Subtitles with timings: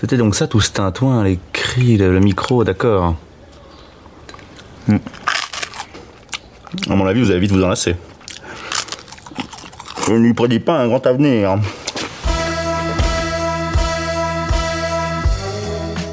[0.00, 3.16] C'était donc ça tout ce tintouin, les cris, le, micro, d'accord.
[4.88, 4.96] Hmm.
[6.88, 7.96] À mon avis, vous allez vite vous enlacer.
[10.06, 11.58] Je ne lui prédis pas un grand avenir.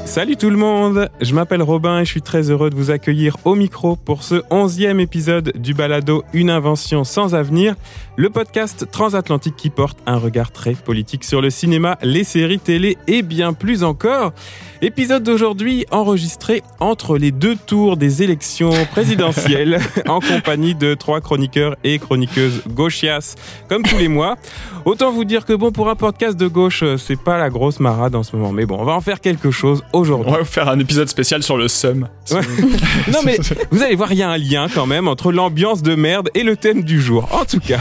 [0.08, 3.36] Salut tout le monde, je m'appelle Robin et je suis très heureux de vous accueillir
[3.44, 7.74] au micro pour ce onzième épisode du balado Une invention sans avenir,
[8.16, 12.96] le podcast transatlantique qui porte un regard très politique sur le cinéma, les séries télé
[13.06, 14.32] et bien plus encore.
[14.80, 19.78] Épisode d'aujourd'hui enregistré entre les deux tours des élections présidentielles
[20.08, 23.34] en compagnie de trois chroniqueurs et chroniqueuses gauchias
[23.68, 24.36] comme tous les mois.
[24.84, 28.14] Autant vous dire que bon pour un podcast de gauche, c'est pas la grosse marade
[28.14, 30.32] en ce moment, mais bon, on va en faire quelque chose aujourd'hui.
[30.32, 32.08] On va faire un épisode spécial sur le SUM.
[32.30, 32.40] Ouais.
[33.12, 33.38] non mais
[33.70, 36.42] vous allez voir, il y a un lien quand même entre l'ambiance de merde et
[36.42, 37.28] le thème du jour.
[37.32, 37.78] En tout cas,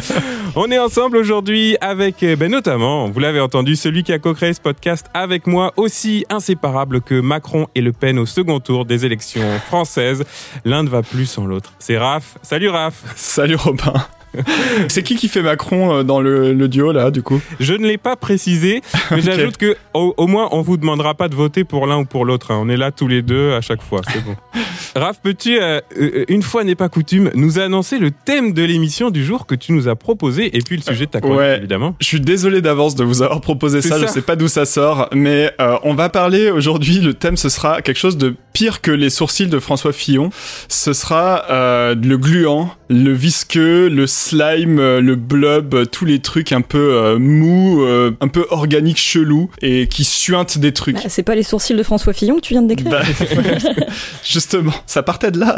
[0.56, 4.60] on est ensemble aujourd'hui avec ben, notamment, vous l'avez entendu, celui qui a co-créé ce
[4.60, 9.58] podcast avec moi aussi inséparable que Macron et Le Pen au second tour des élections
[9.66, 10.24] françaises.
[10.64, 11.72] L'un ne va plus sans l'autre.
[11.78, 12.38] C'est Raph.
[12.42, 13.02] Salut Raph.
[13.16, 13.94] Salut Robin.
[14.88, 17.40] C'est qui qui fait Macron euh, dans le, le duo là du coup?
[17.58, 21.28] Je ne l'ai pas précisé, mais j'ajoute que au, au moins on vous demandera pas
[21.28, 22.52] de voter pour l'un ou pour l'autre.
[22.52, 22.58] hein.
[22.62, 24.34] On est là tous les deux à chaque fois, c'est bon.
[24.96, 29.10] Raph, peux-tu, euh, euh, une fois n'est pas coutume, nous annoncer le thème de l'émission
[29.10, 31.58] du jour que tu nous as proposé et puis le sujet de ta chronique Ouais.
[31.58, 31.94] évidemment?
[32.00, 33.98] Je suis désolé d'avance de vous avoir proposé ça, ça.
[34.00, 37.48] je sais pas d'où ça sort, mais euh, on va parler aujourd'hui, le thème ce
[37.48, 40.30] sera quelque chose de pire que les sourcils de François Fillon.
[40.68, 46.18] Ce sera euh, le gluant, le visqueux, le slime, euh, le blob, euh, tous les
[46.18, 50.96] trucs un peu euh, mous, euh, un peu organiques chelous et qui suintent des trucs.
[50.96, 53.02] Bah, c'est pas les sourcils de François Fillon que tu viens de décrire Bah,
[54.24, 55.56] justement, ça partait de là.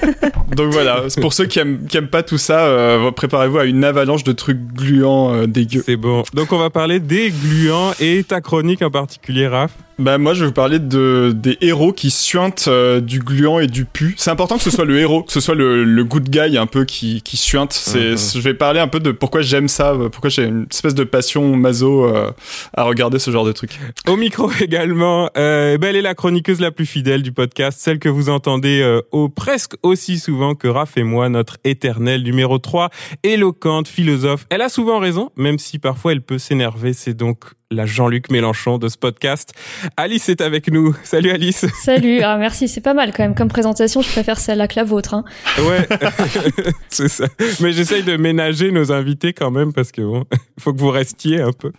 [0.54, 3.64] Donc voilà, c'est pour ceux qui aiment, qui aiment pas tout ça, euh, préparez-vous à
[3.64, 5.82] une avalanche de trucs gluants euh, dégueux.
[5.84, 6.24] C'est bon.
[6.34, 9.72] Donc on va parler des gluants et ta chronique en particulier, Raph.
[9.98, 13.66] Bah moi je vais vous parler de des héros qui suintent euh, du gluant et
[13.66, 14.14] du pu.
[14.18, 16.66] C'est important que ce soit le héros, que ce soit le, le good guy un
[16.66, 17.72] peu qui, qui suinte.
[17.72, 18.16] C'est, Mhm.
[18.16, 21.04] Je vais parler un peu de pourquoi j'aime ça, euh, pourquoi j'ai une espèce de
[21.04, 22.30] passion maso euh,
[22.74, 23.78] à regarder ce genre de truc.
[24.08, 27.98] Au micro également, euh, ben, elle est la chroniqueuse la plus fidèle du podcast, celle
[27.98, 32.58] que vous entendez euh, au presque aussi souvent que Raph et moi, notre éternel numéro
[32.58, 32.90] 3,
[33.22, 34.46] éloquente, philosophe.
[34.50, 38.78] Elle a souvent raison, même si parfois elle peut s'énerver, c'est donc la Jean-Luc Mélenchon
[38.78, 39.52] de ce podcast.
[39.96, 40.94] Alice est avec nous.
[41.02, 41.66] Salut Alice.
[41.82, 44.84] Salut, ah merci, c'est pas mal quand même comme présentation, je préfère celle-là que la
[44.84, 45.14] vôtre.
[45.14, 45.24] Hein.
[45.58, 45.88] Ouais,
[46.88, 47.26] c'est ça.
[47.60, 50.24] Mais j'essaye de ménager nos invités quand même parce que bon,
[50.60, 51.72] faut que vous restiez un peu.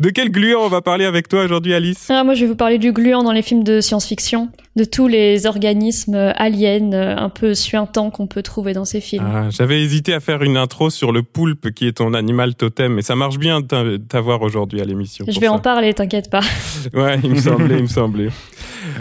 [0.00, 2.06] De quel gluant on va parler avec toi aujourd'hui Alice?
[2.08, 5.08] Ah, moi je vais vous parler du gluant dans les films de science-fiction, de tous
[5.08, 9.26] les organismes euh, aliens euh, un peu suintants qu'on peut trouver dans ces films.
[9.26, 12.94] Ah, J'avais hésité à faire une intro sur le poulpe qui est ton animal totem,
[12.94, 15.26] mais ça marche bien de t'avoir aujourd'hui à l'émission.
[15.28, 15.52] je vais ça.
[15.52, 16.40] en parler, t'inquiète pas.
[16.94, 18.28] Ouais, il me semblait, il me semblait.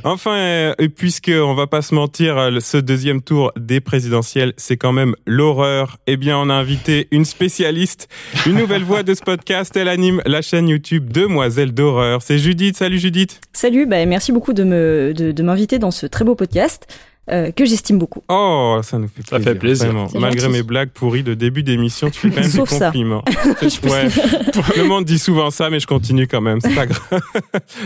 [0.04, 4.92] Enfin, euh, puisque on va pas se mentir, ce deuxième tour des présidentielles, c'est quand
[4.92, 5.98] même l'horreur.
[6.08, 8.09] Eh bien, on a invité une spécialiste,
[8.48, 9.76] une nouvelle voix de ce podcast.
[9.78, 12.22] Elle anime la chaîne YouTube Demoiselle d'horreur.
[12.24, 12.76] C'est Judith.
[12.78, 13.40] Salut Judith.
[13.54, 16.88] Salut, bah, merci beaucoup de me de, de m'inviter dans ce très beau podcast
[17.29, 18.23] euh, que j'estime beaucoup.
[18.29, 19.38] Oh, ça nous fait plaisir.
[19.38, 19.94] Ça fait plaisir.
[20.16, 20.53] Malgré gentil.
[20.53, 22.85] mes blagues pourries de début d'émission, tu fais quand même Sauf des ça.
[22.85, 23.22] compliments.
[23.61, 24.07] ouais.
[24.78, 26.61] Le monde dit souvent ça, mais je continue quand même.
[26.61, 27.22] C'est pas grave.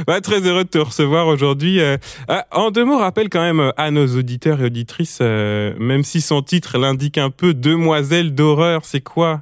[0.22, 1.80] Très heureux de te recevoir aujourd'hui.
[1.80, 1.98] Euh,
[2.28, 6.04] ah, en deux mots, rappelle quand même euh, à nos auditeurs et auditrices, euh, même
[6.04, 9.42] si son titre l'indique un peu, Demoiselle d'horreur, c'est quoi?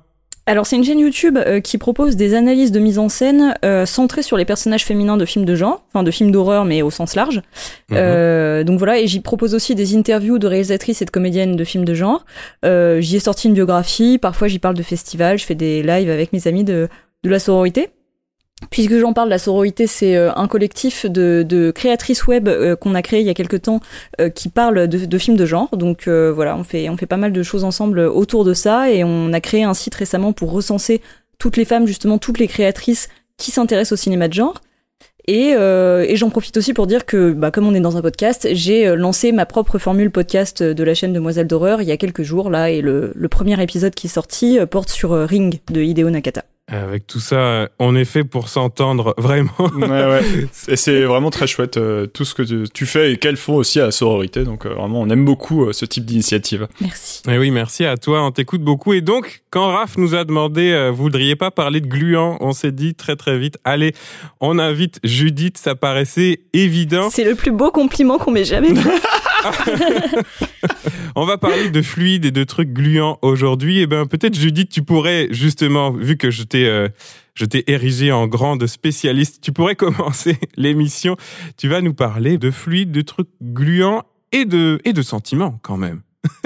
[0.49, 3.85] Alors c'est une chaîne YouTube euh, qui propose des analyses de mise en scène euh,
[3.85, 6.89] centrées sur les personnages féminins de films de genre, enfin de films d'horreur mais au
[6.89, 7.43] sens large.
[7.91, 7.97] Mhm.
[7.99, 11.63] Euh, donc voilà, et j'y propose aussi des interviews de réalisatrices et de comédiennes de
[11.63, 12.25] films de genre.
[12.65, 16.09] Euh, j'y ai sorti une biographie, parfois j'y parle de festivals, je fais des lives
[16.09, 16.89] avec mes amis de,
[17.23, 17.91] de la sororité.
[18.71, 22.93] Puisque j'en parle, la sororité, c'est euh, un collectif de, de créatrices web euh, qu'on
[22.93, 23.79] a créé il y a quelques temps
[24.19, 25.69] euh, qui parle de, de films de genre.
[25.77, 28.91] Donc euh, voilà, on fait, on fait pas mal de choses ensemble autour de ça
[28.91, 31.01] et on a créé un site récemment pour recenser
[31.37, 34.61] toutes les femmes, justement toutes les créatrices qui s'intéressent au cinéma de genre.
[35.27, 38.01] Et, euh, et j'en profite aussi pour dire que, bah, comme on est dans un
[38.01, 41.91] podcast, j'ai euh, lancé ma propre formule podcast de la chaîne Demoiselle d'horreur il y
[41.91, 45.13] a quelques jours là, et le, le premier épisode qui est sorti euh, porte sur
[45.13, 46.43] euh, Ring de Hideo Nakata.
[46.71, 49.51] Avec tout ça, on est fait pour s'entendre vraiment.
[49.75, 50.21] Ouais, ouais.
[50.67, 53.55] Et c'est vraiment très chouette euh, tout ce que tu, tu fais et qu'elles font
[53.55, 54.43] aussi à la sororité.
[54.43, 56.67] Donc euh, vraiment, on aime beaucoup euh, ce type d'initiative.
[56.81, 57.21] Merci.
[57.27, 58.93] Eh oui, merci à toi, on t'écoute beaucoup.
[58.93, 62.51] Et donc, quand Raph nous a demandé, euh, vous voudriez pas parler de gluant, on
[62.51, 63.93] s'est dit très très vite, allez,
[64.41, 67.09] on invite Judith, ça paraissait évident.
[67.09, 68.89] C'est le plus beau compliment qu'on m'ait jamais fait.
[71.15, 73.79] On va parler de fluide et de trucs gluants aujourd'hui.
[73.79, 76.89] Et eh ben peut-être Judith, tu pourrais justement, vu que je t'ai euh,
[77.35, 81.15] je t'ai érigé en grande spécialiste, tu pourrais commencer l'émission.
[81.57, 85.77] Tu vas nous parler de fluide, de trucs gluants et de et de sentiments quand
[85.77, 86.01] même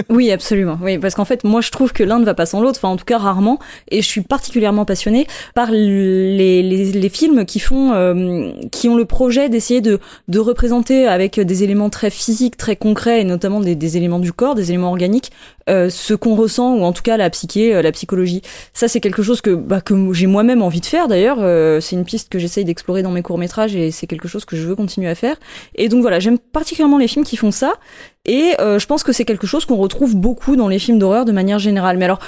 [0.09, 0.77] oui, absolument.
[0.81, 2.79] Oui, parce qu'en fait, moi, je trouve que l'un ne va pas sans l'autre.
[2.79, 3.59] Enfin, en tout cas, rarement.
[3.89, 8.95] Et je suis particulièrement passionnée par les, les, les films qui font, euh, qui ont
[8.95, 9.99] le projet d'essayer de,
[10.37, 14.71] représenter avec des éléments très physiques, très concrets, et notamment des éléments du corps, des
[14.71, 15.31] éléments organiques,
[15.69, 18.41] euh, ce qu'on ressent ou en tout cas la psyché, euh, la psychologie.
[18.73, 21.07] Ça, c'est quelque chose que, bah, que j'ai moi-même envie de faire.
[21.07, 21.39] D'ailleurs,
[21.81, 24.55] c'est une piste que j'essaye d'explorer dans mes courts métrages et c'est quelque chose que
[24.55, 25.37] je veux continuer à faire.
[25.75, 27.73] Et donc voilà, j'aime particulièrement les films qui font ça.
[28.25, 31.25] Et euh, je pense que c'est quelque chose qu'on retrouve beaucoup dans les films d'horreur
[31.25, 31.97] de manière générale.
[31.97, 32.19] Mais alors,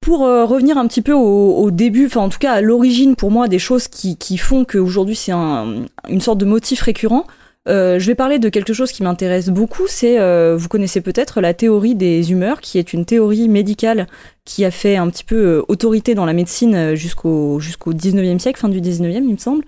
[0.00, 3.16] pour euh, revenir un petit peu au, au début, enfin en tout cas à l'origine
[3.16, 7.24] pour moi des choses qui, qui font qu'aujourd'hui c'est un, une sorte de motif récurrent,
[7.68, 11.40] euh, je vais parler de quelque chose qui m'intéresse beaucoup, c'est, euh, vous connaissez peut-être
[11.40, 14.06] la théorie des humeurs, qui est une théorie médicale
[14.44, 18.68] qui a fait un petit peu autorité dans la médecine jusqu'au jusqu'au 19e siècle, fin
[18.68, 19.64] du 19e il me semble,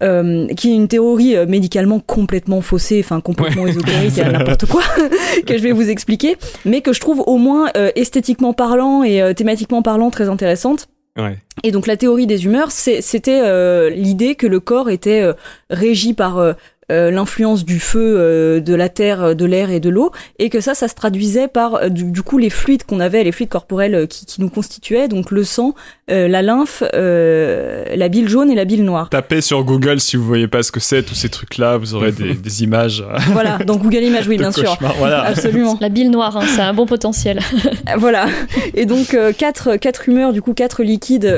[0.00, 4.82] euh, qui est une théorie euh, médicalement complètement faussée, enfin complètement ésotérique, n'importe quoi,
[5.46, 9.34] que je vais vous expliquer, mais que je trouve au moins euh, esthétiquement parlant et
[9.34, 10.88] thématiquement parlant très intéressante.
[11.18, 11.36] Ouais.
[11.64, 15.28] Et donc la théorie des humeurs, c'était l'idée que le corps était
[15.68, 16.52] régi par euh,
[16.90, 20.74] l'influence du feu, euh, de la terre, de l'air et de l'eau, et que ça,
[20.74, 24.24] ça se traduisait par euh, du, coup les fluides qu'on avait, les fluides corporels qui,
[24.24, 25.74] qui, nous constituaient, donc le sang,
[26.08, 29.10] la lymphe, la bile jaune et la bile noire.
[29.10, 32.12] Tapez sur Google si vous voyez pas ce que c'est tous ces trucs-là, vous aurez
[32.12, 33.04] des, des images.
[33.32, 35.22] Voilà, dans Google Images, oui, bien sûr, voilà.
[35.24, 35.76] absolument.
[35.80, 37.40] La bile noire, hein, c'est un bon potentiel.
[37.98, 38.26] voilà,
[38.74, 41.30] et donc quatre quatre humeurs, du coup quatre liquides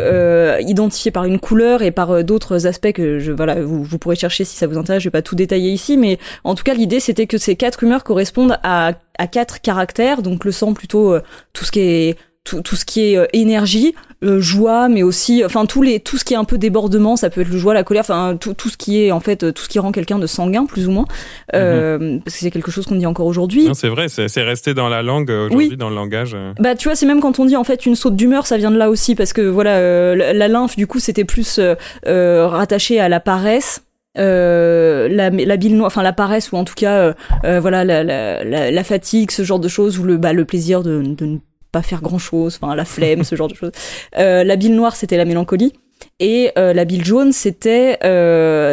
[0.61, 4.44] identifiés par une couleur et par d'autres aspects que je voilà, vous, vous pourrez chercher
[4.44, 5.02] si ça vous intéresse.
[5.02, 7.82] Je vais pas tout détaillé ici, mais en tout cas l'idée c'était que ces quatre
[7.82, 11.20] humeurs correspondent à, à quatre caractères, donc le sang plutôt euh,
[11.52, 13.94] tout ce qui est tout, tout ce qui est euh, énergie,
[14.25, 17.28] euh, joie, mais aussi, enfin tous les, tout ce qui est un peu débordement, ça
[17.28, 19.62] peut être le joie, la colère, enfin tout, tout ce qui est en fait tout
[19.62, 21.04] ce qui rend quelqu'un de sanguin plus ou moins,
[21.52, 22.20] mhm.
[22.25, 23.69] parce que c'est quelque chose qu'on dit encore aujourd'hui.
[23.75, 26.34] C'est vrai, c'est resté dans la langue aujourd'hui, dans le langage.
[26.58, 28.70] Bah tu vois, c'est même quand on dit en fait une saute d'humeur, ça vient
[28.70, 31.60] de là aussi, parce que voilà, la, lymphe du coup c'était plus
[32.04, 33.82] rattaché à la paresse.
[34.19, 37.12] Euh, la, la bile noire, enfin la paresse ou en tout cas euh,
[37.45, 40.83] euh, voilà la, la, la, fatigue, ce genre de choses ou le bah, le plaisir
[40.83, 41.39] de, de ne
[41.71, 43.71] pas faire grand chose, enfin la flemme, ce genre de choses.
[44.17, 45.73] la bile noire c'était la mélancolie
[46.19, 47.99] et la bile jaune c'était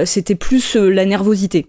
[0.06, 1.68] c'était plus la nervosité.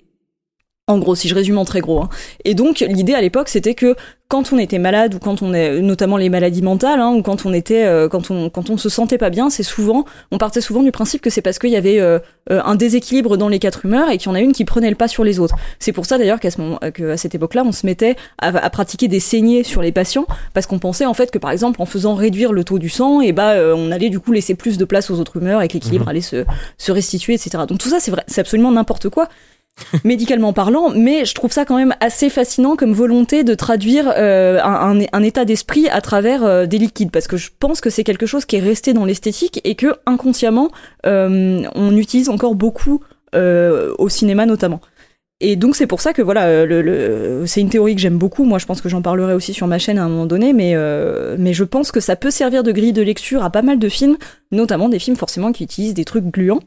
[0.89, 2.01] En gros, si je résume en très gros.
[2.01, 2.09] Hein.
[2.45, 3.95] Et donc, l'idée à l'époque, c'était que
[4.29, 7.47] quand on était malade ou quand on est, notamment les maladies mentales, hein, ou quand
[7.47, 10.61] on était, euh, quand on, quand on se sentait pas bien, c'est souvent, on partait
[10.61, 12.19] souvent du principe que c'est parce qu'il y avait euh,
[12.51, 14.91] euh, un déséquilibre dans les quatre humeurs et qu'il y en a une qui prenait
[14.91, 15.57] le pas sur les autres.
[15.79, 18.69] C'est pour ça d'ailleurs qu'à ce moment, qu'à cette époque-là, on se mettait à, à,
[18.69, 21.87] pratiquer des saignées sur les patients parce qu'on pensait en fait que par exemple en
[21.87, 24.77] faisant réduire le taux du sang, et eh bah on allait du coup laisser plus
[24.77, 26.09] de place aux autres humeurs et que l'équilibre mmh.
[26.11, 26.45] allait se,
[26.77, 27.65] se restituer, etc.
[27.67, 29.29] Donc tout ça, c'est vrai, c'est absolument n'importe quoi
[30.05, 34.61] médicalement parlant, mais je trouve ça quand même assez fascinant comme volonté de traduire euh,
[34.63, 38.27] un, état d'esprit à travers euh, des liquides, parce que je pense que c'est quelque
[38.27, 40.71] chose qui est resté dans l'esthétique et que inconsciemment
[41.07, 43.03] euh, on utilise encore beaucoup
[43.35, 44.81] au cinéma notamment.
[45.41, 48.45] Et donc c'est pour ça que voilà, le, le, c'est une théorie que j'aime beaucoup.
[48.45, 50.75] Moi, je pense que j'en parlerai aussi sur ma chaîne à un moment donné, mais
[51.39, 53.89] mais je pense que ça peut servir de grille de lecture à pas mal de
[53.89, 54.17] films,
[54.51, 56.61] notamment des films forcément qui utilisent des trucs gluants.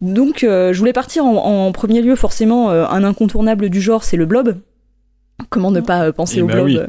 [0.00, 4.16] Donc, euh, je voulais partir en, premier lieu, forcément, euh, un incontournable du genre, c'est
[4.16, 4.58] le blob.
[5.48, 6.88] Comment ne pas euh, penser eh au ben blob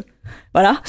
[0.54, 0.82] Voilà.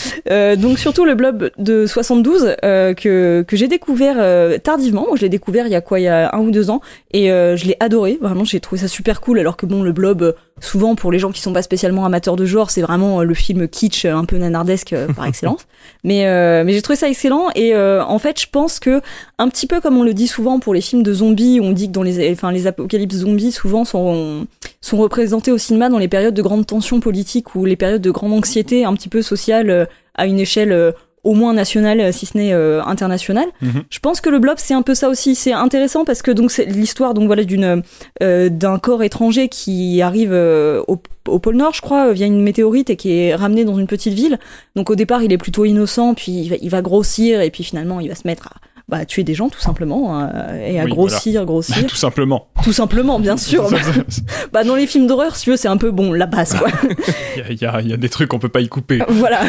[0.56, 4.16] donc surtout le blob de 72 que, que j'ai découvert
[4.62, 5.06] tardivement.
[5.14, 6.00] Je l'ai découvert il y a quoi?
[6.00, 6.80] Il y a un ou deux ans
[7.12, 8.18] et je l'ai adoré.
[8.21, 9.38] Vraiment, j'ai trouvé ça super cool.
[9.38, 12.44] Alors que bon, le blob, souvent pour les gens qui sont pas spécialement amateurs de
[12.44, 15.66] genre, c'est vraiment le film kitsch un peu nanardesque par excellence.
[16.04, 16.25] Mais
[16.64, 19.00] mais j'ai trouvé ça excellent et en fait, je pense que
[19.38, 21.88] un petit peu comme on le dit souvent pour les films de zombies, on dit
[21.88, 24.47] que dans les enfin les apocalypses zombies souvent sont
[24.84, 28.10] sont représentés au cinéma dans les périodes de grande tension politique ou les périodes de
[28.10, 32.36] grande anxiété un petit peu sociale à une échelle au moins national, euh, si ce
[32.36, 33.46] n'est euh, international.
[33.62, 33.84] Mhm.
[33.88, 35.34] Je pense que le blob c'est un peu ça aussi.
[35.34, 37.82] C'est intéressant parce que donc c'est l'histoire donc voilà d'une
[38.22, 42.90] euh, d'un corps étranger qui arrive au, au, pôle Nord, je crois, via une météorite
[42.90, 44.38] et qui est ramené dans une petite ville.
[44.76, 47.64] Donc au départ il est plutôt innocent, puis il va, il va grossir et puis
[47.64, 50.84] finalement il va se mettre à bah, tuer des gens tout simplement hein, et à
[50.84, 51.86] grossir, grossir.
[51.88, 52.48] tout simplement.
[52.62, 53.70] Tout simplement, bien sûr.
[54.52, 56.68] bah, dans les films d'horreur, si tu veux, c'est un peu bon la base quoi.
[57.50, 59.00] Il y, a, y, a, des trucs qu'on peut pas y couper.
[59.08, 59.40] Voilà.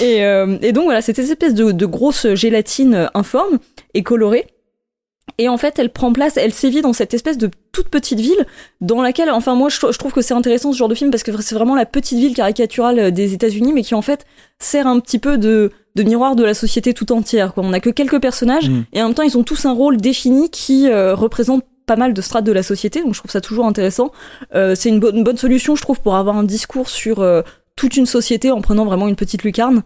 [0.00, 3.58] et, euh, et donc voilà, cette espèce de, de grosse gélatine informe
[3.94, 4.46] et colorée
[5.36, 8.46] Et en fait, elle prend place, elle sévit dans cette espèce de toute petite ville
[8.80, 11.22] dans laquelle, enfin moi, je, je trouve que c'est intéressant ce genre de film parce
[11.22, 14.24] que c'est vraiment la petite ville caricaturale des États-Unis, mais qui en fait
[14.58, 17.54] sert un petit peu de, de miroir de la société tout entière.
[17.54, 17.64] Quoi.
[17.66, 18.84] On a que quelques personnages Mm.
[18.92, 22.14] et en même temps, ils ont tous un rôle défini qui euh, représente pas mal
[22.14, 23.02] de strates de la société.
[23.02, 24.12] Donc je trouve ça toujours intéressant.
[24.54, 27.42] Euh, c'est une, bonne une bonne solution, je trouve, pour avoir un discours sur euh,
[27.76, 29.82] toute une société en prenant vraiment une petite lucarne.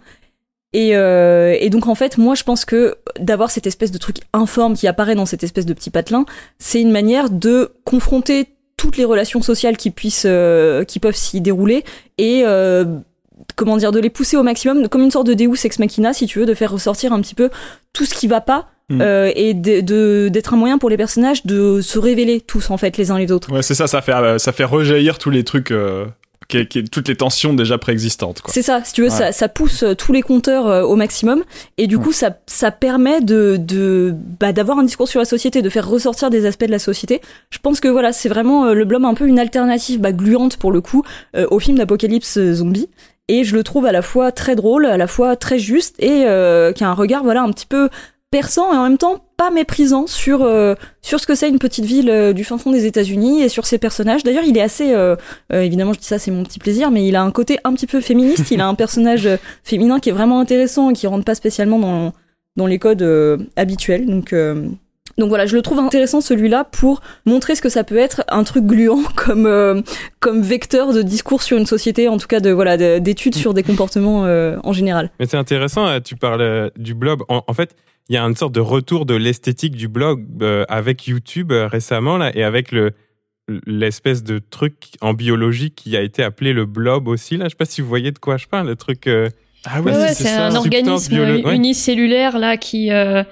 [0.72, 4.18] Et, euh, et donc en fait, moi je pense que d'avoir cette espèce de truc
[4.34, 6.26] informe qui apparaît dans cette espèce de petit patelin,
[6.58, 11.40] c'est une manière de confronter toutes les relations sociales qui puissent, euh, qui peuvent s'y
[11.40, 11.82] dérouler
[12.18, 12.84] et euh,
[13.56, 16.26] comment dire, de les pousser au maximum, comme une sorte de Deus ex machina, si
[16.26, 17.50] tu veux, de faire ressortir un petit peu
[17.92, 18.68] tout ce qui va pas.
[18.88, 19.00] Mm.
[19.00, 22.76] euh, et de- de- d'être un moyen pour les personnages de se révéler tous en
[22.76, 23.50] fait les uns les autres.
[23.52, 26.06] Ouais, c'est ça, ça fait, euh, ça fait rejaillir tous les trucs, euh,
[26.46, 28.54] qui, qui- toutes les tensions déjà préexistantes, quoi.
[28.54, 29.12] C'est ça, si tu veux, Ouais.
[29.12, 31.42] ça, ça pousse euh, tous les compteurs euh, au maximum,
[31.78, 35.62] et du coup, ça, ça permet de, de, bah, d'avoir un discours sur la société,
[35.62, 37.20] de faire ressortir des aspects de la société.
[37.50, 40.58] Je pense que voilà, c'est vraiment euh, le Blob un peu une alternative bah, gluante
[40.58, 41.02] pour le coup
[41.34, 42.88] euh, au film d'apocalypse zombie.
[43.28, 46.26] Et je le trouve à la fois très drôle, à la fois très juste, et
[46.26, 47.88] euh, qui a un regard voilà un petit peu
[48.30, 51.84] perçant et en même temps pas méprisant sur euh, sur ce que c'est une petite
[51.84, 54.24] ville euh, du fin fond des États-Unis et sur ses personnages.
[54.24, 55.16] D'ailleurs, il est assez euh,
[55.52, 57.72] euh, évidemment, je dis ça, c'est mon petit plaisir, mais il a un côté un
[57.74, 58.50] petit peu féministe.
[58.50, 61.78] il a un personnage euh, féminin qui est vraiment intéressant et qui rentre pas spécialement
[61.78, 62.12] dans
[62.56, 63.06] dans les codes
[63.56, 64.06] habituels.
[64.06, 64.34] Donc
[65.18, 68.44] donc voilà, je le trouve intéressant celui-là pour montrer ce que ça peut être un
[68.44, 69.80] truc gluant comme euh,
[70.20, 73.54] comme vecteur de discours sur une société, en tout cas de voilà de- d'études sur
[73.54, 75.10] des comportements euh, en général.
[75.20, 77.20] Mais c'est intéressant, euh, tu parles euh, du blog.
[77.28, 77.74] En, en fait,
[78.08, 81.66] il y a une sorte de retour de l'esthétique du blog euh, avec YouTube euh,
[81.66, 82.92] récemment là, et avec le
[83.66, 87.44] l'espèce de truc en biologie qui a été appelé le blob aussi là.
[87.44, 89.06] Je sais pas si vous voyez de quoi je parle, le truc.
[89.06, 89.28] euh,
[89.64, 92.90] Ah Ouais, ouais, c'est un organisme biolo- unicellulaire là qui.
[92.90, 93.22] euh,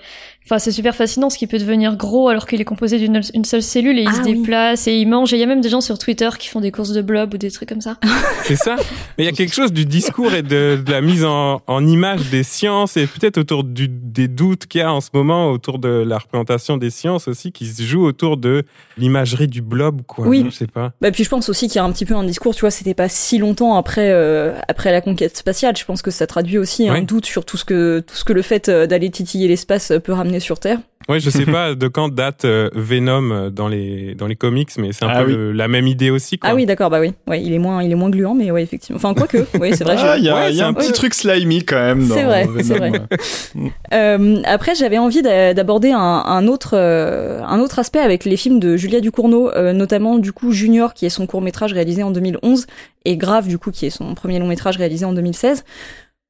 [0.46, 3.44] Enfin, c'est super fascinant ce qui peut devenir gros alors qu'il est composé d'une une
[3.46, 4.34] seule cellule et il Ah se oui.
[4.34, 5.32] déplace et il mange.
[5.32, 7.32] Et il y a même des gens sur Twitter qui font des courses de blob
[7.32, 7.96] ou des trucs comme ça.
[8.44, 8.76] C'est ça.
[9.16, 11.86] Mais il y a quelque chose du discours et de, de la mise en, en
[11.86, 15.50] image des sciences et peut-être autour du, des doutes qu'il y a en ce moment
[15.50, 18.64] autour de la représentation des sciences aussi qui se joue autour de
[18.98, 20.26] l'imagerie du blob, quoi.
[20.26, 20.44] Oui.
[20.50, 20.92] Je sais pas.
[21.00, 22.70] Bah puis je pense aussi qu'il y a un petit peu un discours, tu vois,
[22.70, 25.74] c'était pas si longtemps après euh, après la conquête spatiale.
[25.76, 28.34] Je pense que ça traduit aussi un doute sur tout ce que tout ce que
[28.34, 30.78] le fait euh, d'aller titiller l'espace peut ramener sur Terre.
[31.06, 34.70] Ouais, je sais pas de quand date euh, Venom euh, dans les dans les comics,
[34.78, 35.34] mais c'est un Ah peu oui.
[35.36, 36.38] le- la même idée aussi.
[36.38, 36.48] Quoi.
[36.50, 38.62] Ah oui, d'accord, bah oui, ouais, il est moins il est moins gluant, mais ouais,
[38.62, 38.96] effectivement.
[38.96, 39.96] Enfin quoique, oui, c'est vrai.
[39.98, 41.12] Ah, je- il y a, Ouais, il y c'est a un un peu- petit truc
[41.12, 42.08] slimy quand même.
[42.08, 42.90] dans C'est vrai, Venom, c'est vrai.
[42.90, 43.72] ouais.
[43.92, 48.38] Euh, après, j'avais envie d'a- d'aborder un, un autre euh, un autre aspect avec les
[48.38, 52.02] films de Julia Ducournau, euh, notamment du coup Junior, qui est son court métrage réalisé
[52.02, 52.66] en 2011,
[53.04, 55.64] et Grave, du coup, qui est son premier long métrage réalisé en 2016.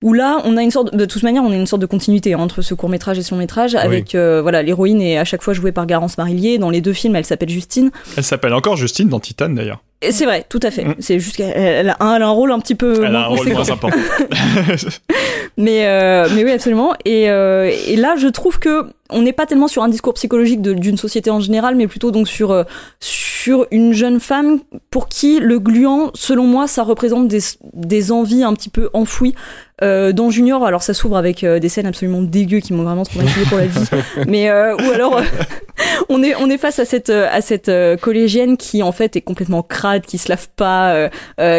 [0.04, 2.34] Où là, on a une sorte, de toute manière, on a une sorte de continuité
[2.34, 5.54] entre ce court métrage et son métrage, avec euh, voilà, l'héroïne est à chaque fois
[5.54, 6.58] jouée par Garance Marillier.
[6.58, 7.90] Dans les deux films, elle s'appelle Justine.
[8.18, 9.82] Elle s'appelle encore Justine dans Titan d'ailleurs.
[10.02, 10.84] Et c'est vrai, tout à fait.
[10.84, 10.94] Mm.
[10.99, 13.20] C'est juste qu'elle elle a, un, elle a un rôle un petit peu Elle moins
[13.23, 13.96] a un rôle moins important.
[15.56, 19.47] Mais euh, mais oui absolument et euh, et là je trouve que on n'est pas
[19.47, 22.64] tellement sur un discours psychologique d'une société en général mais plutôt donc sur euh,
[23.00, 27.40] sur une jeune femme pour qui le gluant selon moi ça représente des
[27.73, 29.35] des envies un petit peu enfouies
[29.83, 30.64] euh, dans Junior.
[30.64, 33.66] Alors ça s'ouvre avec euh, des scènes absolument dégueu qui m'ont vraiment traumatisé pour la
[33.66, 33.85] vie.
[34.28, 35.23] Mais euh, ou alors euh,
[36.09, 39.16] on est on est face à cette euh, à cette euh, collégienne qui en fait
[39.16, 41.09] est complètement crade qui se lave pas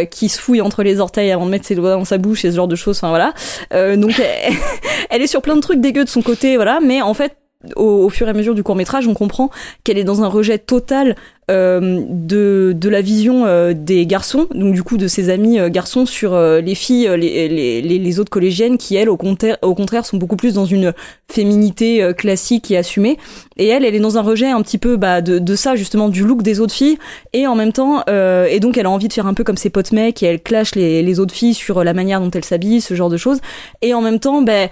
[0.09, 2.51] qui se fouille entre les orteils avant de mettre ses doigts dans sa bouche et
[2.51, 2.97] ce genre de choses.
[2.97, 3.33] Enfin voilà.
[3.73, 4.53] Euh, donc elle,
[5.09, 6.79] elle est sur plein de trucs dégueux de son côté, voilà.
[6.81, 7.35] Mais en fait,
[7.75, 9.49] au, au fur et à mesure du court métrage, on comprend
[9.83, 11.15] qu'elle est dans un rejet total
[11.51, 15.69] euh, de de la vision euh, des garçons, donc du coup de ses amis euh,
[15.69, 19.57] garçons sur euh, les filles, euh, les, les, les, autres collégiennes qui elles au contraire
[19.61, 20.91] au contraire sont beaucoup plus dans une
[21.31, 23.17] féminité euh, classique et assumée.
[23.57, 26.09] Et elle, elle est dans un rejet un petit peu bah, de, de ça justement
[26.09, 26.97] du look des autres filles
[27.33, 29.69] et en même temps et donc elle a envie de faire un peu comme ses
[29.69, 32.81] potes mecs et elle clash les, les autres filles sur la manière dont elles s'habillent,
[32.81, 33.39] ce genre de choses.
[33.81, 34.69] Et en même temps, eh,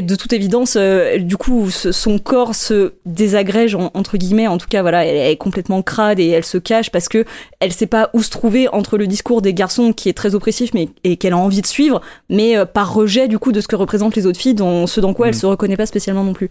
[0.00, 4.46] de toute évidence, euh, du coup, ce- son corps se désagrège en- entre guillemets.
[4.46, 7.24] En tout cas, voilà, elle est complètement crade et elle se cache parce que
[7.60, 10.70] elle sait pas où se trouver entre le discours des garçons qui est très oppressif,
[10.74, 13.68] mais et qu'elle a envie de suivre, mais euh, par rejet du coup de ce
[13.68, 15.40] que représentent les autres filles, dont ce dans quoi elle Mhm.
[15.40, 16.50] se reconnaît pas spécialement non plus.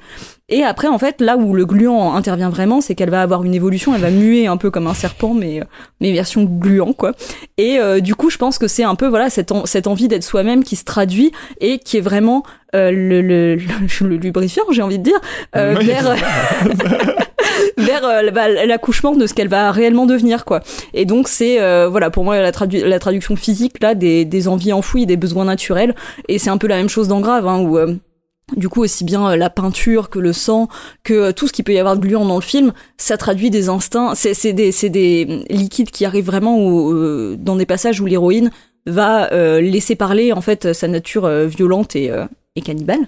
[0.50, 3.54] Et après, en fait, là où le gluant intervient vraiment, c'est qu'elle va avoir une
[3.54, 5.66] évolution, elle va muer un peu comme un serpent, mais euh,
[6.00, 7.12] mais version gluant quoi.
[7.58, 10.24] Et du coup, je pense que c'est un peu voilà cette, en- cette envie d'être
[10.24, 12.44] soi-même qui se traduit et qui est vraiment
[12.76, 13.56] euh, le, le,
[14.02, 15.20] le, le lubrifiant, j'ai envie de dire,
[15.56, 15.86] euh, Oui.
[15.86, 16.16] vers
[17.78, 20.62] vers euh, bah, l'accouchement de ce qu'elle va réellement devenir quoi.
[20.94, 24.48] Et donc c'est euh, voilà pour moi la, tradu- la traduction physique là des, des
[24.48, 25.94] envies enfouies, des besoins naturels.
[26.30, 27.96] Et c'est un peu la même chose dans Grave hein, où euh,
[28.58, 30.68] Du coup, aussi bien euh, la peinture que le sang,
[31.04, 33.50] que euh, tout ce qui peut y avoir de gluant dans le film, ça traduit
[33.50, 34.14] des instincts.
[34.16, 36.58] C'est des, des liquides qui arrivent vraiment
[36.92, 38.52] euh, dans des passages où l'héroïne
[38.86, 39.30] va
[39.62, 42.12] laisser parler en fait sa nature violente et,
[42.56, 43.08] et cannibale.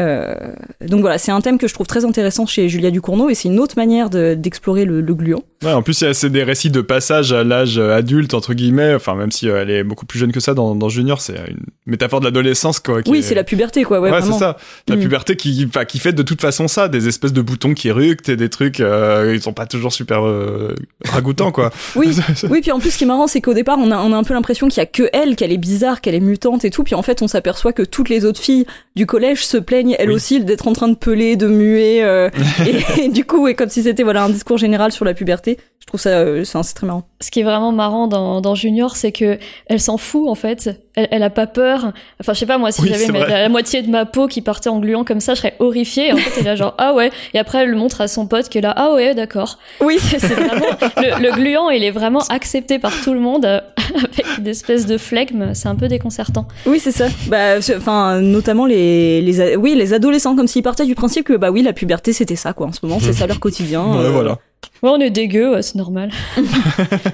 [0.00, 0.34] Euh,
[0.80, 3.48] donc voilà, c'est un thème que je trouve très intéressant chez Julia Ducournau et c'est
[3.48, 5.42] une autre manière d'explorer le, le, gluant.
[5.62, 9.30] Ouais, en plus, c'est des récits de passage à l'âge adulte, entre guillemets, enfin, même
[9.30, 12.20] si euh, elle est beaucoup plus jeune que ça dans, dans Junior, c'est une métaphore
[12.20, 13.00] de l'adolescence, quoi.
[13.06, 14.00] Oui, c'est la puberté, quoi.
[14.00, 14.56] Ouais, ouais c'est ça.
[14.88, 15.00] La mm.
[15.00, 18.36] puberté qui, qui fait de toute façon ça, des espèces de boutons qui ructent et
[18.36, 21.70] des trucs, euh, ils sont pas toujours super euh, ragoûtants, quoi.
[21.96, 22.16] oui,
[22.50, 24.16] oui, puis en plus, ce qui est marrant, c'est qu'au départ, on a, on a
[24.16, 26.70] un peu l'impression qu'il y a que elle, qu'elle est bizarre, qu'elle est mutante et
[26.70, 29.81] tout, puis en fait, on s'aperçoit que toutes les autres filles du collège se plaignent,
[29.98, 32.30] elles aussi, d'être en train de peler, de muer, euh,
[33.00, 35.58] et, du coup, et comme si c'était voilà un discours général sur la puberté.
[35.80, 37.08] Je trouve ça, euh, c'est très marrant.
[37.22, 40.70] Ce qui est vraiment marrant dans, dans Junior, c'est que elle s'en fout en fait.
[40.96, 41.92] Elle, elle a pas peur.
[42.20, 44.80] Enfin, je sais pas moi, si j'avais la, moitié de ma peau qui partait en
[44.80, 46.08] gluant comme ça, je serais horrifiée.
[46.08, 47.12] Et en fait, elle est là genre ah ouais.
[47.32, 49.58] Et après, elle le montre à son pote qui est là ah ouais, d'accord.
[49.80, 53.60] Oui, c'est vraiment le, le, gluant, il est vraiment accepté par tout le monde euh,
[53.94, 55.54] avec une espèce de flegme.
[55.54, 56.48] C'est un peu déconcertant.
[56.66, 57.06] Oui, c'est ça.
[57.28, 61.52] Bah, enfin, notamment les, les, oui, les adolescents, comme s'ils partaient du principe que bah
[61.52, 62.66] oui, la puberté c'était ça quoi.
[62.66, 63.84] En ce moment, c'est ça leur quotidien.
[63.84, 64.38] Ouais, voilà.
[64.82, 66.10] Ouais, on est dégueu, c'est normal.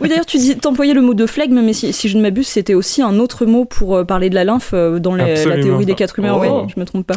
[0.00, 2.46] oui, d'ailleurs, tu dis, t'employais le mot de flegme, mais si, si je ne m'abuse,
[2.46, 5.86] c'était aussi un autre mot pour euh, parler de la lymphe euh, dans la théorie
[5.86, 6.40] des quatre humeurs.
[6.40, 6.66] Oh.
[6.74, 7.16] je me trompe pas.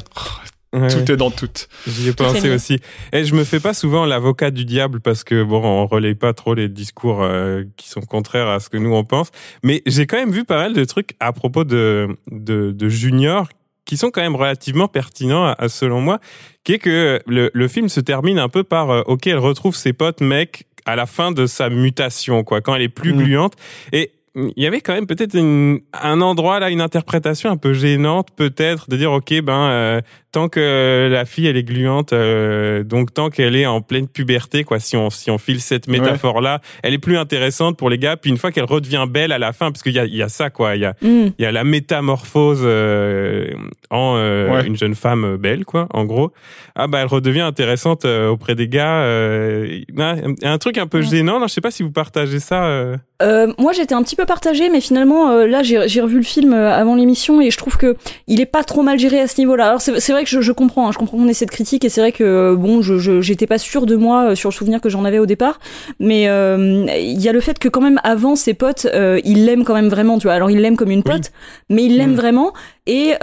[0.71, 1.49] tout est dans tout.
[1.87, 2.79] J'y ai pensé aussi.
[3.13, 6.33] Et je me fais pas souvent l'avocat du diable parce que bon, on relaye pas
[6.33, 9.31] trop les discours euh, qui sont contraires à ce que nous on pense.
[9.63, 13.47] Mais j'ai quand même vu pas mal de trucs à propos de de, de Junior
[13.91, 16.21] qui sont quand même relativement pertinents selon moi,
[16.63, 19.75] qui est que le, le, film se termine un peu par euh, ok, elle retrouve
[19.75, 23.17] ses potes mecs à la fin de sa mutation, quoi, quand elle est plus mmh.
[23.17, 23.53] gluante.
[23.91, 28.29] Et il y avait quand même peut-être un endroit là, une interprétation un peu gênante,
[28.33, 33.13] peut-être, de dire ok, ben euh, tant que la fille elle est gluante, euh, donc
[33.13, 36.61] tant qu'elle est en pleine puberté, quoi, si on si on file cette métaphore là,
[36.83, 38.17] elle est plus intéressante pour les gars.
[38.17, 40.23] Puis une fois qu'elle redevient belle à la fin, parce qu'il y a il y
[40.23, 41.33] a ça quoi, il y a mm.
[41.37, 43.47] il y a la métamorphose euh,
[43.89, 44.17] en
[44.63, 46.31] une jeune femme belle quoi, en gros.
[46.75, 49.03] Ah bah elle redevient intéressante auprès des gars.
[49.03, 51.39] un truc un peu gênant.
[51.39, 52.99] Non, je sais pas si vous partagez ça.
[53.21, 56.53] Euh, moi, j'étais un petit peu partagée, mais finalement, euh, là, j'ai revu le film
[56.53, 57.95] euh, avant l'émission et je trouve que
[58.27, 59.67] il est pas trop mal géré à ce niveau-là.
[59.67, 61.89] Alors, c'est vrai que je, je comprends, hein, je comprends qu'on ait cette critique et
[61.89, 65.05] c'est vrai que bon, je j'étais pas sûre de moi sur le souvenir que j'en
[65.05, 65.59] avais au départ,
[65.99, 68.87] mais il y a le fait que quand même avant ses potes,
[69.23, 70.33] il l'aime quand même vraiment, tu vois.
[70.33, 71.31] Alors, il l'aime comme une pote,
[71.69, 72.15] mais il l'aime mm.
[72.15, 72.53] vraiment
[72.87, 73.13] et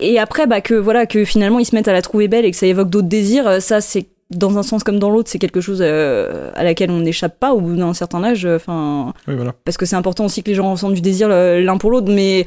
[0.00, 2.50] et après, bah que voilà, que finalement, ils se mettent à la trouver belle et
[2.50, 5.60] que ça évoque d'autres désirs, ça c'est dans un sens comme dans l'autre, c'est quelque
[5.60, 8.46] chose euh, à laquelle on n'échappe pas au bout d'un certain âge.
[8.46, 9.12] Euh, enfin,
[9.64, 12.10] parce que c'est important aussi que les gens ressentent du désir l'un pour l'autre.
[12.10, 12.46] Mais,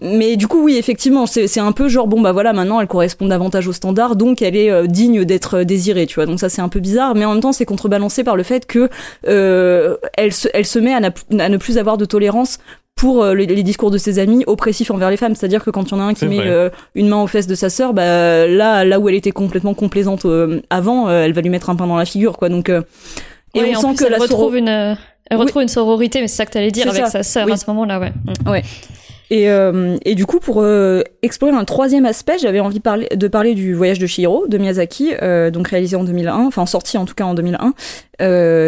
[0.00, 3.26] mais du coup, oui, effectivement, c'est un peu genre bon bah voilà, maintenant elle correspond
[3.26, 6.26] davantage au standard, donc elle est euh, digne d'être désirée, tu vois.
[6.26, 8.66] Donc ça c'est un peu bizarre, mais en même temps c'est contrebalancé par le fait
[8.66, 8.90] que
[9.22, 12.58] elle se, elle se met à, à ne plus avoir de tolérance
[12.96, 15.34] pour euh, les, discours de ses amis oppressifs envers les femmes.
[15.34, 17.46] C'est-à-dire que quand il y en a un qui met euh, une main aux fesses
[17.46, 21.40] de sa sœur, bah là, là où elle était complètement complaisante euh, avant, elle va
[21.40, 22.48] lui mettre un pain dans la figure, quoi.
[22.48, 22.74] Donc, et
[23.54, 26.52] on sent que elle la retrouve une, elle retrouve une sororité, mais c'est ça que
[26.52, 28.12] t'allais dire avec sa sœur à ce moment-là, ouais.
[28.44, 28.50] Mm.
[28.50, 28.62] Ouais.
[29.30, 29.48] Et,
[30.04, 30.64] et du coup, pour
[31.22, 34.58] explorer un troisième aspect, j'avais envie de parler, de parler du voyage de Shihiro de
[34.58, 35.12] Miyazaki,
[35.52, 37.72] donc réalisé en 2001, enfin sorti en tout cas en 2001,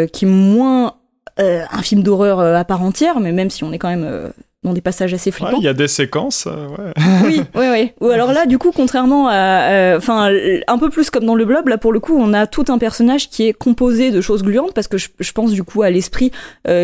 [0.07, 0.95] qui est moins
[1.39, 4.05] euh, un film d'horreur euh, à part entière, mais même si on est quand même
[4.05, 4.29] euh,
[4.63, 5.57] dans des passages assez flippants.
[5.59, 6.93] Il y a des séquences, ouais.
[7.25, 7.91] oui, oui, oui.
[8.01, 10.31] Ou alors là, du coup, contrairement à, enfin,
[10.67, 12.77] un peu plus comme dans le blob, là pour le coup, on a tout un
[12.77, 16.31] personnage qui est composé de choses gluantes, parce que je, pense du coup à l'esprit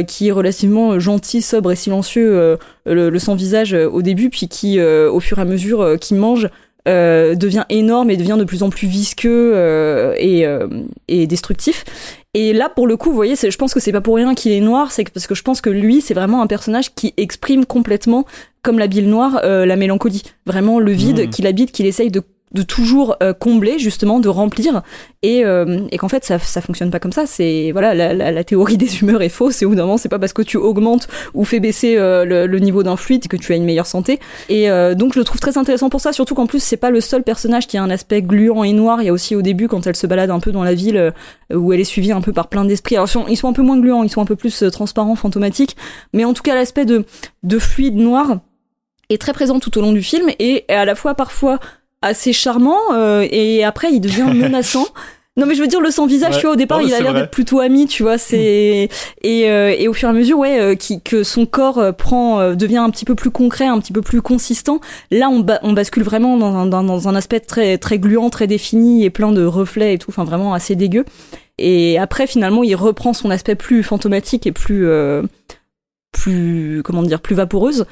[0.08, 5.20] qui est relativement gentil, sobre et silencieux, le, sans visage au début, puis qui, au
[5.20, 6.50] fur et à mesure, qui mange.
[6.86, 10.46] Devient énorme et devient de plus en plus visqueux et,
[11.08, 11.86] et destructif.
[12.36, 14.52] Et là, pour le coup, vous voyez, je pense que c'est pas pour rien qu'il
[14.54, 17.64] est noir, c'est parce que je pense que lui, c'est vraiment un personnage qui exprime
[17.64, 18.26] complètement,
[18.64, 20.24] comme la bile noire, euh, la mélancolie.
[20.48, 21.30] Vraiment le vide mmh.
[21.30, 24.84] qu'il habite, qu'il essaye de de toujours euh, combler justement de remplir.
[25.24, 27.26] Et, euh, et qu'en fait ça ça fonctionne pas comme ça.
[27.26, 29.62] C'est voilà la, la, la, théorie des humeurs est fausse.
[29.62, 32.60] Et au bout c'est pas parce que tu augmentes ou fais baisser euh, le, le,
[32.60, 34.20] niveau d'un fluide que tu as une meilleure santé.
[34.50, 36.14] Et donc je le trouve très intéressant pour ça.
[36.14, 39.02] Surtout qu'en plus c'est pas le seul personnage qui a un aspect gluant et noir.
[39.02, 41.14] Il y a aussi au début quand elle se balade un peu dans la ville
[41.54, 42.96] où elle est suivie un peu par plein d'esprits.
[42.96, 44.04] Alors ils sont un peu moins gluants.
[44.04, 45.76] Ils sont un peu plus transparents fantomatiques.
[46.14, 47.06] Mais en tout cas l'aspect de
[47.44, 48.40] de fluide noir
[49.10, 50.30] est très présent tout au long du film.
[50.40, 51.60] Et à la fois parfois
[52.04, 54.86] assez charmant euh, et après il devient menaçant.
[55.36, 57.14] Non mais je veux dire le sans visage, tu vois au départ il a l'air
[57.16, 58.88] d'être plutôt ami, tu vois, c'est
[59.24, 61.92] et, euh, et au fur et à mesure ouais euh, qui, que son corps euh,
[61.92, 64.80] prend devient un petit peu plus concret, un petit peu plus consistant.
[65.10, 69.06] Là on, on bascule vraiment dans un, dans un aspect très très gluant, très défini
[69.06, 71.04] et plein de reflets et tout, enfin vraiment assez dégueu.
[71.58, 74.88] Et après finalement il reprend son aspect plus fantomatique et plus
[76.12, 77.88] plus comment dire plus vaporeuse.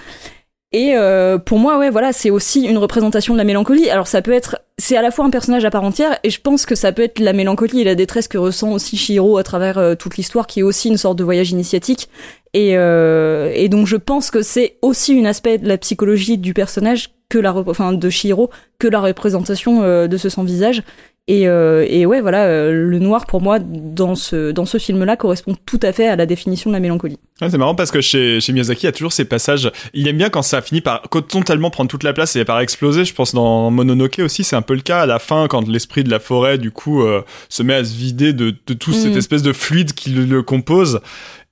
[0.74, 3.90] Et euh, pour moi, ouais, voilà, c'est aussi une représentation de la mélancolie.
[3.90, 6.40] Alors ça peut être, c'est à la fois un personnage à part entière, et je
[6.40, 9.44] pense que ça peut être la mélancolie et la détresse que ressent aussi Shiro à
[9.44, 12.10] travers euh, toute l'histoire, qui est aussi une sorte de voyage initiatique.
[12.54, 16.54] Et, euh, et donc je pense que c'est aussi un aspect de la psychologie du
[16.54, 20.84] personnage que la, enfin de Shiro, que la représentation de ce sans visage.
[21.28, 25.16] Et, euh, et ouais, voilà, euh, le noir pour moi dans ce dans ce film-là
[25.16, 27.20] correspond tout à fait à la définition de la mélancolie.
[27.40, 29.72] c'est marrant parce que chez, chez Miyazaki, il y a toujours ces passages.
[29.94, 33.06] Il aime bien quand ça finit par totalement prendre toute la place et par exploser.
[33.06, 36.04] Je pense dans Mononoke aussi, c'est un peu le cas à la fin quand l'esprit
[36.04, 39.14] de la forêt du coup euh, se met à se vider de, de tout cette
[39.14, 39.20] mm.
[39.20, 41.02] espèce de fluide qui le compose.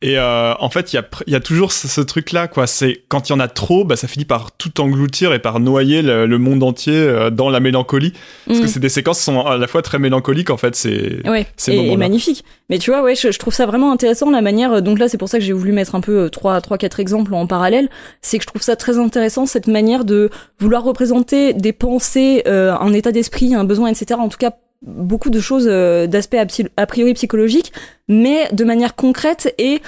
[0.01, 2.67] Et euh, en fait, il y a, y a toujours ce, truc-là, quoi.
[2.67, 5.59] C'est quand il y en a trop, bah, ça finit par tout engloutir et par
[5.59, 8.13] noyer le, monde entier euh, dans la mélancolie.
[8.47, 8.67] Parce que mm.
[8.69, 10.75] c'est des séquences qui sont à la fois très mélancoliques, en fait.
[10.75, 12.45] C'est ouais, et, magnifique.
[12.69, 14.71] Mais tu vois, ouais, je, trouve ça vraiment intéressant la manière.
[14.71, 17.01] Euh, donc là, c'est pour ça que j'ai voulu mettre un peu trois, trois, quatre
[17.01, 17.89] exemples en parallèle.
[18.21, 22.93] C'est que je trouve ça très intéressant cette manière de vouloir représenter des pensées, un
[22.93, 24.17] état d'esprit, un besoin, etc.
[24.17, 26.39] En tout cas beaucoup de choses euh, d'aspect
[26.77, 27.73] a priori psychologique,
[28.07, 29.81] mais de manière concrète et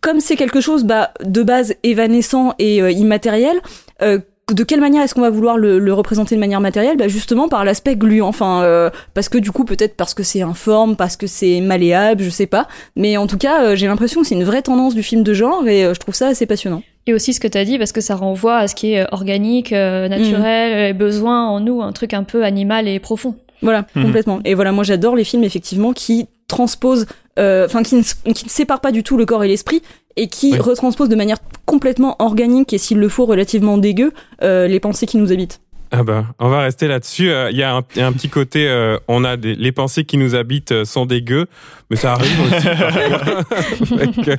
[0.00, 3.56] comme c'est quelque chose bah, de base évanescent et euh, immatériel,
[4.00, 4.18] euh,
[4.52, 6.96] de quelle manière est-ce qu'on va vouloir le, représenter de manière matérielle?
[6.96, 8.26] Bah justement par l'aspect gluant.
[8.26, 12.28] Enfin parce que du coup peut-être parce que c'est informe parce que c'est malléable je
[12.28, 12.66] sais pas.
[12.96, 15.66] Mais en tout cas j'ai l'impression que c'est une vraie tendance du film de genre
[15.68, 16.82] et je trouve ça assez passionnant.
[17.06, 19.06] Et aussi ce que tu as dit parce que ça renvoie à ce qui est
[19.12, 20.98] organique naturel mmh.
[20.98, 24.04] besoin en nous un truc un peu animal et profond voilà, mhm.
[24.04, 24.40] complètement.
[24.44, 27.06] Et voilà, moi j'adore les films effectivement qui transposent,
[27.38, 29.82] euh, enfin qui, ne, qui ne séparent pas du tout le corps et l'esprit
[30.16, 34.80] et qui retransposent de manière complètement organique et s'il le faut relativement dégueu euh, les
[34.80, 35.60] pensées qui nous habitent.
[35.94, 37.30] Ah bah, on va rester là-dessus.
[37.30, 38.66] Euh, il y, a un petit côté,
[39.08, 41.46] on a des, les pensées qui nous habitent sont dégueu,
[41.90, 42.66] mais ça arrive aussi.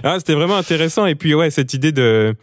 [0.02, 1.06] ah, C'était vraiment intéressant.
[1.06, 2.34] Et puis ouais, cette idée de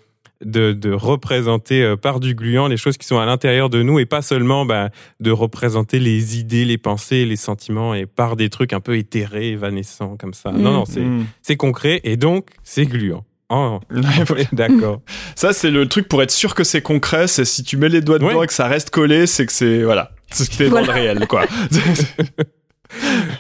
[0.45, 4.06] de, représenter euh, par du gluant les choses qui sont à l'intérieur de nous et
[4.06, 8.73] pas seulement bah, de représenter les idées, les pensées, les sentiments et par des trucs
[8.73, 10.51] un peu éthérés, évanescents comme ça.
[10.51, 11.25] Non, non, mm.
[11.41, 13.25] c'est concret et donc c'est gluant.
[13.49, 13.79] Oh,
[14.51, 15.01] d'accord.
[15.36, 17.27] Ça, c'est le truc pour être sûr que c'est concret.
[17.27, 19.84] C'est si tu mets les doigts dedans et que ça reste collé, c'est que c'est
[19.84, 21.45] voilà, c'est ce qui est dans le réel, quoi.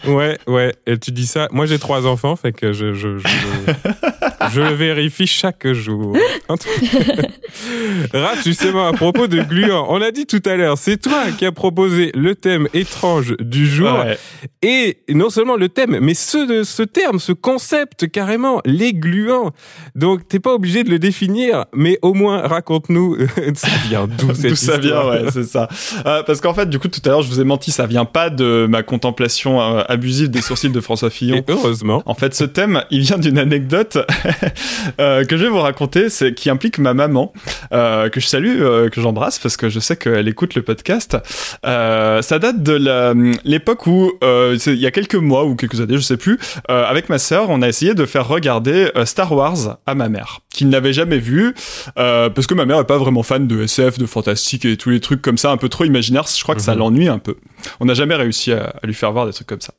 [0.07, 0.73] ouais, ouais.
[0.85, 1.47] Et tu dis ça.
[1.51, 6.15] Moi, j'ai trois enfants, fait que je, je, je, le vérifie chaque jour.
[8.13, 11.45] Raph, justement, à propos de gluant, on a dit tout à l'heure, c'est toi qui
[11.45, 14.03] as proposé le thème étrange du jour.
[14.61, 19.51] Et non seulement le thème, mais ce, ce terme, ce concept carrément, les gluants.
[19.95, 23.17] Donc, t'es pas obligé de le définir, mais au moins, raconte-nous,
[23.55, 25.67] ça vient d'où cette D'où ça vient, ouais, c'est ça.
[26.05, 28.05] Euh, parce qu'en fait, du coup, tout à l'heure, je vous ai menti, ça vient
[28.05, 31.43] pas de ma contemplation euh, abusive des sourcils de François Fillon.
[31.47, 32.03] heureusement.
[32.05, 33.97] En fait, ce thème, il vient d'une anecdote
[34.99, 37.33] euh, que je vais vous raconter, c'est qui implique ma maman,
[37.73, 41.17] euh, que je salue, que j'embrasse parce que je sais qu'elle écoute le podcast.
[41.63, 46.17] ça date de l'époque où, il y a quelques mois ou quelques années, je sais
[46.17, 50.39] plus, avec ma sœur, on a essayé de faire regarder Star Wars à ma mère,
[50.53, 51.53] qui ne l'avait jamais vu,
[51.95, 54.99] parce que ma mère est pas vraiment fan de SF, de fantastique et tous les
[54.99, 56.25] trucs comme ça, un peu trop imaginaires.
[56.27, 56.79] Je crois que ça mhm.
[56.79, 57.35] l'ennuie un peu.
[57.79, 59.73] On n'a jamais réussi à, à lui faire voir des trucs comme ça.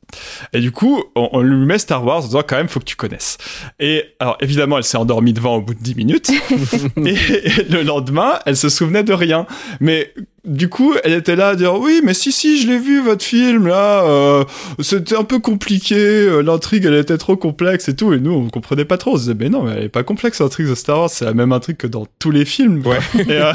[0.53, 2.95] Et du coup, on, lui met Star Wars en disant quand même, faut que tu
[2.95, 3.37] connaisses.
[3.79, 6.29] Et alors, évidemment, elle s'est endormie devant au bout de 10 minutes.
[6.97, 9.45] et, le lendemain, elle se souvenait de rien.
[9.79, 10.13] Mais
[10.45, 13.23] du coup, elle était là à dire oui, mais si si, je l'ai vu votre
[13.23, 14.43] film là, euh,
[14.79, 18.49] c'était un peu compliqué, euh, l'intrigue elle était trop complexe et tout, et nous on
[18.49, 19.13] comprenait pas trop.
[19.13, 21.25] On se disait mais non, mais elle est pas complexe l'intrigue de Star Wars, c'est
[21.25, 22.83] la même intrigue que dans tous les films.
[22.85, 22.99] Ouais.
[23.27, 23.53] Et, euh,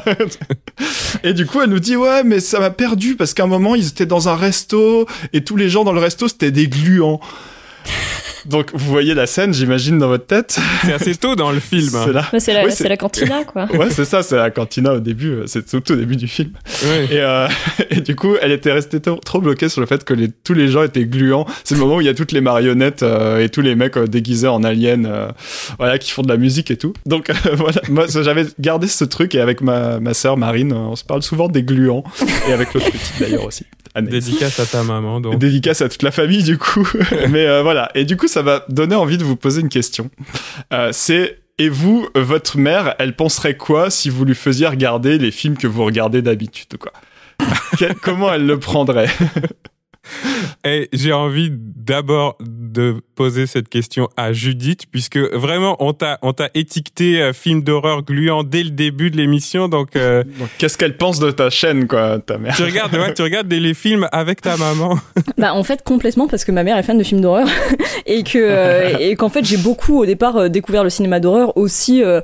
[1.23, 3.75] et, du coup, elle nous dit ouais, mais ça m'a perdu parce qu'à un moment
[3.75, 7.21] ils étaient dans un resto et tous les gens dans le resto c'était des gluants.
[8.47, 10.59] Donc vous voyez la scène, j'imagine, dans votre tête.
[10.85, 11.91] C'est assez tôt dans le film.
[11.91, 13.67] C'est la, c'est la, la, cantina, quoi.
[13.75, 16.53] ouais, c'est ça, c'est la cantina au début, euh, c'est tout au début du film.
[17.11, 17.49] Et, euh,
[17.91, 20.69] et, du coup, elle était restée trop bloquée sur le fait que les, tous les
[20.69, 21.47] gens étaient gluants.
[21.65, 23.99] C'est le moment où il y a toutes les marionnettes euh, et tous les mecs
[23.99, 25.31] déguisés en aliens,
[25.79, 26.93] voilà, qui font de la musique et tout.
[27.07, 31.05] Donc voilà, moi j'avais gardé ce truc et avec ma, ma sœur Marine, on se
[31.05, 32.05] parle souvent des gluants
[32.49, 33.65] et avec l'autre petite d'ailleurs aussi.
[34.01, 35.39] Dédicace à ta maman, donc.
[35.39, 36.89] Dédicace à toute la famille, du coup.
[37.29, 37.91] Mais euh, voilà.
[37.95, 40.11] Et du coup, ça va donner envie de vous poser une question.
[40.73, 45.31] Euh, c'est et vous, votre mère, elle penserait quoi si vous lui faisiez regarder les
[45.31, 46.93] films que vous regardez d'habitude, quoi?
[48.03, 49.11] Comment elle le prendrait?
[50.65, 56.33] Et j'ai envie d'abord de poser cette question à Judith, puisque vraiment, on t'a, on
[56.33, 59.97] t'a étiqueté euh, film d'horreur gluant dès le début de l'émission, donc.
[59.97, 60.25] Euh,
[60.59, 63.75] qu'est-ce qu'elle pense de ta chaîne, quoi, ta mère Tu regardes, ouais, tu regardes les
[63.75, 64.99] films avec ta maman.
[65.39, 67.49] Bah, en fait, complètement, parce que ma mère est fan de films d'horreur
[68.05, 72.03] et que euh, et qu'en fait, j'ai beaucoup au départ découvert le cinéma d'horreur aussi
[72.03, 72.21] euh,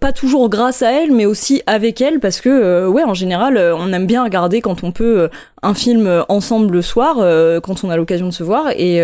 [0.00, 3.56] pas toujours grâce à elle, mais aussi avec elle, parce que euh, ouais, en général,
[3.56, 5.28] euh, on aime bien regarder quand on peut
[5.62, 7.16] un film ensemble le soir,
[7.62, 9.00] quand on a l'occasion de se voir, et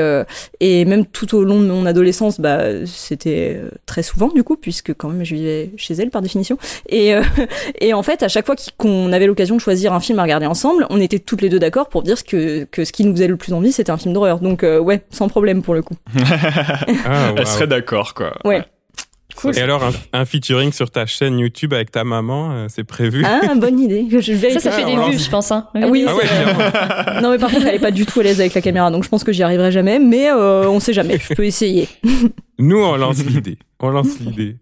[0.59, 4.92] et même tout au long de mon adolescence, bah c'était très souvent du coup, puisque
[4.92, 7.14] quand même je vivais chez elle par définition, et
[7.81, 10.46] et en fait à chaque fois qu'on avait l'occasion de choisir un film à regarder
[10.46, 13.28] ensemble, on était toutes les deux d'accord pour dire que que ce qui nous faisait
[13.28, 14.40] le plus envie, c'était un film d'horreur.
[14.40, 15.94] Donc ouais, sans problème pour le coup.
[17.07, 18.33] ah, Elle serait d'accord quoi.
[18.44, 18.64] ouais.
[19.55, 23.55] Et alors, un, featuring sur ta chaîne YouTube avec ta maman, euh, c'est prévu Ah,
[23.57, 24.07] bonne idée.
[24.11, 25.51] Je, ça, ça fait des vues, je pense.
[25.53, 25.68] Hein.
[25.74, 28.61] oui, ah Non, mais par contre, elle est pas du tout à l'aise avec la
[28.61, 31.18] caméra, donc je pense que j'y arriverai jamais, mais euh, on sait jamais.
[31.18, 31.88] Je peux essayer.
[32.59, 33.59] Nous, on lance l'idée.
[33.81, 34.57] On lance l'idée.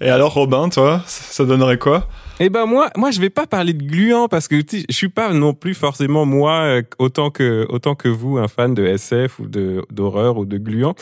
[0.00, 2.08] Et alors, Robin, toi, ça donnerait quoi?
[2.40, 5.32] Eh ben moi, moi je vais pas parler de gluant parce que je suis pas
[5.32, 9.46] non plus forcément moi euh, autant que autant que vous un fan de SF ou
[9.48, 10.94] de d'horreur ou de gluant,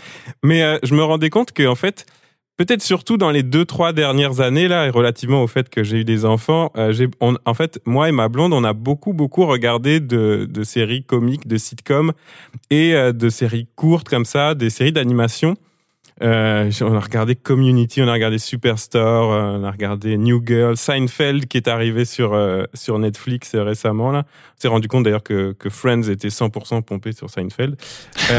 [0.43, 2.07] mais euh, je me rendais compte que en fait
[2.57, 5.99] peut-être surtout dans les deux trois dernières années là et relativement au fait que j'ai
[5.99, 9.47] eu des enfants euh, j'ai en fait moi et ma blonde on a beaucoup beaucoup
[9.47, 12.13] regardé de, de séries comiques de sitcoms
[12.71, 15.57] et euh, de séries courtes comme ça des séries d'animation
[16.23, 20.77] euh, on a regardé Community, on a regardé Superstore, euh, on a regardé New Girl,
[20.77, 24.25] Seinfeld qui est arrivé sur euh, sur Netflix récemment là.
[24.57, 27.77] On s'est rendu compte d'ailleurs que, que Friends était 100% pompé sur Seinfeld.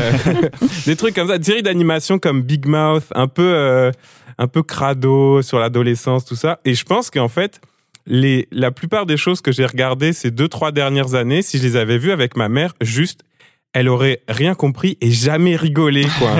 [0.87, 3.91] des trucs comme ça, des séries d'animation comme Big Mouth, un peu
[4.39, 6.59] un peu crado sur l'adolescence, tout ça.
[6.65, 7.61] Et je pense qu'en fait
[8.07, 11.63] les, la plupart des choses que j'ai regardées ces deux, trois dernières années, si je
[11.63, 13.23] les avais vues avec ma mère, juste,
[13.73, 16.31] elle aurait rien compris et jamais rigolé quoi.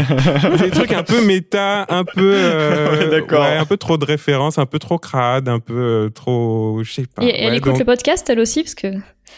[0.57, 3.21] des trucs un peu méta, un peu euh,
[3.59, 7.05] un peu trop de références, un peu trop crade, un peu euh, trop je sais
[7.05, 7.23] pas.
[7.23, 8.87] Et elle écoute le podcast elle aussi parce que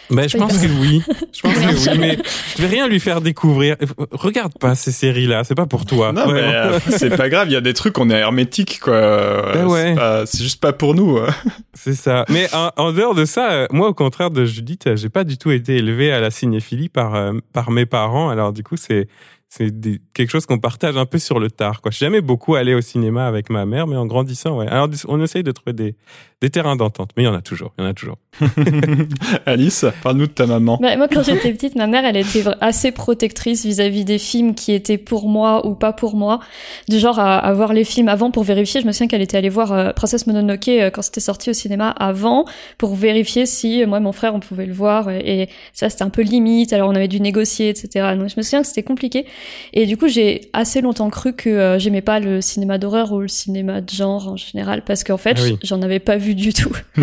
[0.10, 1.04] ben, je pense que oui.
[1.32, 1.54] Je pense
[1.86, 2.18] que oui, mais
[2.58, 3.76] je vais rien lui faire découvrir.
[4.12, 6.12] Regarde pas ces séries-là, c'est pas pour toi.
[6.12, 9.52] Non, mais euh, c'est pas grave, il y a des trucs, on est hermétique, quoi.
[9.54, 9.96] Ben ouais.
[10.26, 11.18] C'est juste pas pour nous.
[11.18, 11.30] Hein.
[11.74, 12.26] C'est ça.
[12.30, 15.52] Mais en, dehors de ça, euh, moi, au contraire de Judith, j'ai pas du tout
[15.52, 18.30] été élevé à la cinéphilie par, par mes parents.
[18.30, 19.08] Alors, du coup, c'est,
[19.50, 19.74] c'est
[20.14, 21.82] quelque chose qu'on partage un peu sur le tard.
[21.82, 21.90] Quoi.
[21.90, 24.68] Je suis jamais beaucoup allé au cinéma avec ma mère, mais en grandissant, ouais.
[24.68, 25.96] Alors, on essaye de trouver des,
[26.42, 28.18] des terrains d'entente, mais il y en a toujours, il y en a toujours.
[29.46, 30.80] Alice, parle-nous de ta maman.
[30.82, 34.72] Bah, moi, quand j'étais petite, ma mère, elle était assez protectrice vis-à-vis des films qui
[34.72, 36.40] étaient pour moi ou pas pour moi.
[36.88, 38.80] Du genre à, voir les films avant pour vérifier.
[38.80, 41.54] Je me souviens qu'elle était allée voir euh, Princesse Mononoke euh, quand c'était sorti au
[41.54, 42.46] cinéma avant
[42.78, 45.10] pour vérifier si euh, moi, mon frère, on pouvait le voir.
[45.10, 46.72] Et, ça, c'était un peu limite.
[46.72, 48.16] Alors, on avait dû négocier, etc.
[48.18, 49.26] Donc, je me souviens que c'était compliqué.
[49.74, 53.28] Et du coup, j'ai assez longtemps cru que j'aimais pas le cinéma d'horreur ou le
[53.28, 56.76] cinéma de genre en général parce qu'en fait, ah j'en avais pas vu du tout.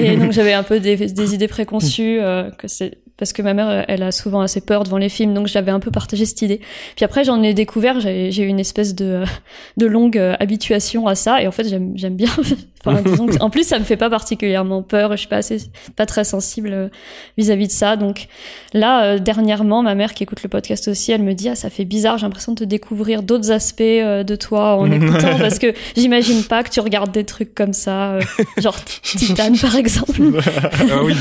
[0.00, 3.52] et donc j'avais un peu des, des idées préconçues euh, que c'est parce que ma
[3.52, 6.40] mère, elle a souvent assez peur devant les films, donc j'avais un peu partagé cette
[6.40, 6.60] idée.
[6.94, 9.24] Puis après, j'en ai découvert, j'ai eu une espèce de,
[9.76, 12.30] de longue euh, habituation à ça, et en fait, j'aime bien.
[12.84, 13.02] enfin,
[13.40, 15.58] en plus, ça me fait pas particulièrement peur, je suis pas assez,
[15.96, 16.88] pas très sensible euh,
[17.36, 17.96] vis-à-vis de ça.
[17.96, 18.28] Donc
[18.72, 21.70] là, euh, dernièrement, ma mère qui écoute le podcast aussi, elle me dit, ah, ça
[21.70, 25.74] fait bizarre, j'ai l'impression de te découvrir d'autres aspects de toi en écoutant, parce que
[25.96, 28.18] j'imagine pas que tu regardes des trucs comme ça,
[28.58, 30.20] genre Titan par exemple.
[30.90, 31.14] ah oui,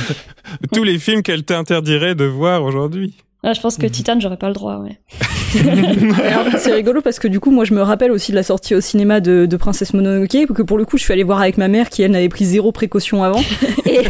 [0.74, 3.13] tous les films qu'elle t'interdit de voir aujourd'hui.
[3.43, 5.00] Ah, je pense que Titan, j'aurais pas le droit, ouais.
[6.58, 8.82] c'est rigolo parce que du coup, moi, je me rappelle aussi de la sortie au
[8.82, 11.68] cinéma de, de Princesse Mononoke, que pour le coup, je suis allée voir avec ma
[11.68, 13.42] mère qui, elle, n'avait pris zéro précaution avant.
[13.86, 14.02] Et,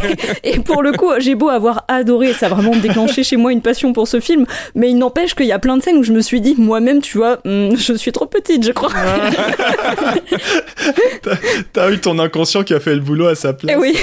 [0.42, 3.62] et pour le coup, j'ai beau avoir adoré, ça a vraiment déclenché chez moi une
[3.62, 6.12] passion pour ce film, mais il n'empêche qu'il y a plein de scènes où je
[6.12, 8.90] me suis dit, moi-même, tu vois, hmm, je suis trop petite, je crois.
[11.72, 13.72] T'as eu ton inconscient qui a fait le boulot à sa place.
[13.72, 13.96] Et oui.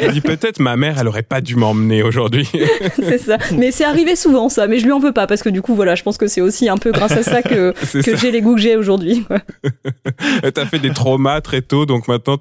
[0.00, 2.48] Elle dit peut-être ma mère, elle aurait pas dû m'emmener aujourd'hui.
[2.96, 3.38] c'est ça.
[3.56, 5.74] Mais c'est arrivé souvent, ça mais je lui en veux pas parce que du coup,
[5.74, 8.40] voilà, je pense que c'est aussi un peu grâce à ça que, que j'ai les
[8.40, 9.24] goûts que j'ai aujourd'hui.
[10.54, 12.38] T'as fait des traumas très tôt, donc maintenant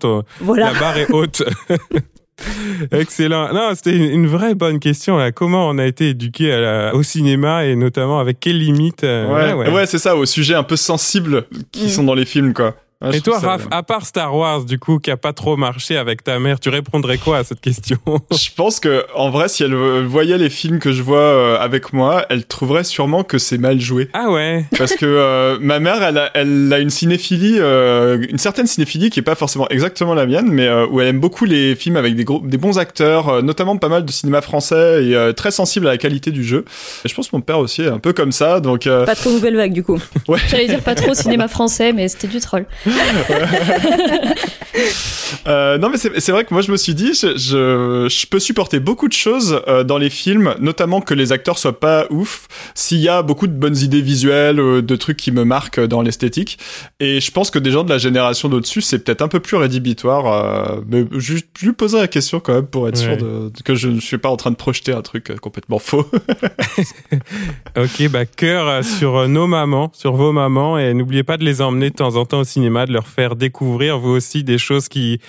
[0.55, 1.43] la barre est haute.
[2.91, 3.53] Excellent.
[3.53, 5.17] Non, c'était une vraie bonne question.
[5.17, 5.31] Là.
[5.31, 9.85] Comment on a été éduqué au cinéma et notamment avec quelles limites euh, Ouais, ouais.
[9.85, 11.89] c'est ça, au sujet un peu sensible qui mm.
[11.89, 12.75] sont dans les films, quoi.
[13.13, 16.23] Et toi, Raph, à part Star Wars, du coup, qui a pas trop marché avec
[16.23, 17.97] ta mère, tu répondrais quoi à cette question?
[18.31, 21.93] Je pense que, en vrai, si elle voyait les films que je vois euh, avec
[21.93, 24.09] moi, elle trouverait sûrement que c'est mal joué.
[24.13, 24.65] Ah ouais.
[24.77, 29.09] Parce que euh, ma mère, elle a, elle a une cinéphilie, euh, une certaine cinéphilie
[29.09, 32.15] qui est pas forcément exactement la mienne, mais où elle aime beaucoup les films avec
[32.15, 35.91] des, gros, des bons acteurs, notamment pas mal de cinéma français et très sensible à
[35.91, 36.65] la qualité du jeu.
[37.03, 38.83] Et je pense que mon père aussi est un peu comme ça, donc.
[38.83, 39.99] Pas trop nouvelle vague du coup.
[40.27, 40.39] Ouais.
[40.49, 42.65] J'allais dire pas trop cinéma français, mais c'était du troll.
[45.47, 48.39] euh, non, mais c'est vrai que moi je me suis dit, je, je, je peux
[48.39, 52.47] supporter beaucoup de choses euh, dans les films, notamment que les acteurs soient pas ouf,
[52.75, 56.01] s'il y a beaucoup de bonnes idées visuelles, euh, de trucs qui me marquent dans
[56.01, 56.57] l'esthétique.
[56.99, 59.57] Et je pense que des gens de la génération d'au-dessus, c'est peut-être un peu plus
[59.57, 60.81] rédhibitoire.
[60.87, 63.87] Mais je, je, lui poserai la question quand même pour être sûr de, que je
[63.87, 66.09] ne suis pas en train de projeter un truc complètement faux.
[67.77, 71.89] ok, bah cœur sur nos mamans, sur vos mamans, et n'oubliez pas de les emmener
[71.89, 75.19] de temps en temps au cinéma, de leur faire découvrir vous aussi des choses qui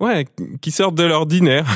[0.00, 0.28] Ouais,
[0.60, 1.66] qui sortent de l'ordinaire.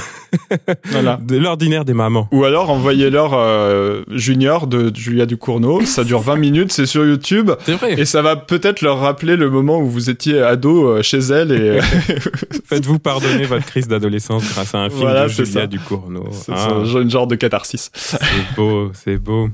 [0.85, 1.19] voilà.
[1.21, 2.29] De l'ordinaire des mamans.
[2.31, 5.85] Ou alors envoyez-leur euh, Junior de Julia Ducournau.
[5.85, 7.51] Ça dure 20 minutes, c'est sur YouTube.
[7.65, 8.01] C'est vrai.
[8.01, 11.51] Et ça va peut-être leur rappeler le moment où vous étiez ado euh, chez elle.
[11.51, 11.81] Et
[12.65, 16.29] Faites-vous pardonner votre crise d'adolescence grâce à un film de Julia Ducournau.
[16.31, 16.77] C'est ah.
[16.85, 17.91] une genre de catharsis.
[17.93, 18.21] C'est
[18.55, 19.49] beau, c'est beau.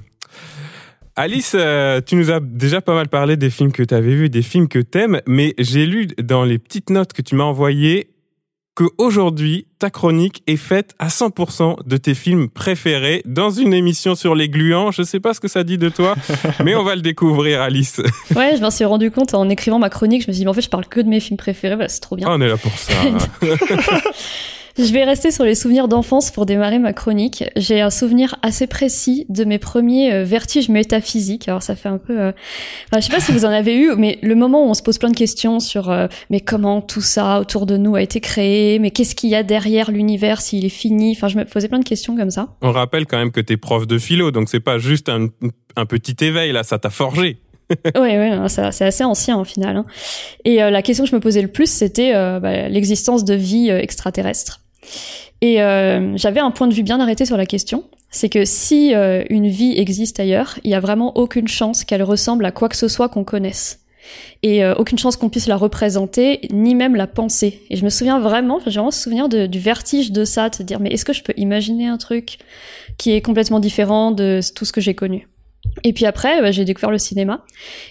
[1.20, 4.30] Alice, euh, tu nous as déjà pas mal parlé des films que tu avais vus,
[4.30, 8.10] des films que t'aimes, mais j'ai lu dans les petites notes que tu m'as envoyées
[8.76, 14.36] qu'aujourd'hui, ta chronique est faite à 100% de tes films préférés dans une émission sur
[14.36, 14.92] les gluants.
[14.92, 16.14] Je sais pas ce que ça dit de toi,
[16.64, 18.00] mais on va le découvrir, Alice.
[18.36, 20.22] Ouais, je m'en suis rendu compte en écrivant ma chronique.
[20.22, 21.74] Je me suis dit, mais en fait, je parle que de mes films préférés.
[21.74, 22.28] Bah, c'est trop bien.
[22.30, 22.92] Ah, on est là pour ça.
[24.78, 27.42] Je vais rester sur les souvenirs d'enfance pour démarrer ma chronique.
[27.56, 31.48] J'ai un souvenir assez précis de mes premiers euh, vertiges métaphysiques.
[31.48, 32.32] Alors ça fait un peu, euh...
[32.86, 34.82] enfin, je sais pas si vous en avez eu, mais le moment où on se
[34.84, 38.20] pose plein de questions sur, euh, mais comment tout ça autour de nous a été
[38.20, 41.10] créé, mais qu'est-ce qu'il y a derrière l'univers s'il est fini?
[41.16, 42.54] Enfin, je me posais plein de questions comme ça.
[42.62, 45.26] On rappelle quand même que t'es prof de philo, donc c'est pas juste un,
[45.74, 47.38] un petit éveil là, ça t'a forgé.
[47.68, 49.76] oui, ouais, c'est assez ancien au final.
[49.76, 49.86] Hein.
[50.44, 53.34] Et euh, la question que je me posais le plus, c'était euh, bah, l'existence de
[53.34, 54.60] vie extraterrestre.
[55.40, 58.94] Et euh, j'avais un point de vue bien arrêté sur la question, c'est que si
[58.94, 62.68] euh, une vie existe ailleurs, il y a vraiment aucune chance qu'elle ressemble à quoi
[62.68, 63.80] que ce soit qu'on connaisse.
[64.42, 67.62] Et euh, aucune chance qu'on puisse la représenter, ni même la penser.
[67.70, 70.90] Et je me souviens vraiment, j'ai vraiment souvenir du vertige de ça, de dire mais
[70.90, 72.38] est-ce que je peux imaginer un truc
[72.96, 75.28] qui est complètement différent de tout ce que j'ai connu?
[75.84, 77.40] Et puis après, bah, j'ai découvert le cinéma.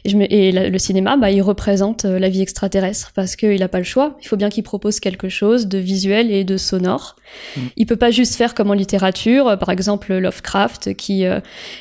[0.04, 3.60] Et, je me, et le cinéma, bah, il représente euh, la vie extraterrestre parce qu'il
[3.60, 4.18] n'a pas le choix.
[4.22, 7.16] Il faut bien qu'il propose quelque chose de visuel et de sonore.
[7.56, 7.62] Mm.
[7.78, 11.40] Il peut pas juste faire comme en littérature, euh, par exemple Lovecraft, qui euh,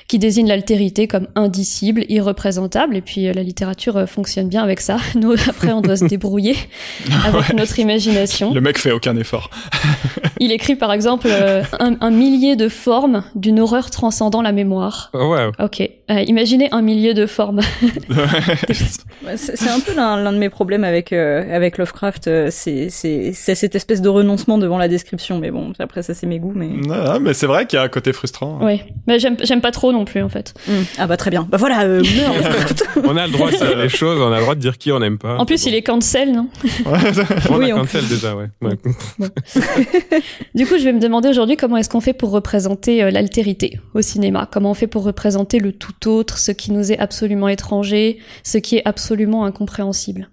[0.08, 2.96] qui désigne l'altérité comme indicible, irreprésentable.
[2.96, 4.98] Et puis la littérature fonctionne bien avec ça.
[5.14, 6.56] Nous, après, on doit se débrouiller
[7.24, 8.52] avec notre imagination.
[8.52, 9.50] Le mec fait aucun effort.
[10.40, 11.28] il écrit par exemple
[11.80, 15.10] un, un, millier de formes d'une horreur transcendant la mémoire.
[15.12, 15.50] Oh, ouais.
[15.58, 15.85] Ok.
[16.08, 17.60] Euh, imaginez un milieu de formes.
[19.34, 24.00] c'est un peu l'un de mes problèmes avec euh, avec Lovecraft, euh, c'est cette espèce
[24.00, 25.38] de renoncement devant la description.
[25.38, 26.68] Mais bon, après ça c'est mes goûts, mais.
[26.68, 28.60] Non, mais c'est vrai qu'il y a un côté frustrant.
[28.62, 30.54] Oui, mais j'aime pas trop non plus en fait.
[30.68, 30.82] Hmm.
[30.98, 31.46] Ah bah très bien.
[31.50, 31.76] Bah voilà.
[33.04, 34.92] on a le droit de dire les choses, on a le droit de dire qui
[34.92, 35.36] on n'aime pas.
[35.38, 36.48] En plus, il est cancel, non?
[37.50, 38.46] On oui, a cancel déjà, ouais.
[38.62, 38.76] ouais.
[40.54, 44.02] du coup, je vais me demander aujourd'hui comment est-ce qu'on fait pour représenter l'altérité au
[44.02, 44.48] cinéma?
[44.50, 48.58] Comment on fait pour représenter le tout autre, ce qui nous est absolument étranger, ce
[48.58, 50.28] qui est absolument incompréhensible.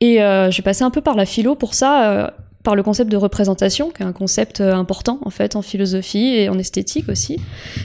[0.00, 2.30] Et euh, j'ai passé un peu par la philo pour ça, euh,
[2.62, 6.34] par le concept de représentation, qui est un concept euh, important en fait en philosophie
[6.34, 7.40] et en esthétique aussi,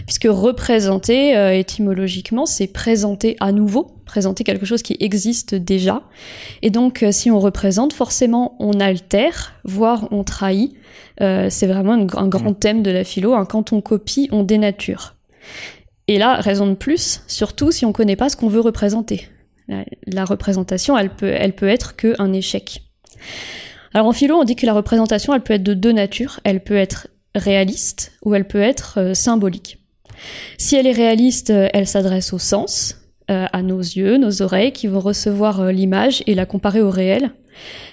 [0.06, 6.04] puisque représenter étymologiquement, c'est présenter à nouveau, présenter quelque chose qui existe déjà.
[6.62, 10.76] Et donc, si on représente, forcément, on altère, voire on trahit.
[11.20, 12.56] c'est vraiment un, grand mmh.
[12.56, 13.34] thème de la philo.
[13.34, 13.46] Hein.
[13.46, 15.16] Quand on copie, on dénature.
[16.08, 19.28] Et là, raison de plus, surtout si on ne connaît pas ce qu'on veut représenter.
[20.06, 22.84] La, représentation, elle peut, elle peut être qu'un échec.
[23.94, 26.40] Alors en philo, on dit que la représentation, elle peut être de deux natures.
[26.46, 29.80] Elle peut être réaliste ou elle peut être euh, symbolique.
[30.58, 34.72] Si elle est réaliste, euh, elle s'adresse au sens, euh, à nos yeux, nos oreilles,
[34.72, 37.32] qui vont recevoir l'image et la comparer au réel.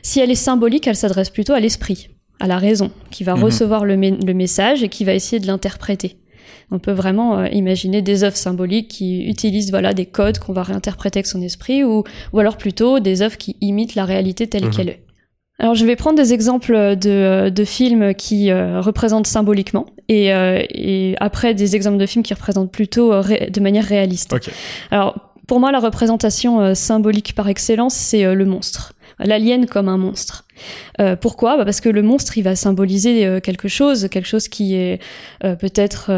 [0.03, 3.45] Si elle est symbolique, elle s'adresse plutôt à l'esprit, à la raison, qui va mhm.
[3.45, 6.19] recevoir le, le message et qui va essayer de l'interpréter.
[6.71, 10.63] On peut vraiment euh, imaginer des œuvres symboliques qui utilisent voilà des codes qu'on va
[10.63, 14.67] réinterpréter avec son esprit, ou, ou alors plutôt des œuvres qui imitent la réalité telle
[14.67, 14.71] mhm.
[14.71, 15.01] qu'elle est.
[15.59, 20.61] Alors je vais prendre des exemples de, de films qui euh, représentent symboliquement et, euh,
[20.71, 24.35] et, après des exemples de films qui représentent plutôt de manière réaliste.
[24.91, 28.95] Alors pour moi la représentation symbolique par excellence c'est le monstre.
[29.21, 30.45] l'alien comme un monstre.
[31.01, 31.57] Euh, pourquoi?
[31.57, 35.01] Bah Parce que le monstre, il va symboliser euh, quelque chose, quelque chose qui est
[35.45, 36.11] euh, peut-être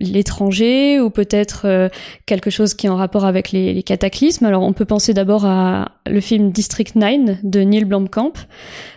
[0.00, 1.90] l'étranger ou peut-être
[2.26, 4.44] quelque chose qui est en rapport avec les, les cataclysmes.
[4.46, 8.32] Alors on peut penser d'abord à le film District 9 de Neil Blomkamp.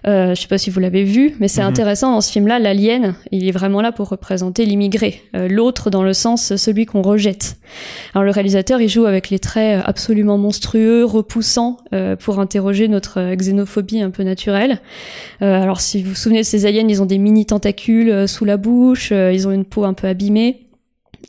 [0.06, 1.70] je sais pas si vous l'avez vu, mais c'est mhm.
[1.70, 6.14] intéressant dans ce film-là, l'alien, il est vraiment là pour représenter l'immigré, l'autre dans le
[6.14, 7.58] sens celui qu'on rejette.
[8.14, 11.78] Alors le réalisateur, il joue avec les traits absolument monstrueux, repoussants,
[12.20, 14.59] pour interroger notre xénophobie un peu naturelle
[15.41, 18.28] euh, alors si vous vous souvenez de ces aliens, ils ont des mini tentacules euh,
[18.28, 20.66] sous la bouche, euh, ils ont une peau un peu abîmée.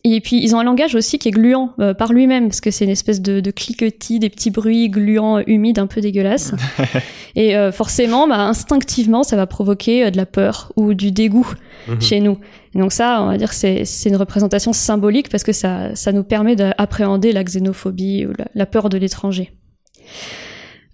[0.05, 2.85] Et puis ils ont un langage aussi qui est gluant par lui-même parce que c'est
[2.85, 6.55] une espèce de, de, cliquetis, des petits bruits gluants, humides, un peu dégueulasses.
[7.37, 11.53] et forcément, bah, instinctivement, ça va provoquer de la peur ou du dégoût
[11.89, 12.01] mhm.
[12.01, 12.39] chez nous.
[12.75, 16.13] Et donc ça, on va dire que c'est une représentation symbolique parce que ça, ça
[16.13, 19.53] nous permet d'appréhender la xénophobie ou la peur de l'étranger.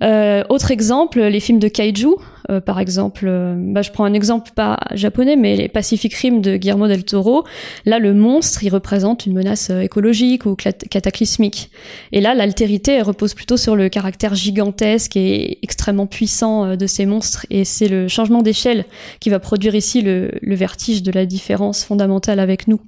[0.02, 2.16] Euh, autre exemple, les films de kaiju.
[2.48, 6.40] Euh, par exemple, euh, bah, je prends un exemple pas japonais, mais les Pacific Rim
[6.40, 7.44] de Guillermo del Toro.
[7.86, 11.70] Là, le monstre, il représente une menace écologique ou cataclysmique.
[12.12, 17.46] Et là, l'altérité, repose plutôt sur le caractère gigantesque et extrêmement puissant de ces monstres.
[17.50, 18.84] Et c'est le changement d'échelle
[19.18, 22.80] qui va produire ici le, le vertige de la différence fondamentale avec nous.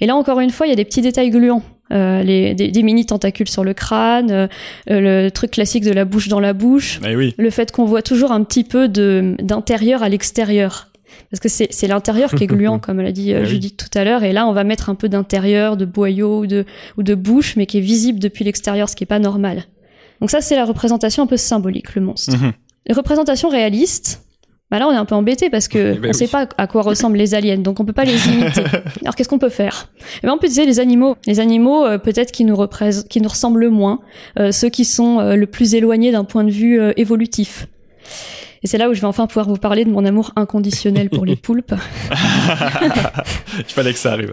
[0.00, 1.62] Et là, encore une fois, il y a des petits détails gluants.
[1.92, 4.48] Euh, les, des, mini tentacules sur le crâne, euh,
[4.86, 7.34] le truc classique de la bouche dans la bouche, eh oui.
[7.36, 10.88] le fait qu'on voit toujours un petit peu de d'intérieur à l'extérieur.
[11.30, 14.04] Parce que c'est l'intérieur qui est gluant, comme l'a dit euh, eh Judith tout à
[14.04, 16.64] l'heure, et là on va mettre un peu d'intérieur, de boyau ou de,
[16.96, 19.64] ou de bouche, mais qui est visible depuis l'extérieur, ce qui est pas normal.
[20.20, 22.36] Donc ça c'est la représentation un peu symbolique, le monstre.
[22.36, 22.52] Mhm.
[22.90, 24.22] représentation réaliste,
[24.70, 26.82] bah là on est un peu embêté parce que bah on sait pas à quoi
[26.82, 28.62] ressemblent les aliens, donc on peut pas les imiter.
[29.02, 29.88] Alors qu'est-ce qu'on peut faire?
[30.22, 33.20] Eh ben on peut utiliser les animaux, les animaux euh, peut-être qui nous représentent, qui
[33.20, 34.00] nous ressemblent moins,
[34.38, 37.66] euh, ceux qui sont euh, le plus éloignés d'un point de vue évolutif.
[38.62, 41.24] Et c'est là où je vais enfin pouvoir vous parler de mon amour inconditionnel pour
[41.24, 41.74] les poulpes.
[43.58, 44.32] Il fallait que ça arrive.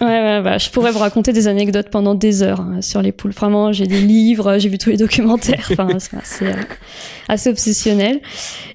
[0.00, 3.12] ouais, ouais, bah, je pourrais vous raconter des anecdotes pendant des heures hein, sur les
[3.12, 3.34] poulpes.
[3.34, 5.68] Vraiment, j'ai des livres, j'ai vu tous les documentaires.
[5.72, 6.52] Enfin, c'est assez,
[7.28, 8.20] assez obsessionnel.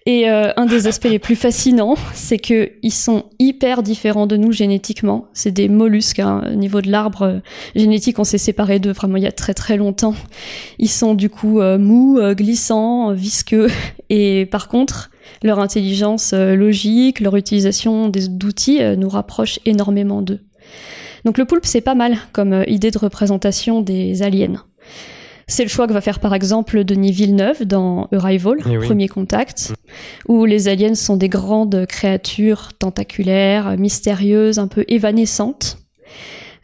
[0.05, 4.37] Et euh, un des aspects les plus fascinants, c'est que ils sont hyper différents de
[4.37, 5.27] nous génétiquement.
[5.33, 6.19] C'est des mollusques.
[6.19, 6.43] Hein.
[6.51, 7.39] Au niveau de l'arbre euh,
[7.75, 10.15] génétique, on s'est séparés d'eux vraiment il y a très très longtemps.
[10.77, 13.69] Ils sont du coup euh, mous, glissants, visqueux.
[14.09, 15.11] Et par contre,
[15.43, 20.39] leur intelligence logique, leur utilisation d'outils nous rapproche énormément d'eux.
[21.25, 24.63] Donc le poulpe, c'est pas mal comme idée de représentation des aliens.
[25.47, 29.73] C'est le choix que va faire par exemple Denis Villeneuve dans Arrival, eh Premier Contact,
[30.27, 35.79] où les aliens sont des grandes créatures tentaculaires, mystérieuses, un peu évanescentes.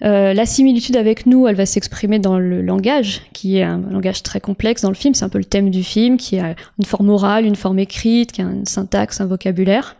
[0.03, 4.23] Euh, la similitude avec nous, elle va s'exprimer dans le langage, qui est un langage
[4.23, 5.13] très complexe dans le film.
[5.13, 8.31] C'est un peu le thème du film, qui a une forme orale, une forme écrite,
[8.31, 9.95] qui a une syntaxe, un vocabulaire.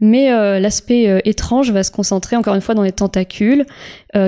[0.00, 3.66] Mais euh, l'aspect euh, étrange va se concentrer encore une fois dans les tentacules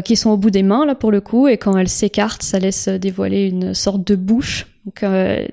[0.04, 2.58] qui sont au bout des mains là pour le coup et quand elles s'écartent, ça
[2.58, 4.66] laisse dévoiler une sorte de bouche.
[4.84, 5.04] Donc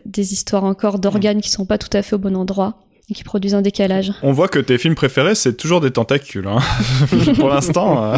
[0.06, 3.24] des histoires encore d'organes qui sont pas tout à fait au bon endroit et qui
[3.24, 4.12] produisent un décalage.
[4.22, 6.48] On voit que tes films préférés, c'est toujours des tentacules.
[6.48, 6.60] Hein.
[7.40, 8.14] Pour l'instant.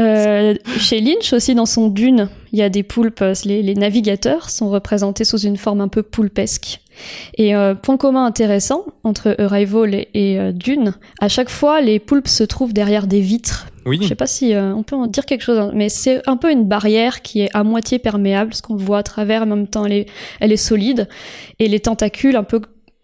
[0.00, 3.22] Euh, chez Lynch aussi, dans son Dune, il y a des poulpes.
[3.44, 6.80] Les, les, navigateurs sont représentés sous une forme un peu poulpesque.
[7.36, 11.98] Et euh, point commun intéressant entre Arrival et, et euh, Dune, à chaque fois, les
[11.98, 13.66] poulpes se trouvent derrière des vitres.
[13.86, 13.98] Oui.
[14.02, 16.36] Je sais pas si euh, on peut en dire quelque chose, hein, mais c'est un
[16.36, 19.66] peu une barrière qui est à moitié perméable, ce qu'on voit à travers, en même
[19.66, 20.06] temps elle est,
[20.40, 21.08] elle est solide,
[21.58, 22.60] et les tentacules un peu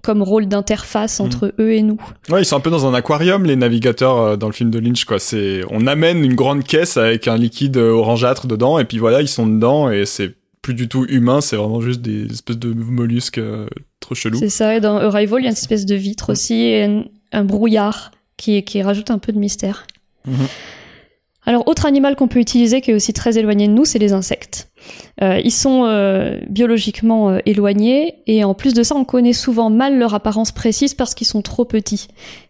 [0.07, 2.01] comme rôle d'interface entre eux et nous.
[2.29, 4.79] Ouais, ils sont un peu dans un aquarium, les navigateurs euh, dans le film de
[4.79, 5.19] Lynch, quoi.
[5.19, 9.21] C'est, on amène une grande caisse avec un liquide euh, orangeâtre dedans, et puis voilà,
[9.21, 12.73] ils sont dedans, et c'est plus du tout humain, c'est vraiment juste des espèces de
[12.73, 13.67] mollusques euh,
[13.99, 14.39] trop chelous.
[14.39, 17.45] C'est ça, et dans Arrival, il y a une espèce de vitre aussi, et un,
[17.45, 19.89] brouillard qui, qui rajoute un peu de mystère.
[20.25, 20.47] Mhm.
[21.47, 24.13] Alors, autre animal qu'on peut utiliser qui est aussi très éloigné de nous, c'est les
[24.13, 24.69] insectes.
[25.23, 29.71] Euh, ils sont euh, biologiquement euh, éloignés et en plus de ça, on connaît souvent
[29.71, 32.09] mal leur apparence précise parce qu'ils sont trop petits.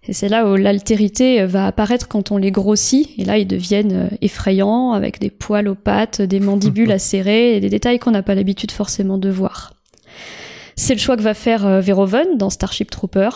[0.08, 4.10] Et c'est là où l'altérité va apparaître quand on les grossit et là ils deviennent
[4.20, 8.34] effrayants avec des poils aux pattes, des mandibules acérées et des détails qu'on n'a pas
[8.34, 9.74] l'habitude forcément de voir.
[10.74, 13.30] C'est le choix que va faire Verhoeven dans Starship Trooper.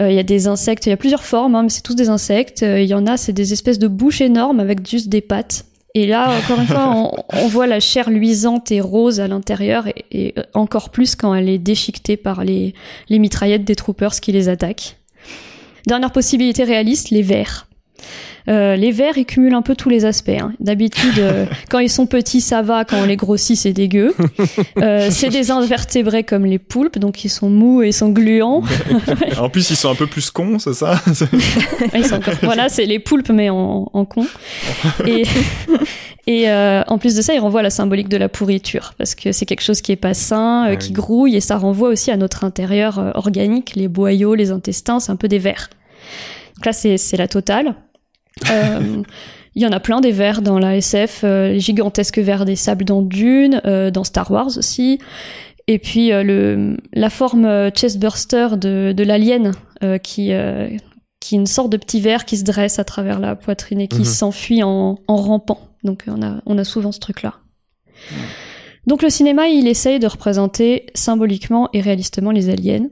[0.00, 2.08] Il y a des insectes, il y a plusieurs formes, hein, mais c'est tous des
[2.08, 2.62] insectes.
[2.62, 5.64] Il y en a, c'est des espèces de bouches énormes avec juste des pattes.
[5.98, 10.34] Et là, encore une fois, on, voit la chair luisante et rose à l'intérieur, et,
[10.52, 12.74] encore plus quand elle est déchiquetée par les,
[13.08, 14.98] les mitraillettes des troopers qui les attaquent.
[15.86, 17.66] Dernière possibilité réaliste, les vers.
[18.48, 20.28] Euh, les vers, ils cumulent un peu tous les aspects.
[20.28, 20.52] Hein.
[20.60, 22.84] D'habitude, euh, quand ils sont petits, ça va.
[22.84, 24.14] Quand on les grossit, c'est dégueu.
[24.82, 28.62] Euh, c'est des invertébrés comme les poulpes, donc ils sont mous et ils sont gluants.
[29.38, 31.00] en plus, ils sont un peu plus cons, c'est ça?
[32.42, 34.26] Voilà, c'est les poulpes, mais en, en cons.
[35.06, 35.24] et
[36.26, 39.32] et en plus de ça, ils renvoient à la symbolique de la pourriture, parce que
[39.32, 42.16] c'est quelque chose qui est pas sain, ah qui grouille, et ça renvoie aussi à
[42.16, 45.70] notre intérieur organique, les boyaux, les intestins, c'est un peu des vers.
[46.56, 47.74] Donc là, c'est la totale.
[48.50, 49.02] Euh,
[49.54, 52.56] il y en a plein des vers dans la SF, euh, les gigantesques vers des
[52.56, 54.98] sables dans Dune, euh, dans Star Wars aussi.
[55.68, 59.50] Et puis le, la forme chestburster de, de l'alien
[60.04, 60.30] qui,
[61.20, 63.88] qui est une sorte de petit ver qui se dresse à travers la poitrine et
[63.88, 64.04] qui mhm.
[64.04, 65.58] s'enfuit en, en, rampant.
[65.82, 67.34] Donc on a, on a souvent ce truc-là.
[68.86, 72.86] Donc le cinéma, il essaye de représenter symboliquement et réalistement les aliens.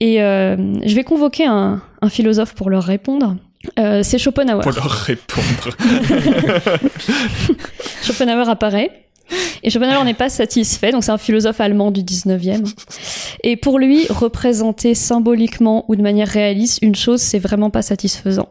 [0.00, 3.36] Et je vais convoquer un, un philosophe pour leur répondre.
[3.78, 4.62] Euh, c'est Schopenhauer.
[4.62, 5.70] Pour leur répondre.
[8.02, 8.90] Schopenhauer apparaît.
[9.62, 12.70] Et Schopenhauer n'est pas satisfait, donc c'est un philosophe allemand du 19e.
[13.44, 18.48] Et pour lui, représenter symboliquement ou de manière réaliste une chose, c'est vraiment pas satisfaisant.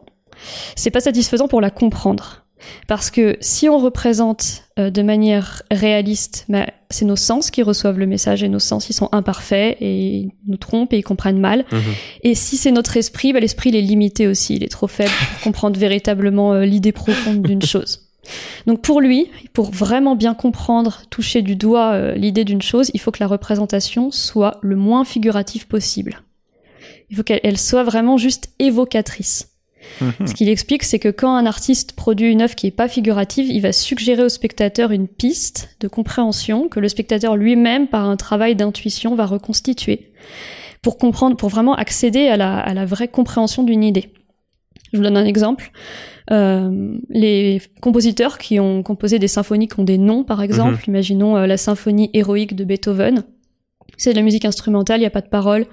[0.74, 2.44] C'est pas satisfaisant pour la comprendre.
[2.86, 7.98] Parce que si on représente euh, de manière réaliste, bah, c'est nos sens qui reçoivent
[7.98, 11.40] le message et nos sens ils sont imparfaits et ils nous trompent et ils comprennent
[11.40, 11.64] mal.
[11.70, 11.80] Mhm.
[12.22, 15.10] Et si c'est notre esprit, bah, l'esprit il est limité aussi, il est trop faible
[15.10, 18.08] pour comprendre véritablement euh, l'idée profonde d'une chose.
[18.66, 23.00] Donc pour lui, pour vraiment bien comprendre, toucher du doigt euh, l'idée d'une chose, il
[23.00, 26.22] faut que la représentation soit le moins figurative possible.
[27.10, 29.51] Il faut qu'elle soit vraiment juste évocatrice.
[30.00, 30.26] Mhm.
[30.26, 33.48] Ce qu'il explique, c'est que quand un artiste produit une œuvre qui n'est pas figurative,
[33.48, 38.16] il va suggérer au spectateur une piste de compréhension que le spectateur lui-même, par un
[38.16, 40.12] travail d'intuition, va reconstituer
[40.82, 44.12] pour comprendre, pour vraiment accéder à la, vraie compréhension d'une idée.
[44.92, 45.70] Je vous donne un exemple.
[46.30, 50.94] Euh, les compositeurs qui ont composé des symphonies qui ont des noms, par exemple, mhm.
[50.94, 53.22] imaginons euh, la symphonie héroïque de Beethoven.
[53.96, 55.66] C'est de la musique instrumentale, il n'y a pas de paroles.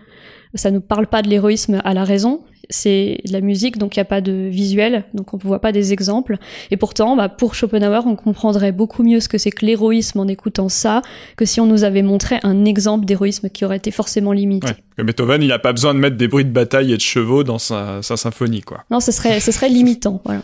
[0.55, 3.99] Ça ne parle pas de l'héroïsme à la raison, c'est de la musique, donc il
[3.99, 6.37] n'y a pas de visuel, donc on ne voit pas des exemples.
[6.71, 10.27] Et pourtant, bah, pour Schopenhauer, on comprendrait beaucoup mieux ce que c'est que l'héroïsme en
[10.27, 11.01] écoutant ça,
[11.35, 14.73] que si on nous avait montré un exemple d'héroïsme qui aurait été forcément limité.
[14.97, 15.03] Ouais.
[15.03, 17.59] Beethoven, il n'a pas besoin de mettre des bruits de bataille et de chevaux dans
[17.59, 18.83] sa, symphonie, quoi.
[18.91, 20.41] Non, ce serait, ce serait limitant, voilà.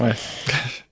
[0.00, 0.12] Ouais.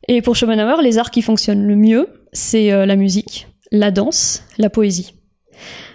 [0.09, 4.45] Et pour Schopenhauer, les arts qui fonctionnent le mieux, c'est euh, la musique, la danse,
[4.59, 5.15] la poésie.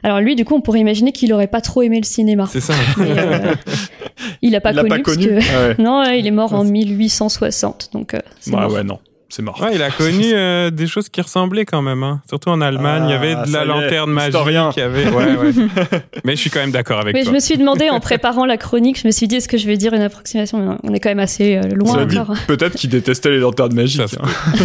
[0.04, 2.48] Alors lui, du coup, on pourrait imaginer qu'il aurait pas trop aimé le cinéma.
[2.50, 2.74] C'est ça.
[3.00, 3.54] Euh,
[4.42, 8.14] il a pas connu, parce que ah non, il est mort en 1860, donc.
[8.14, 9.00] Euh, bah ouais, non.
[9.30, 9.62] C'est mort.
[9.62, 12.22] Ouais, il a connu euh, des choses qui ressemblaient quand même, hein.
[12.30, 13.08] surtout en Allemagne.
[13.08, 14.40] il y avait de la lanterne magique.
[14.78, 15.10] Il y avait...
[15.10, 15.52] ouais, ouais.
[16.24, 17.32] Mais je suis quand même d'accord avec Mais toi.
[17.32, 19.68] je me suis demandé en préparant la chronique, je me suis dit est-ce que je
[19.68, 20.78] vais dire une approximation?
[20.82, 22.36] On est quand même assez loin encore.
[22.48, 24.02] Peut-être qu'il détestait les lanternes magiques.
[24.02, 24.56] Hein.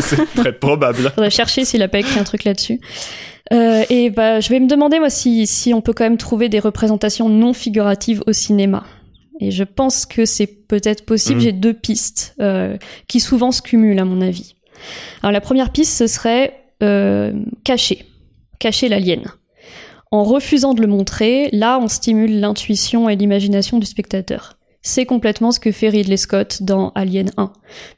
[0.00, 1.10] C'est très probable.
[1.12, 2.80] Faudrait chercher s'il a pas écrit un truc là-dessus.
[3.52, 6.48] Euh, et bah, je vais me demander moi si, si on peut quand même trouver
[6.48, 8.84] des représentations non figuratives au cinéma.
[9.40, 11.40] Et je pense que c'est peut-être possible.
[11.40, 11.42] Mmh.
[11.42, 12.76] J'ai deux pistes euh,
[13.08, 14.54] qui souvent se cumulent à mon avis.
[15.22, 17.32] Alors la première piste, ce serait euh,
[17.64, 18.06] cacher,
[18.58, 19.22] cacher l'alien.
[20.10, 24.53] En refusant de le montrer, là, on stimule l'intuition et l'imagination du spectateur
[24.86, 27.50] c'est complètement ce que fait Ridley Scott dans Alien 1.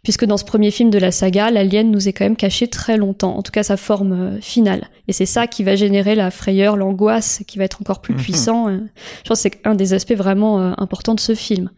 [0.04, 2.96] Puisque dans ce premier film de la saga, l'alien nous est quand même caché très
[2.96, 4.88] longtemps, en tout cas sa forme euh, finale.
[5.08, 8.20] Et c'est ça qui va générer la frayeur, l'angoisse, qui va être encore plus mhm.
[8.20, 8.68] puissant.
[8.68, 8.78] Euh.
[9.24, 11.70] Je pense que c'est un des aspects vraiment euh, importants de ce film.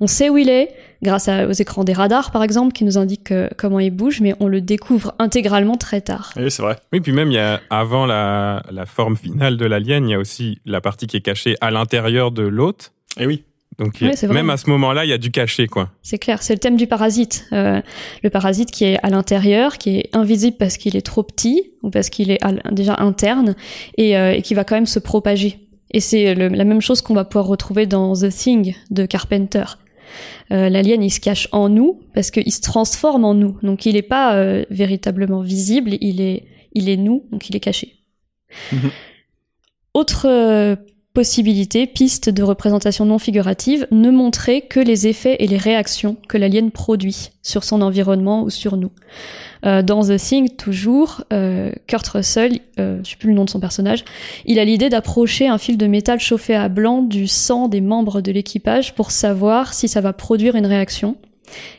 [0.00, 3.32] On sait où il est, grâce aux écrans des radars par exemple, qui nous indiquent
[3.56, 6.32] comment il bouge, mais on le découvre intégralement très tard.
[6.36, 6.76] Oui, c'est vrai.
[6.92, 10.14] Oui, puis même, il y a, avant la, la forme finale de l'alien, il y
[10.14, 12.92] a aussi la partie qui est cachée à l'intérieur de l'hôte.
[13.20, 13.44] Et oui.
[13.78, 15.90] Donc même à ce moment-là, il y a du cachet, quoi.
[16.02, 17.46] C'est clair, c'est le thème du parasite.
[17.52, 17.82] Euh,
[18.22, 21.90] le parasite qui est à l'intérieur, qui est invisible parce qu'il est trop petit ou
[21.90, 22.40] parce qu'il est
[22.72, 23.54] déjà interne
[23.98, 25.58] et, euh, et, qui va quand même se propager.
[25.90, 29.64] Et c'est la même chose qu'on va pouvoir retrouver dans The Thing de Carpenter.
[30.52, 33.58] Euh, L'alien, il se cache en nous parce qu'il se transforme en nous.
[33.62, 37.60] Donc il n'est pas euh, véritablement visible, il est, il est nous, donc il est
[37.60, 37.96] caché.
[38.72, 38.90] Mhm.
[39.94, 40.76] Autre euh,
[41.16, 46.36] possibilité, piste de représentation non figurative, ne montrer que les effets et les réactions que
[46.36, 48.90] l'alien produit sur son environnement ou sur nous.
[49.64, 53.50] Euh, dans The Thing, toujours, euh, Kurt Russell, euh, je sais plus le nom de
[53.50, 54.04] son personnage,
[54.44, 58.20] il a l'idée d'approcher un fil de métal chauffé à blanc du sang des membres
[58.20, 61.16] de l'équipage pour savoir si ça va produire une réaction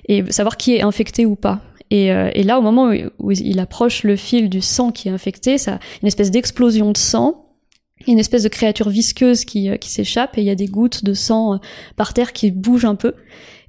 [0.07, 1.61] et savoir qui est infecté ou pas.
[1.91, 5.11] Et, euh, et là, au moment où, il approche le fil du sang qui est
[5.11, 7.46] infecté, ça, une espèce d'explosion de sang
[8.11, 11.13] une espèce de créature visqueuse qui, qui s'échappe et il y a des gouttes de
[11.13, 11.59] sang
[11.95, 13.13] par terre qui bougent un peu.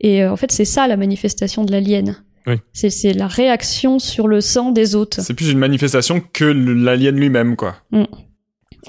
[0.00, 2.16] Et en fait, c'est ça la manifestation de l'alien.
[2.46, 2.54] Oui.
[2.72, 5.20] C'est la réaction sur le sang des autres.
[5.20, 7.76] C'est plus une manifestation que l'alien lui-même, quoi.
[7.90, 8.04] Mm.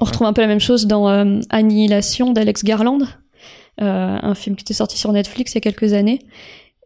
[0.00, 1.08] On retrouve un peu la même chose dans
[1.50, 3.00] Annihilation d'Alex Garland,
[3.78, 6.20] un film qui était sorti sur Netflix il y a quelques années.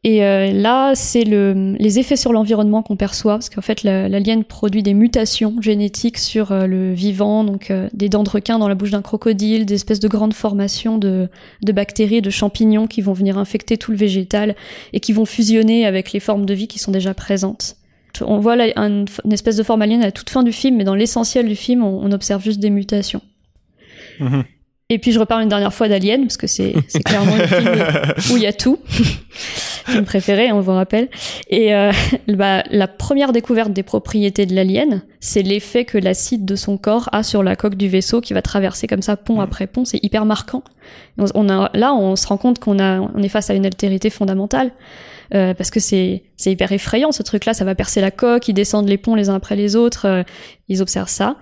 [0.06, 4.44] Et euh, là, c'est le, les effets sur l'environnement qu'on perçoit, parce qu'en fait, l'alien
[4.44, 8.68] produit des mutations génétiques sur euh, le vivant, donc euh, des dents de requin dans
[8.68, 11.30] la bouche d'un crocodile, des espèces de grandes formations de,
[11.62, 14.54] de bactéries, de champignons qui vont venir infecter tout le végétal
[14.92, 17.76] et qui vont fusionner avec les formes de vie qui sont déjà présentes.
[18.20, 20.84] On voit là une, espèce de forme alien à la toute fin du film, mais
[20.84, 23.22] dans l'essentiel du film, on, observe juste des mutations.
[24.20, 24.44] Mhm.
[24.90, 26.74] Et puis je reparle une dernière fois d'Alien, parce que c'est
[27.04, 27.84] clairement un film
[28.32, 28.78] où il y a tout.
[29.86, 31.08] film préféré, on vous rappelle.
[31.48, 31.90] Et euh,
[32.28, 37.08] bah, la première découverte des propriétés de l'alien, c'est l'effet que l'acide de son corps
[37.12, 39.86] a sur la coque du vaisseau qui va traverser comme ça pont après pont.
[39.86, 40.62] C'est hyper marquant.
[41.16, 44.10] On a, là, on se rend compte qu'on a, on est face à une altérité
[44.10, 44.70] fondamentale.
[45.34, 48.52] Euh, parce que c'est c'est hyper effrayant ce truc-là, ça va percer la coque, ils
[48.52, 50.22] descendent les ponts les uns après les autres, euh,
[50.68, 51.36] ils observent ça.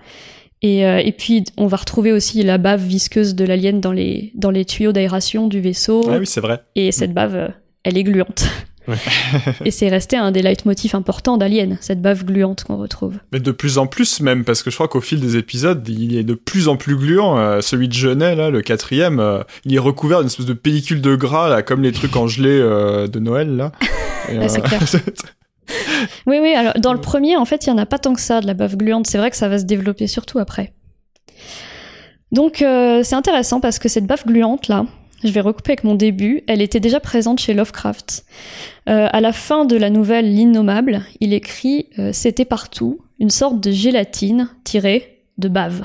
[0.63, 4.31] Et, euh, et, puis on va retrouver aussi la bave visqueuse de l'alien dans les
[4.35, 6.09] dans les tuyaux d'aération du vaisseau.
[6.09, 6.63] Ah oui, c'est vrai.
[6.77, 7.49] Et cette bave, euh,
[7.83, 8.49] elle est gluante.
[8.87, 8.97] Ouais.
[9.65, 13.17] et c'est resté un des leitmotifs importants d'Alien, cette bave gluante qu'on retrouve.
[13.33, 16.17] Mais de plus en plus même, parce que je crois qu'au fil des épisodes, il
[16.17, 17.39] est de plus en plus gluant.
[17.39, 21.17] Euh, celui de Genet, là, le quatrième, il est recouvert d'une espèce de pellicule de
[21.17, 23.73] gras, là, comme les trucs en gelée de Noël, là.
[24.31, 24.81] Et, c'est clair.
[26.27, 28.21] oui, oui, alors dans le premier, en fait, il n'y en a pas tant que
[28.21, 29.07] ça de la bave gluante.
[29.07, 30.73] C'est vrai que ça va se développer surtout après.
[32.33, 34.87] Donc, euh, c'est intéressant parce que cette bave gluante, là,
[35.23, 38.25] je vais recouper avec mon début, elle était déjà présente chez Lovecraft.
[38.89, 43.61] Euh, à la fin de la nouvelle L'Innommable, il écrit euh, C'était partout, une sorte
[43.61, 45.85] de gélatine tirée de bave.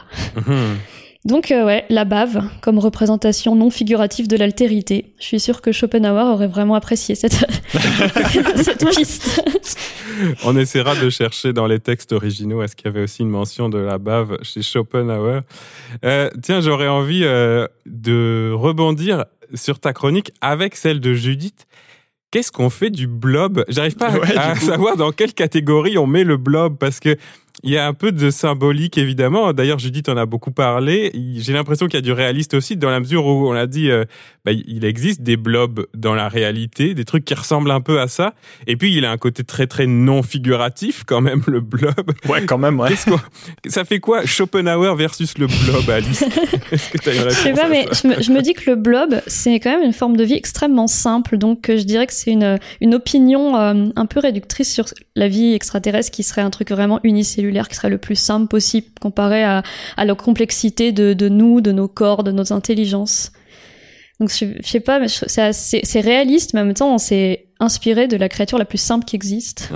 [1.27, 5.13] Donc euh, ouais, la bave comme représentation non figurative de l'altérité.
[5.19, 7.33] Je suis sûre que Schopenhauer aurait vraiment apprécié cette,
[8.55, 9.43] cette piste.
[10.45, 13.67] On essaiera de chercher dans les textes originaux est-ce qu'il y avait aussi une mention
[13.67, 15.41] de la bave chez Schopenhauer?
[16.05, 21.67] Euh, tiens, j'aurais envie euh, de rebondir sur ta chronique avec celle de Judith.
[22.31, 23.65] Qu'est-ce qu'on fait du blob?
[23.67, 27.17] J'arrive pas à, à savoir dans quelle catégorie on met le blob parce que
[27.63, 29.51] il y a un peu de symbolique, évidemment.
[29.51, 31.11] D'ailleurs, Judith en a beaucoup parlé.
[31.37, 33.89] J'ai l'impression qu'il y a du réaliste aussi, dans la mesure où on a dit,
[33.89, 34.05] euh,
[34.47, 38.07] bah, il existe des blobs dans la réalité, des trucs qui ressemblent un peu à
[38.07, 38.33] ça.
[38.65, 42.13] Et puis, il a un côté très, très non figuratif, quand même, le blob.
[42.29, 42.91] Ouais, quand même, ouais.
[43.67, 46.21] ça fait quoi Schopenhauer versus le blob, Alice?
[46.71, 48.53] Est-ce que tu as une réponse Je sais pas, mais je me, je me, dis
[48.53, 51.37] que le blob, c'est quand même une forme de vie extrêmement simple.
[51.37, 54.85] Donc, je dirais que c'est une, une opinion euh, un peu réductrice sur
[55.17, 58.87] la vie extraterrestre qui serait un truc vraiment unicellulaire qui serait le plus simple possible
[59.01, 59.61] comparé à,
[59.97, 63.33] la complexité de, de nous, de nos corps, de nos intelligences.
[64.19, 68.17] Donc je, je sais pas, mais c'est réaliste, mais en même temps, c'est inspiré de
[68.17, 69.69] la créature la plus simple qui existe.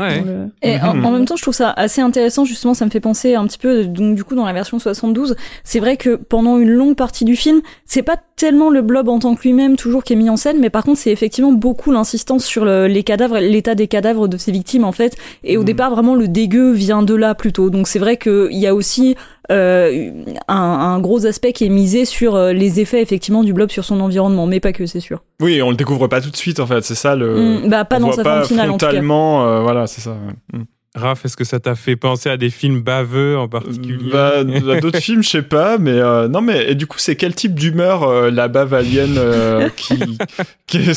[0.62, 3.46] Et en, même temps, je trouve ça assez intéressant, justement, ça me fait penser un
[3.46, 6.96] petit peu, donc du coup, dans la version 72, c'est vrai que pendant une longue
[6.96, 10.16] partie du film, c'est pas tellement le blob en tant que lui-même toujours qui est
[10.16, 13.88] mis en scène, mais par contre, c'est effectivement beaucoup l'insistance sur les cadavres, l'état des
[13.88, 15.16] cadavres de ses victimes, en fait.
[15.44, 15.66] Et au mhm.
[15.68, 17.70] départ, vraiment, le dégueu vient de là, plutôt.
[17.70, 19.16] Donc c'est vrai qu'il y a aussi
[19.52, 20.10] euh,
[20.48, 23.86] un, un, gros aspect qui est misé sur euh, les effets, effectivement, du blob sur
[23.86, 25.22] son environnement, mais pas que, c'est sûr.
[25.40, 27.62] Oui, on le découvre pas tout de suite, en fait, c'est ça le...
[27.62, 28.94] Mm, bah, pas dans sa forme finale, en tout cas.
[28.94, 30.18] Euh, voilà, c'est ça.
[30.52, 30.64] Mm.
[30.94, 35.00] Raph, est-ce que ça t'a fait penser à des films baveux en particulier bah, D'autres
[35.00, 38.04] films, je sais pas, mais euh, non, mais et du coup, c'est quel type d'humeur
[38.04, 40.18] euh, la bave alien euh, qui,
[40.68, 40.90] qui,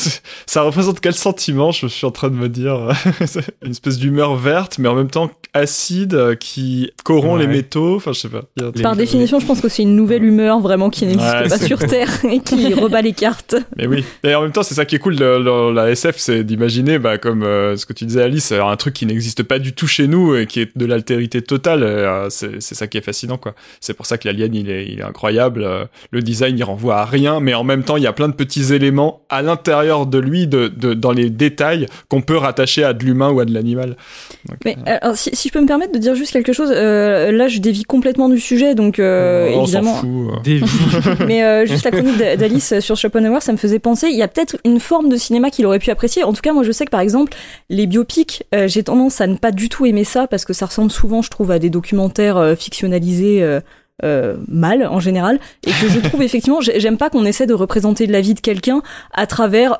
[0.45, 2.89] ça représente quel sentiment Je suis en train de me dire
[3.63, 7.95] une espèce d'humeur verte, mais en même temps acide, qui corrompt les métaux.
[7.95, 8.41] Enfin, je sais pas.
[8.83, 12.25] Par définition, je pense que c'est une nouvelle humeur vraiment qui n'existe pas sur Terre
[12.25, 13.55] et qui rebat les cartes.
[13.77, 14.03] Mais oui.
[14.25, 17.17] Et en même temps, c'est ça qui est cool de, la SF, c'est d'imaginer, bah,
[17.17, 20.35] comme ce que tu disais, Alice, un truc qui n'existe pas du tout chez nous
[20.35, 21.83] et qui est de l'altérité totale.
[21.83, 23.53] Euh, c'est ça qui est fascinant, quoi.
[23.79, 25.63] C'est pour ça que l'alien, il est, il est incroyable.
[25.63, 28.27] Euh, le design, il renvoie à rien, mais en même temps, il y a plein
[28.27, 32.83] de petits éléments à l'intérieur de lui, de, de, dans les détails, qu'on peut rattacher
[32.83, 33.97] à de l'humain ou à de l'animal.
[34.63, 37.47] Mais euh, alors, si, si, je peux me permettre de dire juste quelque chose, là,
[37.47, 39.95] je dévie complètement du sujet, donc on évidemment.
[39.95, 40.31] Fout,
[41.27, 44.07] mais juste la chronique d'Alice sur Schopenhauer, ça me faisait penser.
[44.09, 46.23] Il y a peut-être une forme de cinéma qu'il aurait pu apprécier.
[46.23, 47.33] En tout cas, moi, je sais que par exemple,
[47.69, 50.91] les biopics, j'ai tendance à ne pas du tout aimer ça parce que ça ressemble
[50.91, 53.43] souvent, je trouve, à des documentaires euh, fictionnalisés.
[53.43, 53.59] Euh,
[54.03, 58.07] euh, mal en général et que je trouve effectivement j'aime pas qu'on essaie de représenter
[58.07, 58.81] la vie de quelqu'un
[59.13, 59.77] à travers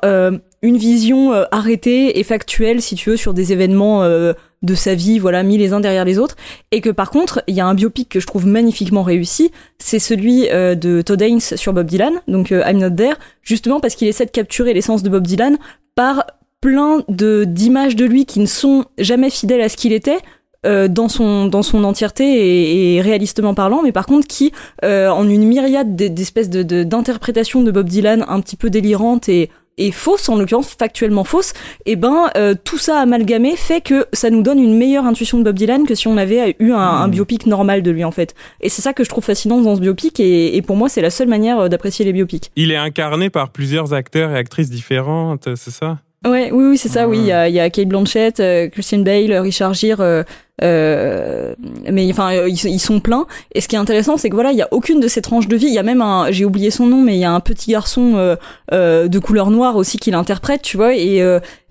[0.62, 5.42] une vision arrêtée et factuelle si tu veux sur des événements de sa vie, voilà,
[5.42, 6.34] mis les uns derrière les autres,
[6.70, 9.98] et que par contre, il y a un biopic que je trouve magnifiquement réussi, c'est
[9.98, 14.24] celui de Todd Haynes sur Bob Dylan, donc I'm Not There, justement parce qu'il essaie
[14.24, 15.58] de capturer l'essence de Bob Dylan
[15.94, 16.24] par
[16.66, 20.18] plein de d'images de lui qui ne sont jamais fidèles à ce qu'il était,
[20.66, 24.50] euh, dans son dans son entièreté et, et, réalistement parlant, mais par contre qui,
[24.84, 29.48] euh, en une myriade d'espèces de d'interprétations de, Bob Dylan un petit peu délirantes et
[29.78, 31.52] et fausses, en l'occurrence factuellement fausses,
[31.84, 35.38] et eh ben euh, tout ça amalgamé fait que ça nous donne une meilleure intuition
[35.38, 37.10] de Bob Dylan que si on avait eu un, un hmm.
[37.12, 38.34] biopic normal de lui en fait.
[38.60, 41.02] Et c'est ça que je trouve fascinant dans ce biopic et, et pour moi c'est
[41.02, 42.50] la seule manière d'apprécier les biopics.
[42.56, 45.98] Il est incarné par plusieurs acteurs et actrices différentes, c'est ça?
[46.24, 47.18] Ouais, oui, oui, c'est ça, oui.
[47.18, 50.24] Il y a, y a Kate Blanchett, euh, Christian Bale, Richard Gere, euh,
[50.62, 51.54] euh,
[51.90, 53.26] mais enfin, ils, sont pleins.
[53.54, 55.46] Et ce qui est intéressant, c'est que voilà, il y a aucune de ces tranches
[55.46, 55.66] de vie.
[55.66, 57.70] Il y a même un, j'ai oublié son nom, mais il y a un petit
[57.70, 58.36] garçon
[58.72, 60.94] de couleur noire aussi qui l'interprète, tu vois.
[60.94, 61.22] Et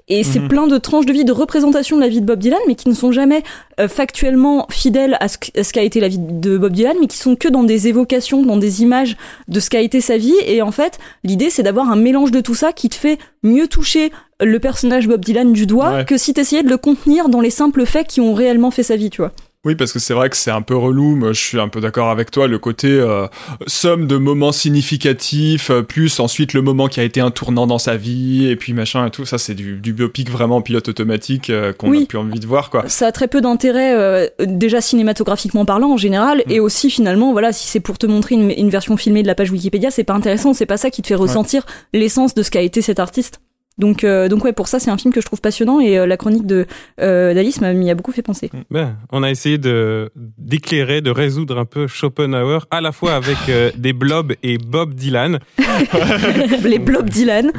[0.08, 0.48] et c'est mhm.
[0.48, 2.90] plein de tranches de vie, de représentation de la vie de Bob Dylan, mais qui
[2.90, 3.42] ne sont jamais
[3.80, 5.38] euh, factuellement fidèles à ce,
[5.74, 8.58] qu'a été la vie de Bob Dylan, mais qui sont que dans des évocations, dans
[8.58, 10.36] des images de ce qu'a été sa vie.
[10.46, 13.68] Et en fait, l'idée, c'est d'avoir un mélange de tout ça qui te fait mieux
[13.68, 17.50] toucher le personnage Bob Dylan du doigt que si t'essayais de le contenir dans les
[17.50, 19.32] simples faits qui ont réellement fait sa vie, tu vois.
[19.66, 21.16] Oui, parce que c'est vrai que c'est un peu relou.
[21.16, 22.48] Moi, je suis un peu d'accord avec toi.
[22.48, 23.26] Le côté euh,
[23.66, 27.80] somme de moments significatifs, euh, plus ensuite le moment qui a été un tournant dans
[27.80, 29.26] sa vie, et puis machin et tout.
[29.26, 32.70] Ça, c'est du, du biopic vraiment pilote automatique euh, qu'on a plus envie de voir,
[32.70, 32.88] quoi.
[32.88, 36.52] Ça a très peu d'intérêt, déjà cinématographiquement parlant en général, mm.
[36.52, 39.50] et aussi finalement, voilà, si c'est pour te montrer une, version filmée de la page
[39.50, 40.54] Wikipédia, c'est pas intéressant.
[40.54, 43.40] C'est pas ça qui te fait ressentir l'essence de ce qu'a été cet artiste.
[43.78, 46.06] Donc, euh, donc ouais, pour ça, c'est un film que je trouve passionnant et euh,
[46.06, 46.66] la chronique de
[47.02, 48.50] euh, d'Alice m'y a beaucoup fait penser.
[48.72, 53.38] Ben, on a essayé de d'éclairer, de résoudre un peu Schopenhauer, à la fois avec
[53.78, 55.40] des blobs et Bob Dylan.
[56.64, 57.52] Les blob Dylan.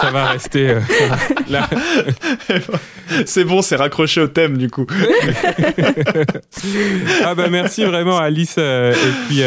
[0.00, 0.76] Ça va rester.
[1.48, 1.68] là.
[3.26, 4.86] c'est bon, c'est raccroché au thème du coup.
[7.24, 8.92] ah bah merci vraiment Alice et
[9.26, 9.40] puis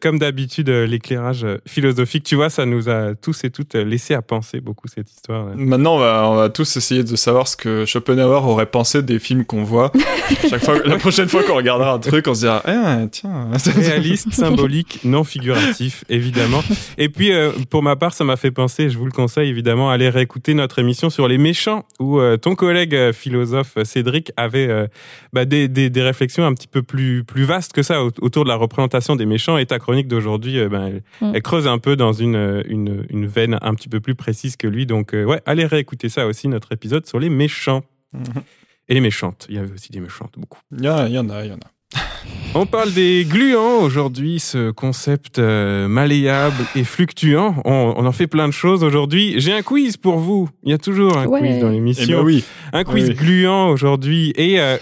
[0.00, 4.60] comme d'habitude l'éclairage philosophique, tu vois, ça nous a tous et toutes laissé à penser
[4.60, 9.18] beaucoup cette Maintenant, on va, tous essayer de savoir ce que Schopenhauer aurait pensé des
[9.18, 9.90] films qu'on voit.
[10.50, 13.50] Chaque fois, la prochaine fois qu'on regardera un truc, on se dira, eh, tiens.
[13.74, 16.62] Réaliste, symbolique, non figuratif, évidemment.
[16.98, 19.90] Et puis, euh, pour ma part, ça m'a fait penser, je vous le conseille évidemment,
[19.90, 24.88] aller réécouter notre émission sur les méchants, où euh, ton collègue euh, philosophe Cédric avait
[25.32, 28.56] bah, des, des, réflexions un petit peu plus, plus vastes que ça autour de la
[28.56, 29.56] représentation des méchants.
[29.56, 31.32] Et ta chronique d'aujourd'hui, ben, elle, mm.
[31.34, 34.66] elle, creuse un peu dans une, une, une veine un petit peu plus précise que
[34.66, 34.86] lui.
[34.86, 37.82] Donc, donc, euh, ouais, allez réécouter ça aussi, notre épisode sur les méchants.
[38.14, 38.42] Mhm.
[38.88, 39.46] Et les méchantes.
[39.48, 40.60] Il y avait aussi des méchantes, beaucoup.
[40.72, 41.48] Il y, en a, il y en a.
[42.54, 47.56] On parle des gluants aujourd'hui, ce concept euh, malléable et fluctuant.
[47.64, 49.40] On, en fait plein de choses aujourd'hui.
[49.40, 50.48] J'ai un quiz pour vous.
[50.64, 52.04] Il y a toujours un quiz dans l'émission.
[52.08, 52.44] Eh ben oui.
[52.72, 54.32] Un quiz gluant aujourd'hui.
[54.36, 54.76] Et euh,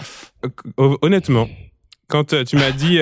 [0.76, 1.48] honnêtement,
[2.08, 2.98] quand tu m'as dit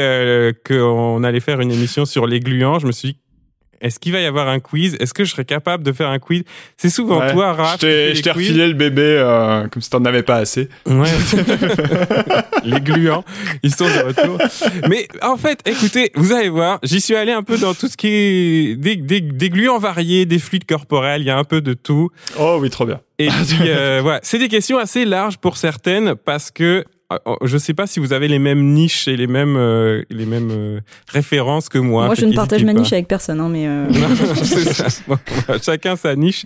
[0.67, 3.19] qu'on allait faire une émission sur les gluants, je me suis dit
[3.81, 4.97] est-ce qu'il va y avoir un quiz?
[5.01, 6.43] Est-ce que je serais capable de faire un quiz?
[6.77, 7.81] C'est souvent toi, Raph.
[7.81, 10.69] Je t'ai refilé le bébé euh, comme si t'en avais pas assez.
[10.87, 11.09] Ouais.
[12.65, 13.25] les gluants,
[13.63, 14.39] ils sont de retour.
[14.89, 17.97] Mais en fait, écoutez, vous allez voir, j'y suis allé un peu dans tout ce
[17.97, 21.61] qui est des, des, des gluants variés, des fluides corporels, il y a un peu
[21.61, 22.11] de tout.
[22.39, 23.01] Oh oui, trop bien.
[23.19, 26.85] Et puis, euh, voilà, c'est des questions assez larges pour certaines parce que
[27.43, 30.51] je sais pas si vous avez les mêmes niches et les mêmes euh, les mêmes
[30.53, 32.07] euh, références que moi.
[32.07, 33.67] Moi, je ne partage ma niche avec personne, hein, mais.
[33.67, 33.87] Euh...
[35.63, 36.45] chacun sa niche.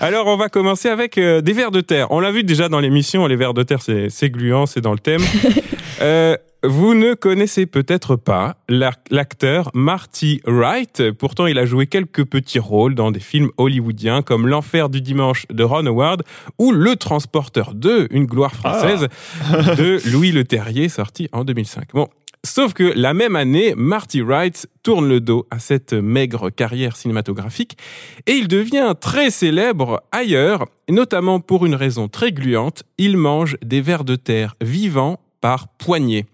[0.00, 2.08] Alors, on va commencer avec euh, des vers de terre.
[2.10, 3.26] On l'a vu déjà dans l'émission.
[3.26, 5.22] Les vers de terre, c'est gluant, c'est dans le thème.
[6.66, 11.10] Vous ne connaissez peut-être pas l'acteur Marty Wright.
[11.10, 15.46] Pourtant, il a joué quelques petits rôles dans des films hollywoodiens comme L'Enfer du dimanche
[15.50, 16.22] de Ron Howard
[16.58, 19.08] ou Le Transporteur 2, une gloire française
[19.52, 19.74] ah.
[19.74, 21.88] de Louis Leterrier, sorti en 2005.
[21.92, 22.08] Bon.
[22.44, 27.76] Sauf que la même année, Marty Wright tourne le dos à cette maigre carrière cinématographique
[28.26, 33.80] et il devient très célèbre ailleurs, notamment pour une raison très gluante, il mange des
[33.80, 36.24] vers de terre vivants par poignée.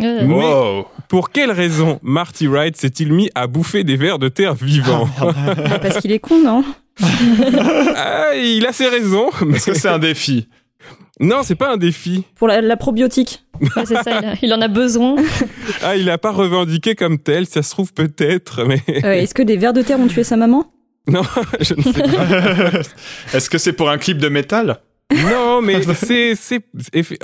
[0.00, 0.26] Euh.
[0.26, 5.08] Mais pour quelle raison Marty Wright s'est-il mis à bouffer des vers de terre vivants
[5.18, 6.62] ah, Parce qu'il est con, non
[7.96, 9.30] ah, Il a ses raisons.
[9.54, 10.46] Est-ce que c'est un défi
[11.22, 12.24] non, c'est pas un défi.
[12.34, 13.44] Pour la, probiotique.
[13.84, 15.16] c'est ça, il, en a besoin.
[15.82, 18.80] ah, il n'a pas revendiqué comme tel, ça se trouve peut-être, mais...
[19.04, 20.72] Euh, est-ce que des vers de terre ont tué sa maman?
[21.06, 21.20] Non,
[21.60, 22.80] je ne sais pas.
[23.34, 24.80] Est-ce que c'est pour un clip de métal?
[25.10, 26.62] Non, mais c'est c'est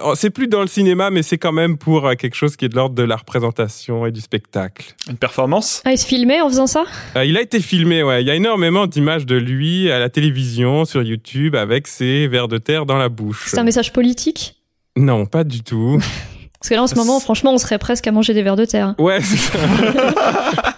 [0.02, 2.64] oh, c'est plus dans le cinéma, mais c'est quand même pour euh, quelque chose qui
[2.64, 4.94] est de l'ordre de la représentation et du spectacle.
[5.08, 5.82] Une performance?
[5.84, 6.84] Ah, il se filmait en faisant ça?
[7.16, 8.22] Euh, Il a été filmé, ouais.
[8.22, 12.48] Il y a énormément d'images de lui à la télévision, sur YouTube, avec ses vers
[12.48, 13.46] de terre dans la bouche.
[13.48, 14.56] C'est un message politique?
[14.96, 15.98] Non, pas du tout.
[16.60, 18.64] Parce que là, en ce moment, franchement, on serait presque à manger des vers de
[18.64, 18.94] terre.
[18.98, 19.58] Ouais, c'est ça.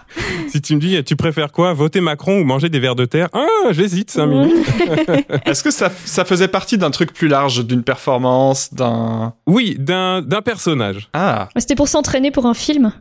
[0.51, 3.29] si tu me dis, tu préfères quoi Voter Macron ou manger des vers de terre?
[3.33, 4.67] Ah, j'hésite 5 minutes.
[5.47, 9.35] Est-ce que ça, ça faisait partie d'un truc plus large, d'une performance, d'un...
[9.47, 11.09] Oui, d'un personnage.
[11.13, 11.49] Ah.
[11.57, 12.93] C'était pour s'entraîner pour un film?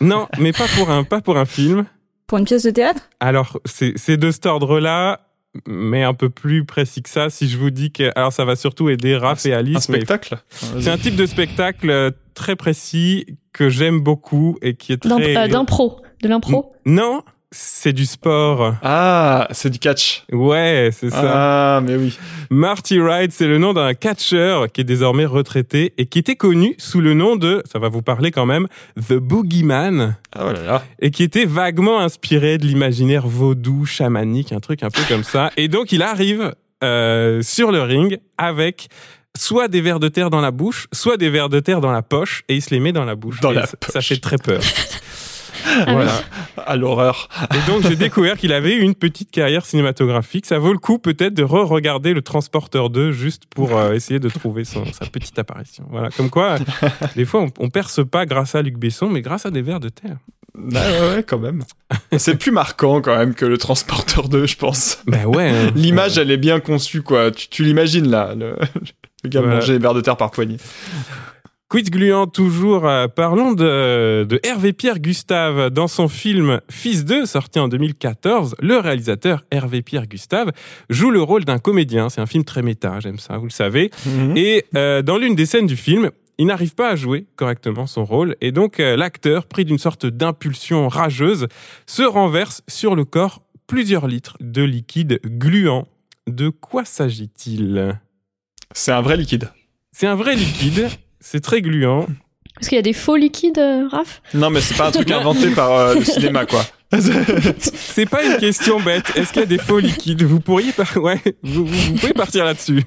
[0.00, 1.84] Non, mais pas pour un, pas pour un film.
[2.26, 3.02] Pour une pièce de théâtre?
[3.20, 5.20] Alors, c'est de cet ordre-là
[5.66, 8.56] mais un peu plus précis que ça, si je vous dis que, alors ça va
[8.56, 9.76] surtout aider Raph et Alice.
[9.76, 10.38] Un spectacle?
[10.80, 15.36] C'est un type de spectacle euh, très précis que j'aime beaucoup et qui est très.
[15.36, 16.72] Euh, d'impro, de l'impro?
[16.86, 18.76] Non, c'est du sport.
[18.82, 20.24] Ah, c'est du catch.
[20.32, 21.76] Ouais, c'est ça.
[21.76, 22.16] Ah, mais oui.
[22.50, 26.74] Marty Wright, c'est le nom d'un catcheur qui est désormais retraité et qui était connu
[26.78, 30.16] sous le nom de, ça va vous parler quand même, The Boogeyman.
[30.34, 30.82] Ah, oh là là.
[31.00, 35.50] Et qui était vaguement inspiré de l'imaginaire vaudou, chamanique, un truc un peu comme ça.
[35.56, 38.88] Et donc il arrive euh, sur le ring avec
[39.36, 42.02] soit des vers de terre dans la bouche, soit des vers de terre dans la
[42.02, 43.40] poche, et il se les met dans la bouche.
[43.40, 43.92] Dans la ça, poche.
[43.92, 44.60] ça fait très peur.
[45.86, 46.12] Voilà.
[46.56, 47.28] À l'horreur.
[47.54, 50.46] Et donc j'ai découvert qu'il avait une petite carrière cinématographique.
[50.46, 54.28] Ça vaut le coup peut-être de re-regarder le Transporteur 2 juste pour euh, essayer de
[54.28, 55.84] trouver son, sa petite apparition.
[55.90, 56.56] Voilà, comme quoi,
[57.16, 59.80] des fois on, on perce pas grâce à Luc Besson, mais grâce à des vers
[59.80, 60.16] de terre.
[60.54, 60.58] Ah
[61.00, 61.62] ouais, ouais, quand même.
[62.18, 64.98] C'est plus marquant quand même que le Transporteur 2, je pense.
[65.06, 65.48] Ben ouais.
[65.48, 65.70] Hein.
[65.74, 67.30] L'image, elle est bien conçue, quoi.
[67.30, 68.56] Tu, tu l'imagines là, le,
[69.24, 69.56] le gars Voilà.
[69.56, 70.58] manger les vers de terre par poignée.
[71.72, 75.70] Quiz gluant toujours, euh, parlons de, de Hervé Pierre Gustave.
[75.70, 80.50] Dans son film Fils 2, sorti en 2014, le réalisateur Hervé Pierre Gustave
[80.90, 82.10] joue le rôle d'un comédien.
[82.10, 83.90] C'est un film très méta, j'aime ça, vous le savez.
[84.04, 84.36] Mhm.
[84.36, 88.04] Et euh, dans l'une des scènes du film, il n'arrive pas à jouer correctement son
[88.04, 91.48] rôle et donc euh, l'acteur, pris d'une sorte d'impulsion rageuse,
[91.86, 95.88] se renverse sur le corps plusieurs litres de liquide gluant.
[96.26, 97.98] De quoi s'agit-il?
[98.74, 99.48] C'est un vrai liquide.
[99.90, 100.90] C'est un vrai liquide,
[101.22, 102.06] c'est très gluant.
[102.60, 104.20] Est-ce qu'il y a des faux liquides, euh, Raph?
[104.34, 106.62] Non, mais c'est pas un truc inventé par euh, le cinéma, quoi.
[107.74, 109.12] C'est pas une question bête.
[109.16, 110.22] Est-ce qu'il y a des faux liquides?
[110.24, 110.94] Vous pourriez par...
[111.02, 112.82] ouais, vous, vous- vous pouvez partir là-dessus.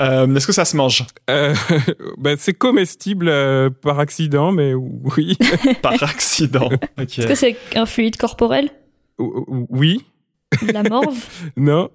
[0.00, 1.04] Euh, Est-ce que ça se mange?
[1.28, 1.54] Euh,
[2.16, 5.36] ben, c'est comestible euh, par accident, mais oui,
[5.82, 6.70] par accident.
[6.96, 8.70] Est-ce que c'est un fluide corporel?
[9.18, 10.00] Oui,
[10.72, 11.18] La morve?
[11.58, 11.90] Non.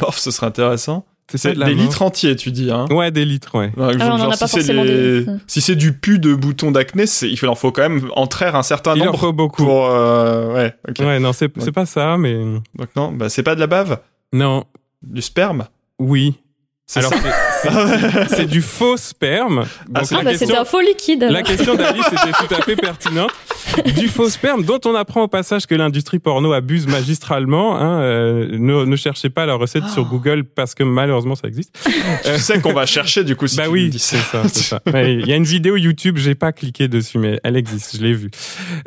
[0.00, 1.06] Morph, ce serait intéressant.
[1.30, 1.84] C'est ça C'est de la des mort.
[1.84, 3.72] litres entiers, tu dis, hein Ouais, des litres, ouais.
[3.78, 7.30] Ah, genre, si c'est forcément les- des- Si c'est du pu de boutons d'acné, c'est-
[7.30, 9.62] il en faut quand même entraire un certain Il en nombre faut beaucoup.
[9.64, 9.86] pour.
[9.86, 10.98] euh, Ouais, ok.
[11.00, 14.00] Ouais, non, c'est c'est pas ça, mais Donc non, bah, c'est pas de la bave,
[14.32, 14.64] non,
[15.02, 15.66] du sperme?
[15.98, 16.34] oui.
[16.86, 17.18] C'est Alors, ça
[17.62, 17.70] c'est-
[18.28, 19.64] c'est c'est du faux sperme.
[19.88, 22.54] Donc, c'est Ah, la bah question- c'était un faux liquide La question d'Alice était tout
[22.54, 23.30] à fait pertinente.
[23.96, 27.76] Du faux sperme, dont on apprend au passage que l'industrie porno abuse magistralement.
[27.78, 31.78] Hein, euh, ne, ne cherchez pas la recette sur Google parce que malheureusement ça existe.
[32.24, 34.48] Tu sais qu'on va chercher du coup si bah tu oui, me dis c'est ça.
[34.48, 37.96] ça, c'est Il y a une vidéo YouTube, j'ai pas cliqué dessus, mais elle existe,
[37.96, 38.30] je l'ai vue.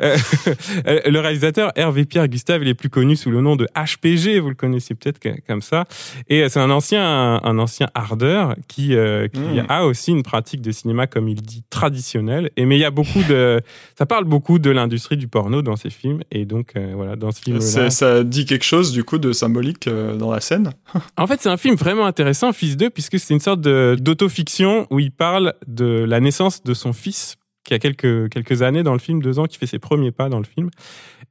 [0.02, 0.16] Euh,
[1.06, 4.48] le réalisateur Hervé Pierre Gustave, il est plus connu sous le nom de HPG, vous
[4.50, 5.84] le connaissez peut-être comme ça.
[6.28, 9.66] Et c'est un ancien, un ancien ardeur qui, euh, qui Mm.
[9.68, 12.50] a aussi une pratique de cinéma, comme il dit, traditionnelle.
[12.56, 13.60] Et mais il y a beaucoup de,
[13.98, 16.22] ça parle beaucoup de l'industrie du porno dans ses films.
[16.30, 17.60] Et donc euh, voilà, dans ce film-là.
[17.64, 20.70] C'est- Ça dit quelque chose du coup de symbolique euh, dans la scène.
[21.16, 24.98] En fait, c'est un film vraiment intéressant, Fils 2, puisque c'est une sorte d'autofiction où
[25.00, 28.98] il parle de la naissance de son fils, qui a quelques, quelques années dans le
[28.98, 30.70] film, deux ans, qui fait ses premiers pas dans le film.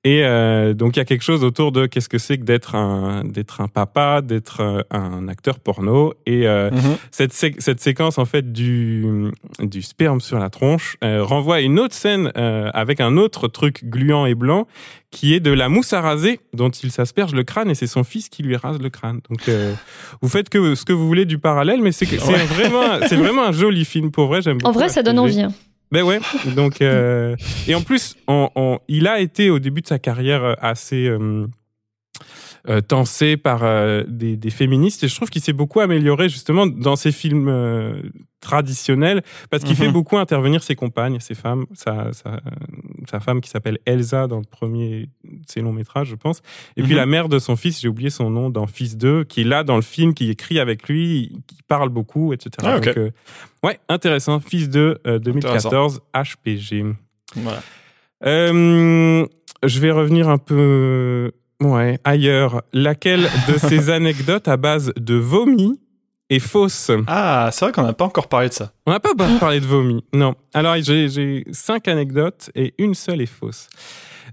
[0.05, 2.75] Et euh, donc, il y a quelque chose autour de qu'est-ce que c'est que d'être
[2.75, 6.13] un, d'être un papa, d'être euh, un acteur porno.
[6.25, 6.97] Et euh, Mhm.
[7.11, 9.29] cette, sé- cette séquence, en fait, du,
[9.61, 13.47] du sperme sur la tronche euh, renvoie à une autre scène euh, avec un autre
[13.47, 14.67] truc gluant et blanc
[15.09, 18.03] qui est de la mousse à raser dont il s'asperge le crâne et c'est son
[18.03, 19.21] fils qui lui rase le crâne.
[19.29, 19.73] Donc, euh,
[20.21, 22.43] vous faites que ce que vous voulez du parallèle, mais c'est que- c'est Ouais.
[22.45, 24.41] vraiment, c'est vraiment un joli film pour vrai.
[24.41, 25.45] J'aime En vrai, ça donne envie.
[25.93, 26.19] Ben ouais.
[26.55, 27.35] Donc euh,
[27.67, 28.17] et en plus,
[28.87, 31.45] il a été au début de sa carrière euh, assez euh,
[32.87, 36.95] tensé par euh, des, des féministes et je trouve qu'il s'est beaucoup amélioré justement dans
[36.95, 38.01] ses films euh,
[38.39, 39.79] traditionnels parce qu'il Mhm.
[39.85, 42.39] fait beaucoup intervenir ses compagnes, ses femmes, sa, sa,
[43.09, 46.41] sa femme qui s'appelle Elsa dans le premier de ses longs métrages, je pense,
[46.77, 46.97] et puis Mhm.
[46.97, 49.63] la mère de son fils, j'ai oublié son nom, dans Fils 2, qui est là
[49.63, 52.49] dans le film, qui écrit avec lui, qui parle beaucoup, etc.
[52.63, 52.85] Ah, ok.
[52.85, 53.11] Donc, euh,
[53.63, 54.39] ouais, intéressant.
[54.39, 56.85] Fils 2, euh, 2014, HPG.
[57.35, 57.61] Voilà.
[58.25, 59.25] Euh,
[59.65, 61.31] je vais revenir un peu
[61.65, 62.61] ouais, ailleurs.
[62.73, 65.79] Laquelle de ces anecdotes à base de vomi
[66.29, 66.91] est fausse?
[67.07, 68.71] Ah, c'est vrai qu'on n'a pas encore parlé de ça.
[68.85, 70.03] On n'a pas parlé de vomi.
[70.13, 70.35] Non.
[70.53, 73.67] Alors, j'ai cinq anecdotes et une seule est fausse.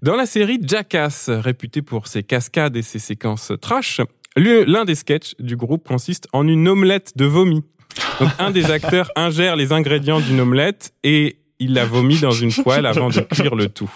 [0.03, 4.01] Dans la série Jackass, réputée pour ses cascades et ses séquences trash,
[4.37, 7.63] l'un des sketchs du groupe consiste en une omelette de vomi.
[8.19, 12.53] Donc un des acteurs ingère les ingrédients d'une omelette et il la vomit dans une
[12.53, 13.91] poêle avant de cuire le tout.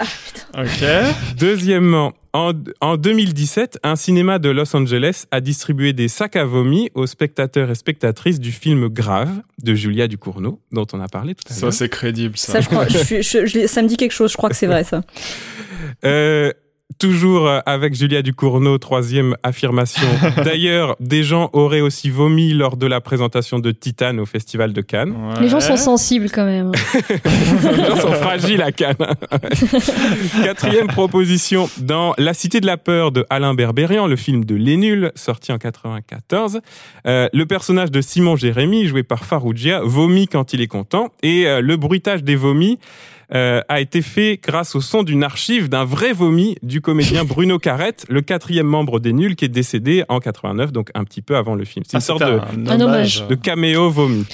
[0.00, 0.62] Ah, putain.
[0.62, 1.36] Ok.
[1.36, 6.88] Deuxièmement, en, en 2017, un cinéma de Los Angeles a distribué des sacs à vomi
[6.94, 11.44] aux spectateurs et spectatrices du film Grave de Julia Ducournau, dont on a parlé tout
[11.50, 11.72] à Ça, l'heure.
[11.72, 12.52] c'est crédible, ça.
[12.54, 14.32] Ça, je crois, je suis- je- je- ça me dit quelque chose.
[14.32, 15.02] Je crois que c'est vrai, ça.
[16.04, 16.52] Euh,
[16.98, 20.08] toujours euh, avec Julia Ducournau, troisième affirmation.
[20.44, 24.80] D'ailleurs, des gens auraient aussi vomi lors de la présentation de Titan au Festival de
[24.80, 25.12] Cannes.
[25.12, 25.42] Ouais.
[25.42, 26.72] Les gens sont sensibles quand même.
[27.24, 28.96] Les gens sont fragiles à Cannes.
[30.44, 34.76] Quatrième proposition, dans La Cité de la Peur de Alain Berberian, le film de Les
[34.76, 36.60] Nuls, sorti en 94,
[37.06, 41.46] euh, le personnage de Simon Jérémy, joué par Farougia, vomit quand il est content, et
[41.46, 42.78] euh, le bruitage des vomis
[43.34, 47.58] euh, a été fait grâce au son d'une archive d'un vrai vomi du comédien Bruno
[47.58, 51.36] Carrette, le quatrième membre des Nuls, qui est décédé en 89, donc un petit peu
[51.36, 51.84] avant le film.
[51.86, 53.26] C'est une Ah, sorte c'était de, Un hommage.
[53.28, 54.26] de caméo vomi.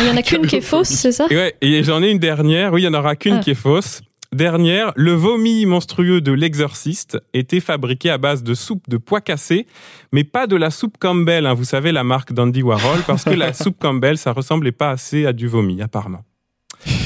[0.00, 1.26] Il y en a qu'une qui est fausse, c'est ça?
[1.30, 2.72] Et ouais, et j'en ai une dernière.
[2.72, 3.40] Oui, il y en aura qu'une Ah.
[3.40, 4.02] qui est fausse.
[4.30, 9.66] Dernière, le vomi monstrueux de l'exorciste était fabriqué à base de soupe de pois cassés,
[10.12, 13.30] mais pas de la soupe Campbell, hein, vous savez, la marque d'Andy Warhol, parce que
[13.30, 16.24] la soupe Campbell, ça ressemblait pas assez à du vomi, apparemment.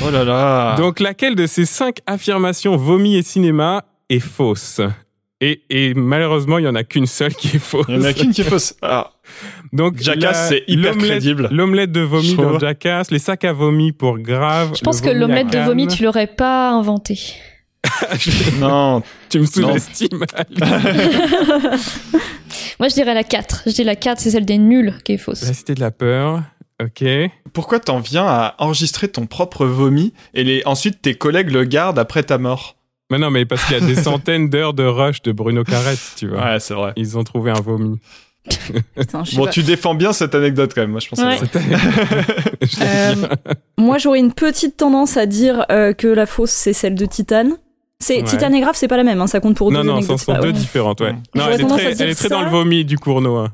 [0.05, 0.77] Oh là là.
[0.77, 4.81] Donc, laquelle de ces cinq affirmations vomi et cinéma est fausse?
[5.41, 7.87] Et, et malheureusement, il y en a qu'une seule qui est fausse.
[7.89, 8.75] Il y en a qu'une qui est fausse.
[8.81, 9.11] Ah,
[9.73, 11.49] Donc, Jackass, c'est hyper l'omelette- crédible.
[11.51, 12.59] L'omelette de vomi dans.
[12.61, 14.73] Jackass, les sacs à vomi pour grave.
[14.77, 17.19] Je pense le que l'omelette de vomi, tu l'aurais pas inventé.
[18.61, 19.03] non.
[19.29, 20.21] Tu me sous-estimes.
[22.79, 23.63] Moi, je dirais la 4.
[23.67, 25.43] Je dis la 4, c'est celle des nuls qui est fausse.
[25.47, 26.43] La cité de la peur.
[26.83, 27.05] Ok.
[27.53, 30.63] Pourquoi t'en viens à enregistrer ton propre vomi et les...
[30.65, 32.77] ensuite tes collègues le gardent après ta mort?
[33.11, 36.01] Mais non, mais parce qu'il y a des centaines d'heures de rush de Bruno Carrette,
[36.17, 36.43] tu vois.
[36.53, 36.93] Ouais, c'est vrai.
[36.97, 37.99] Ils ont trouvé un vomi.
[38.49, 39.51] Sais Bon, pas.
[39.51, 40.91] tu défends bien cette anecdote quand même.
[40.93, 41.21] Moi, je pense.
[41.21, 41.39] Ouais.
[42.81, 43.15] Euh,
[43.79, 47.51] moi, j'aurais une petite tendance à dire euh, que la fausse, c'est celle de Titan.
[47.99, 48.25] C'est Ouais.
[48.25, 49.21] Titan et Grave, c'est pas la même.
[49.21, 50.19] Hein, ça compte pour non, deux non, anecdotes.
[50.19, 51.13] ce sont deux différentes, ouais.
[51.35, 52.35] Non, elle est, très, à dire elle est très ça.
[52.35, 53.37] dans le vomi du Cournot.
[53.37, 53.53] hein.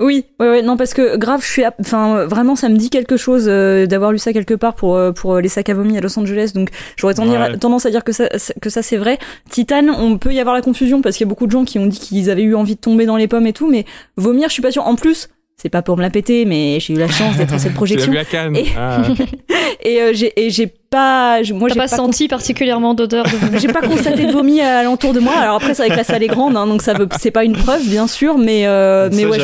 [0.00, 3.18] Oui, ouais, ouais, non, parce que grave, je suis, enfin, vraiment, ça me dit quelque
[3.18, 5.98] chose euh, d'avoir lu ça quelque part pour euh, pour euh, les sacs à vomi
[5.98, 7.58] à Los Angeles, donc j'aurais tendance, Ouais.
[7.58, 8.26] tendance à dire que ça
[8.62, 9.18] que ça c'est vrai.
[9.50, 11.78] Titan, on peut y avoir la confusion parce qu'il y a beaucoup de gens qui
[11.78, 13.84] ont dit qu'ils avaient eu envie de tomber dans les pommes et tout, mais
[14.16, 14.86] vomir, je suis pas sûre.
[14.86, 15.28] En plus,
[15.60, 18.10] c'est pas pour me la péter, mais j'ai eu la chance d'être à cette projection
[18.12, 19.02] vu à Cannes Et- Ah.
[19.82, 23.58] et euh, j'ai et j'ai pas, je- moi j'ai pas, pas, senti particulièrement d'odeur de
[23.58, 25.34] j'ai pas constaté de vomi à l'entour de moi.
[25.36, 27.44] Alors après, c'est vrai que la salle est grande, hein, donc ça veut, c'est pas
[27.44, 29.38] une preuve, bien sûr, mais euh, mais ouais,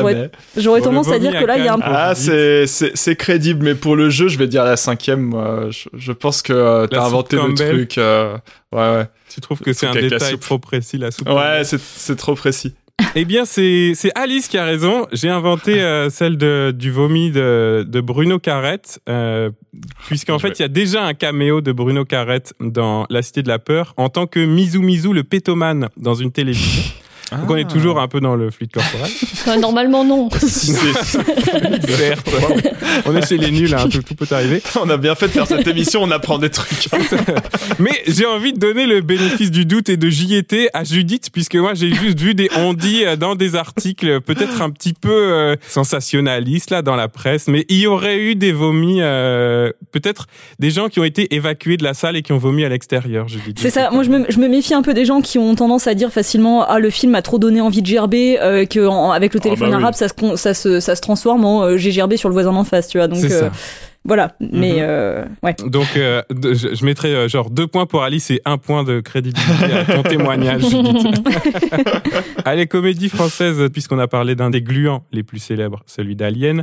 [0.56, 1.92] j'aurais Bon, tendance à dire à que là, il y a un Cannes.
[1.94, 5.20] Ah, c'est c'est c'est crédible, mais pour le jeu, je vais dire la cinquième.
[5.20, 7.98] Moi, je, je pense que euh, t'as La inventé le truc.
[7.98, 8.36] euh,
[8.72, 9.04] Ouais, ouais.
[9.32, 12.34] Tu trouves que c'est un la détail trop précis, la soupe Ouais, c'est c'est trop
[12.34, 12.74] précis.
[13.18, 15.06] Eh bien, c'est Alice qui a raison.
[15.10, 19.50] J'ai inventé euh, celle de, du vomi de, Bruno Carrette, euh,
[20.06, 23.48] puisqu'en fait, il y a déjà un caméo de Bruno Carrette dans La Cité de
[23.48, 26.92] la Peur en tant que Mizu Mizu le pétomane dans une télévision.
[27.32, 29.10] Donc on est toujours un peu dans le fluide corporel.
[29.48, 30.28] Ouais, Normalement, non.
[30.40, 31.16] Si c'est-
[31.96, 32.30] Certes.
[33.04, 34.62] on est chez les nuls, hein, tout, tout peut arriver.
[34.80, 36.88] on a bien fait de faire cette émission, on apprend des trucs.
[37.80, 41.30] Mais j'ai envie de donner le bénéfice du doute et de j'y étais à Judith,
[41.32, 45.10] puisque moi j'ai juste vu des on-dit euh, dans des articles peut-être un petit peu
[45.12, 50.26] euh, sensationnalistes là dans la presse, mais il y aurait eu des vomis, euh, peut-être
[50.60, 53.26] des gens qui ont été évacués de la salle et qui ont vomi à l'extérieur,
[53.28, 53.58] Judith.
[53.60, 53.90] C'est ça.
[53.90, 56.12] Moi, je me, je me méfie un peu des gens qui ont tendance à dire
[56.12, 59.40] facilement ah le film m'a trop donné envie de gerber, euh, que en- avec le
[59.40, 59.82] téléphone bah oui.
[59.82, 62.34] arabe ça se con- ça se ça se transforme en euh, j'ai gerbé sur le
[62.34, 63.08] voisin d'en face, tu vois.
[63.08, 63.48] Donc euh.
[64.06, 64.34] Voilà.
[64.40, 64.78] Mais Mhm.
[64.80, 65.54] euh, ouais.
[65.66, 69.00] Donc, euh, je, je mettrais euh, genre deux points pour Alice et un point de
[69.00, 70.62] crédibilité à ton témoignage.
[72.44, 76.62] Allez, comédie française, puisqu'on a parlé d'un des gluants les plus célèbres, celui d'Alien.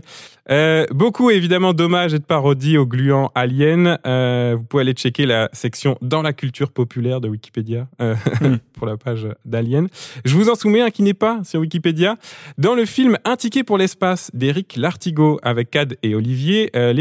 [0.49, 3.97] Euh, beaucoup, évidemment, d'hommages et de parodies au gluant Alien.
[4.05, 8.55] Vous pouvez aller checker la section dans la culture populaire de Wikipédia Mm.
[8.73, 9.87] pour la page d'Alien.
[10.25, 12.17] Je vous en soumets un qui n'est pas sur Wikipédia.
[12.57, 16.91] Dans le film Un ticket pour l'espace d'Éric Lartigot avec Cad et Olivier, euh,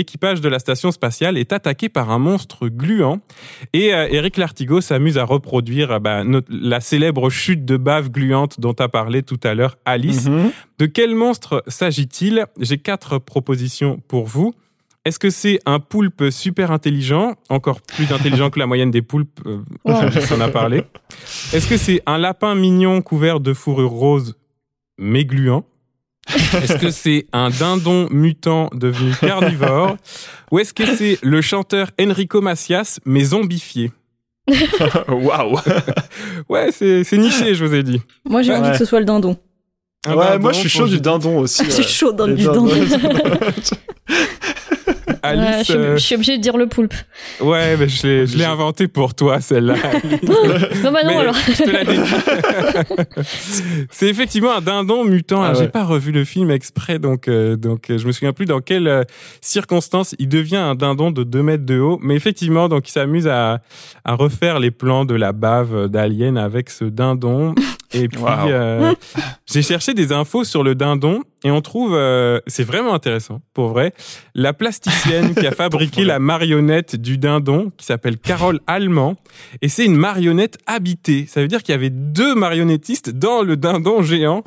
[0.40, 3.20] de la station spatiale est attaqué par un monstre gluant
[3.72, 8.10] et euh, Éric Lartigot s'amuse à reproduire euh, bah, notre- la célèbre chute de bave
[8.10, 10.28] gluante dont a parlé tout à l'heure Alice.
[10.28, 10.50] Mhm.
[10.78, 12.46] De quel monstre s'agit-il?
[12.60, 14.54] J'ai quatre propositions pour vous.
[15.04, 19.40] Est-ce que c'est un poulpe super intelligent, encore plus intelligent que la moyenne des poulpes
[19.46, 19.58] euh.
[19.84, 20.84] J'en ai parlé?
[21.52, 24.36] Est-ce que c'est un lapin mignon couvert de fourrure rose,
[24.98, 25.64] mais gluant?
[26.28, 29.96] Est-ce que c'est un dindon mutant devenu carnivore
[30.50, 33.90] Ou est-ce que c'est le chanteur Enrico Macias, mais zombifié?
[35.08, 35.58] Waouh.
[36.48, 38.00] Ouais, c'est c'est niché, je vous ai dit.
[38.24, 38.72] Moi j'ai envie Ouais.
[38.72, 39.36] que ce soit le dindon.
[40.06, 41.64] Un Ouais, dindon moi je suis chaud du dindon aussi.
[41.64, 42.68] Je suis chaud dans du dindon.
[45.22, 46.94] Alice, je, suis, obligé de dire le poulpe.
[47.40, 49.74] Ouais, mais je l'ai inventé pour toi, celle-là.
[50.82, 51.34] non, bah non, alors.
[51.34, 53.24] Je te l'ai
[53.90, 55.42] C'est effectivement un dindon mutant.
[55.42, 58.60] Ah J'ai pas revu le film exprès, donc, euh, donc je me souviens plus dans
[58.60, 59.04] quelles euh,
[59.40, 61.98] circonstances il devient un dindon de 2 mètres de haut.
[62.02, 63.60] Mais effectivement, donc il s'amuse à,
[64.04, 67.54] à refaire les plans de la bave d'Alien avec ce dindon.
[67.94, 68.94] Et puis, euh,
[69.46, 73.68] j'ai cherché des infos sur le dindon et on trouve, euh, c'est vraiment intéressant, pour
[73.68, 73.92] vrai,
[74.34, 79.16] la plasticienne qui a fabriqué la marionnette du dindon, qui s'appelle Carole Allemand,
[79.60, 81.26] et c'est une marionnette habitée.
[81.28, 84.44] Ça veut dire qu'il y avait deux marionnettistes dans le dindon géant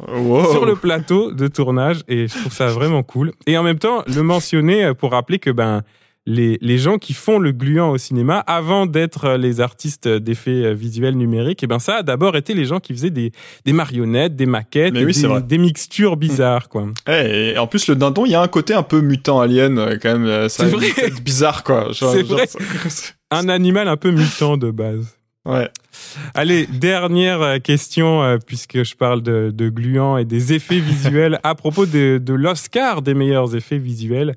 [0.52, 3.34] sur le plateau de tournage, et je trouve ça vraiment cool.
[3.46, 5.84] Et en même temps, le mentionner pour rappeler que ben
[6.26, 11.16] les, les gens qui font le gluant au cinéma, avant d'être les artistes d'effets visuels
[11.16, 13.32] numériques, et eh ben ça a d'abord été les gens qui faisaient des,
[13.66, 15.06] des marionnettes, des maquettes, des,
[15.42, 16.88] des, mixtures bizarres, quoi.
[17.08, 19.78] Eh, et en plus, le dindon, il y a un côté un peu mutant alien,
[19.78, 20.26] euh, quand même.
[20.26, 20.88] Euh, c'est vrai.
[21.24, 21.90] bizarre, quoi.
[21.94, 22.48] C'est vrai.
[23.32, 25.18] un animal un peu mutant de base.
[25.46, 25.70] Ouais.
[26.34, 31.40] Allez, dernière euh, question, euh, puisque je parle de, de gluants et des effets visuels
[31.44, 34.36] à propos de, de l'Oscar des meilleurs effets visuels.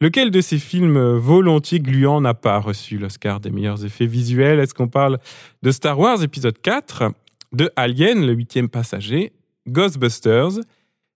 [0.00, 4.58] Lequel de ces films volontiers gluants n'a pas reçu l'Oscar des meilleurs effets visuels?
[4.58, 5.18] Est-ce qu'on parle
[5.62, 7.12] de Star Wars épisode 4,
[7.52, 9.32] de Alien, le huitième passager,
[9.68, 10.60] Ghostbusters,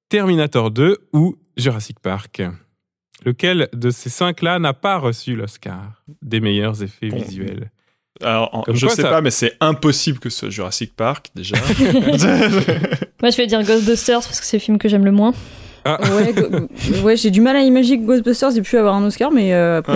[0.08, 2.42] Terminator 2 ou Jurassic Park?
[3.24, 7.70] Lequel de ces cinq-là n'a pas reçu l'Oscar des meilleurs effets visuels?
[8.22, 11.56] Alors, je sais pas, mais c'est impossible que ce soit Jurassic Park, déjà.
[13.22, 15.32] Moi, je vais dire Ghostbusters parce que c'est le film que j'aime le moins.
[15.84, 15.98] Ah.
[16.16, 16.32] Ouais,
[17.02, 19.82] ouais j'ai du mal à imaginer que Ghostbusters ait pu avoir un Oscar, mais euh,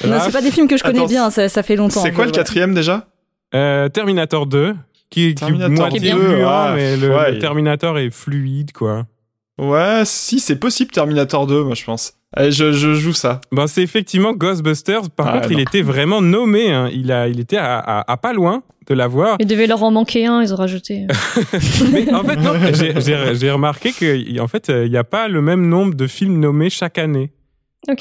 [0.00, 2.00] c'est pas des films que je connais bien, ça, ça, fait longtemps.
[2.00, 3.06] C'est quoi le quatrième déjà?
[3.54, 4.74] Euh, Terminator 2,
[5.10, 6.16] qui, Terminator qui, bien
[6.74, 9.06] mais le, Terminator est fluide, quoi.
[9.58, 12.12] Ouais, si, c'est possible Terminator 2, moi je pense.
[12.34, 13.40] Allez, je, je joue ça.
[13.52, 15.08] Ben, c'est effectivement Ghostbusters.
[15.10, 16.70] Par ah, contre, il était vraiment nommé.
[16.70, 16.90] Hein.
[16.92, 19.36] Il, a, il était à, à, pas loin de l'avoir.
[19.40, 21.06] Il devait leur en manquer un, ils ont rajouté.
[21.92, 22.52] Mais en fait, non,
[23.34, 26.98] j'ai remarqué qu'en fait, il n'y a pas le même nombre de films nommés chaque
[26.98, 27.32] année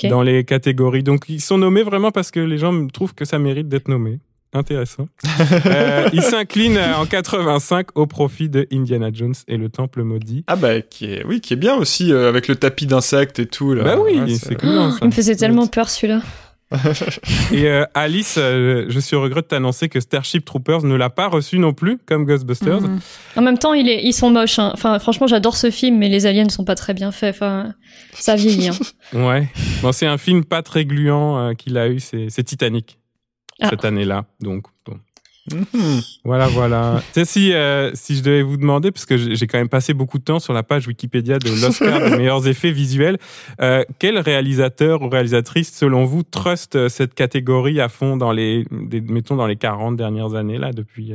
[0.09, 1.03] dans les catégories.
[1.03, 4.19] Donc, ils sont nommés vraiment parce que les gens trouvent que ça mérite d'être nommé.
[4.55, 5.09] Intéressant.
[5.65, 10.45] euh, il s'incline en 85 au profit de Indiana Jones et le Temple maudit.
[10.47, 13.47] Ah bah qui est oui qui est bien aussi euh, avec le tapis d'insectes et
[13.47, 13.83] tout là.
[13.83, 14.69] Bah oui, c'est cool.
[14.69, 16.21] Hein, il me faisait tellement peur celui-là.
[17.51, 21.09] et euh, Alice, euh, je suis au regret de t'annoncer que Starship Troopers ne l'a
[21.09, 22.81] pas reçu non plus, comme Ghostbusters.
[22.81, 22.99] Mhm.
[23.35, 24.57] En même temps, il est, ils sont moches.
[24.57, 24.71] Hein.
[24.73, 27.35] Enfin, franchement, j'adore ce film, mais les aliens ne sont pas très bien faits.
[27.35, 27.73] Enfin,
[28.13, 28.69] ça vieillit.
[28.69, 29.27] Hein.
[29.27, 29.47] ouais.
[29.81, 32.97] Bon, c'est un film pas très gluant qu'il a eu, c'est Titanic.
[33.61, 33.69] Ah.
[33.69, 34.25] cette année-là.
[34.41, 34.99] Donc, bon.
[35.53, 36.01] Mhm.
[36.23, 37.01] Voilà, voilà.
[37.23, 40.23] si, euh, si je devais vous demander, parce que j'ai quand même passé beaucoup de
[40.23, 43.17] temps sur la page Wikipédia de l'Oscar des meilleurs effets visuels,
[43.61, 48.65] euh, quel réalisateur ou réalisatrice, selon vous, trust euh, cette catégorie à fond dans les,
[48.71, 51.13] mettons, dans les 40 dernières années, là, depuis,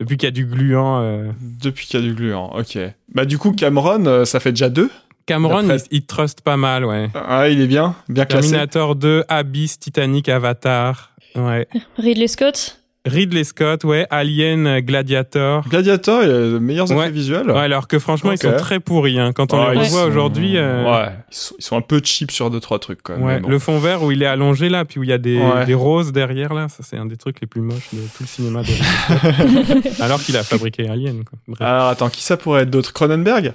[0.00, 2.78] depuis qu'il y a du gluant Depuis qu'il y a du gluant, ok.
[3.14, 4.90] Bah, du coup, Cameron, ça fait déjà deux
[5.26, 7.10] Cameron, il, trust pas mal, ouais.
[7.14, 8.48] Ah, il est bien, bien classé.
[8.48, 11.12] Terminator 2, Abyss, Titanic, Avatar.
[11.38, 11.68] Ouais.
[11.96, 12.78] Ridley Scott?
[13.08, 15.66] Ridley Scott, ouais, Alien, Gladiator.
[15.68, 17.50] Gladiator, il a de meilleurs effets visuels.
[17.50, 19.18] Ouais, alors que franchement, ils sont très pourris.
[19.18, 19.32] Hein.
[19.32, 20.56] Quand on les revoit aujourd'hui.
[20.56, 23.24] Euh, ouais, ils sont, un peu cheap sur deux, trois trucs, quand même.
[23.24, 25.40] Ouais, le fond vert où il est allongé là, puis où il y a des,
[25.66, 28.26] des roses derrière là, ça c'est un des trucs les plus moches de tout le
[28.26, 31.24] cinéma de Alors qu'il a fabriqué Alien.
[31.24, 31.66] Quoi.
[31.66, 33.54] Alors attends, qui ça pourrait être d'autres Cronenberg?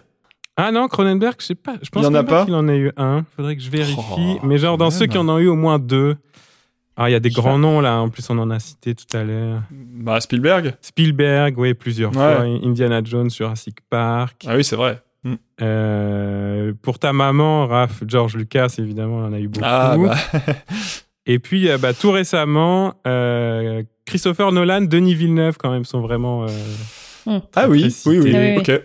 [0.56, 1.76] Ah non, Cronenberg, je sais pas.
[1.82, 3.26] Je pense qu'il en a eu un.
[3.36, 3.98] Faudrait que je vérifie.
[3.98, 6.16] Oh, mais genre dans ceux qui en ont eu au moins deux.
[6.96, 9.18] Ah, il y a des grands noms là, en plus on en a cité tout
[9.18, 9.62] à l'heure.
[9.72, 10.76] Bah Spielberg.
[10.82, 12.42] Spielberg, oui, plusieurs fois.
[12.42, 14.44] Indiana Jones, Jurassic Park.
[14.48, 15.02] Ah oui, c'est vrai.
[15.24, 15.36] Hmm.
[15.62, 19.66] Euh, pour ta maman, Raph, George Lucas, évidemment, on en a eu beaucoup.
[19.66, 20.16] Ah, bah.
[21.26, 26.46] Et puis, euh, bah, tout récemment, euh, Christopher Nolan, Denis Villeneuve, quand même, sont vraiment.
[27.26, 27.40] Hmm.
[27.56, 28.82] Ah oui, oui, oui, oui, ok.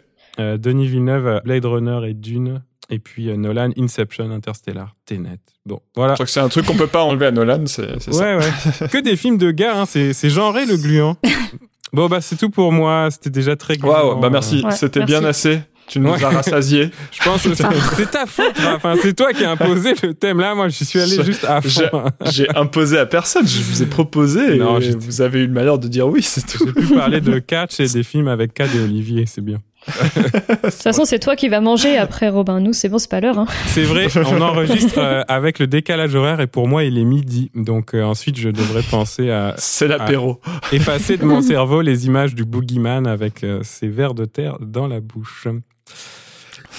[0.60, 2.62] Denis Villeneuve, Blade Runner et Dune.
[2.90, 5.38] Et puis Nolan, Inception, Interstellar, Tenet.
[5.66, 6.12] Bon, voilà.
[6.12, 8.38] Je crois que c'est un truc qu'on peut pas enlever à Nolan, c'est ouais, ça.
[8.38, 11.16] Ouais, Que des films de gars, hein, c'est genré le gluant.
[11.92, 13.92] bon, bah c'est tout pour moi, c'était déjà très gluant.
[13.92, 15.60] Waouh, bah merci, c'était bien assez.
[15.88, 16.90] Tu nous as rassasiés.
[17.12, 20.54] je pense que c'est ta faute, enfin, c'est toi qui as imposé le thème là.
[20.54, 22.04] Moi, je suis allé juste à fond.
[22.26, 23.46] J'ai imposé à personne.
[23.46, 24.58] Je vous ai proposé.
[24.58, 26.66] Non, et vous avez eu le malheur de dire oui, c'est tout.
[26.66, 29.58] J'ai pu parler de catch et des films avec Cad et Olivier, c'est bien.
[29.86, 32.60] De toute façon, c'est toi qui vas manger après, Robin.
[32.60, 33.38] Nous, c'est bon, c'est pas l'heure.
[33.38, 33.46] Hein.
[33.66, 37.50] C'est vrai, on enregistre euh, avec le décalage horaire et pour moi, il est midi.
[37.54, 39.54] Donc euh, ensuite, je devrais penser à.
[39.56, 40.40] C'est l'apéro.
[40.72, 44.86] Effacer de mon cerveau les images du boogeyman avec euh, ses vers de terre dans
[44.86, 45.48] la bouche.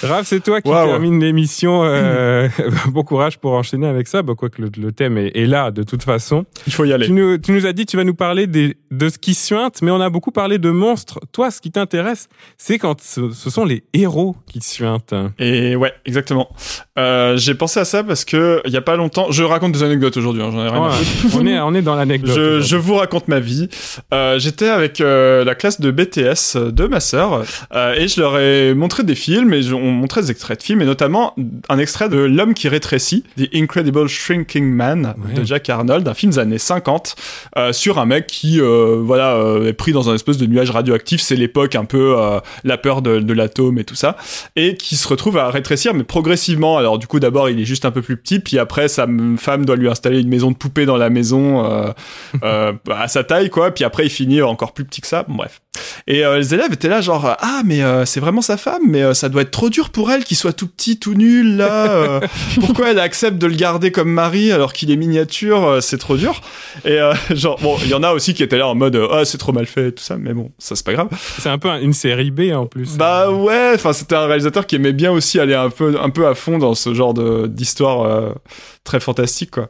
[0.03, 1.83] Raph, c'est toi qui termine l'émission.
[1.83, 2.47] Euh,
[2.87, 4.21] bon courage pour enchaîner avec ça.
[4.21, 6.45] Bah, quoi que le, thème est, là de toute façon.
[6.67, 7.07] Il faut y aller.
[7.07, 9.81] Tu nous, tu nous as dit tu vas nous parler des, de ce qui suinte,
[9.81, 11.19] mais on a beaucoup parlé de monstres.
[11.31, 12.27] Toi, ce qui t'intéresse,
[12.57, 15.15] c'est quand ce, sont les héros qui suintent.
[15.39, 16.49] Et ouais, exactement.
[16.97, 19.83] Euh, j'ai pensé à ça parce que il y a pas longtemps, je raconte des
[19.83, 20.41] anecdotes aujourd'hui.
[20.41, 20.97] Hein, j'en ai rien à
[21.35, 22.35] on est on est dans l'anecdote.
[22.35, 23.69] Je, je, vous raconte ma vie.
[24.13, 27.43] Euh, J'étais avec euh, la classe de BTS de ma sœur
[27.73, 30.81] euh, et je leur ai montré des films et on montrait des extraits de films
[30.81, 31.35] et notamment
[31.69, 36.31] un extrait de L'homme qui rétrécit, The Incredible Shrinking Man de Jack Arnold, un film
[36.31, 37.15] des années 50
[37.57, 40.71] euh, sur un mec qui euh, voilà euh, est pris dans un espèce de nuage
[40.71, 41.21] radioactif.
[41.21, 42.15] C'est l'époque un peu
[42.63, 44.17] la peur de, de l'atome et tout ça
[44.55, 46.77] et qui se retrouve à rétrécir mais progressivement.
[46.77, 49.07] Alors du coup d'abord il est juste un peu plus petit puis après sa
[49.37, 51.63] femme doit lui installer une maison de poupée dans la maison
[52.41, 55.23] à sa taille quoi puis après il finit encore plus petit que ça.
[55.27, 55.61] Bon, bref.
[56.07, 59.43] Et les élèves étaient là genre ah mais c'est vraiment sa femme mais ça doit
[59.43, 61.89] être trop dur pour elle qu'il soit tout petit, tout nul là.
[61.89, 62.19] Euh,
[62.59, 66.17] pourquoi elle accepte de le garder comme mari alors qu'il est miniature euh, C'est trop
[66.17, 66.41] dur.
[66.85, 69.25] Et euh, genre bon, il y en a aussi qui étaient là en mode ah
[69.25, 71.09] c'est trop mal fait tout ça, mais bon ça c'est pas grave.
[71.39, 72.97] C'est un peu une série B en plus.
[72.97, 76.27] Bah ouais, enfin c'était un réalisateur qui aimait bien aussi aller un peu un peu
[76.27, 78.33] à fond dans ce genre de d'histoire
[78.83, 79.69] très fantastique quoi.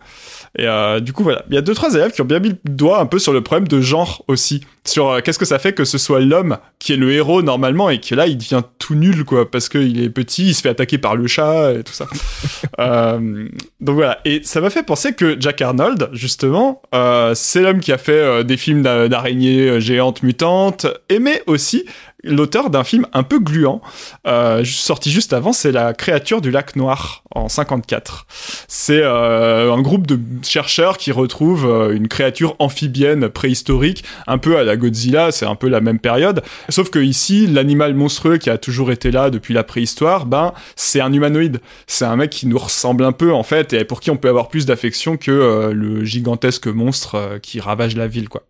[0.58, 1.44] Et euh, du coup, voilà.
[1.50, 3.34] Il y a deux, trois élèves qui ont bien mis le doigt un peu sur
[3.34, 4.62] le problème de genre aussi.
[4.86, 7.90] Sur euh, qu'est-ce que ça fait que ce soit l'homme qui est le héros normalement
[7.90, 9.50] et que là, il devient tout nul, quoi.
[9.50, 12.08] Parce qu'il est petit, il se fait attaquer par le chat et tout ça.
[12.80, 13.48] euh,
[13.82, 14.20] donc voilà.
[14.26, 18.12] Et ça m'a fait penser que Jack Arnold, justement, euh, c'est l'homme qui a fait
[18.14, 21.86] euh, des films d'araignées géantes mutantes, mais aussi
[22.24, 23.82] l'auteur d'un film un peu gluant,
[24.28, 28.26] euh, sorti juste avant, c'est La créature du lac noir en 54.
[28.68, 34.58] C'est euh, un groupe de chercheurs qui retrouvent euh, une créature amphibienne préhistorique, un peu
[34.58, 38.50] à la Godzilla, c'est un peu la même période, sauf que ici, l'animal monstrueux qui
[38.50, 42.48] a toujours été là depuis la préhistoire, ben c'est un humanoïde, c'est un mec qui
[42.48, 45.32] nous ressemble un peu en fait et pour qui on peut avoir plus d'affection que
[45.32, 48.44] euh, le gigantesque monstre euh, qui ravage la ville quoi.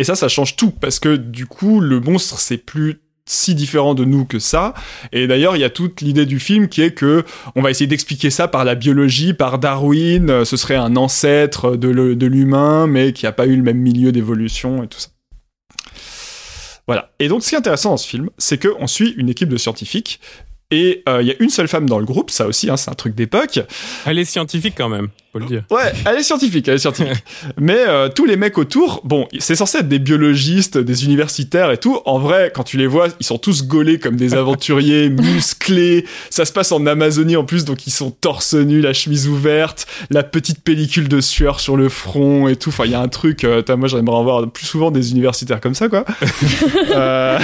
[0.00, 3.92] Et ça, ça change tout, parce que du coup, le monstre, c'est plus si différent
[3.94, 4.72] de nous que ça.
[5.12, 7.22] Et d'ailleurs, il y a toute l'idée du film qui est que
[7.54, 10.30] on va essayer d'expliquer ça par la biologie, par Darwin.
[10.30, 14.10] Euh, ce serait un ancêtre de l'humain, mais qui n'a pas eu le même milieu
[14.10, 15.10] d'évolution et tout ça.
[16.86, 17.10] Voilà.
[17.18, 19.58] Et donc, ce qui est intéressant dans ce film, c'est qu'on suit une équipe de
[19.58, 20.18] scientifiques
[20.70, 22.90] et euh, il y a une seule femme dans le groupe, ça aussi, hein, c'est
[22.90, 23.58] un truc d'époque.
[24.06, 25.64] Elle est scientifique quand même, faut le dire.
[25.68, 27.24] Ouais, elle est scientifique, elle est scientifique.
[27.58, 31.78] Mais euh, tous les mecs autour, bon, c'est censé être des biologistes, des universitaires et
[31.78, 31.98] tout.
[32.04, 36.06] En vrai, quand tu les vois, ils sont tous gaulés comme des aventuriers, musclés.
[36.30, 39.88] Ça se passe en Amazonie en plus, donc ils sont torse nu, la chemise ouverte,
[40.10, 42.68] la petite pellicule de sueur sur le front et tout.
[42.68, 43.42] Enfin, il y a un truc.
[43.42, 46.04] Euh, moi, j'aimerais en voir plus souvent des universitaires comme ça, quoi.
[46.90, 47.38] euh...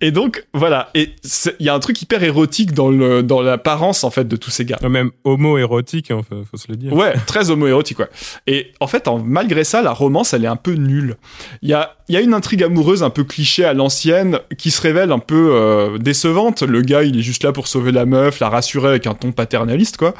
[0.00, 0.90] Et donc, voilà.
[0.94, 1.14] Et
[1.58, 4.50] il y a un truc hyper érotique dans le dans l'apparence, en fait, de tous
[4.50, 4.78] ces gars.
[4.82, 6.92] Même homo-érotique, hein, faut, se le dire.
[6.92, 8.08] Ouais, très homo-érotique, ouais.
[8.46, 11.16] Et en fait, malgré ça, la romance, elle est un peu nulle.
[11.62, 14.80] Il y a, y a une intrigue amoureuse un peu cliché à l'ancienne qui se
[14.80, 16.62] révèle un peu euh, décevante.
[16.62, 19.32] Le gars, il est juste là pour sauver la meuf, la rassurer avec un ton
[19.32, 20.14] paternaliste, quoi.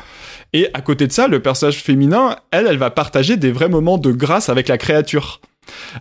[0.52, 3.98] Et à côté de ça, le personnage féminin, elle, elle va partager des vrais moments
[3.98, 5.40] de grâce avec la créature.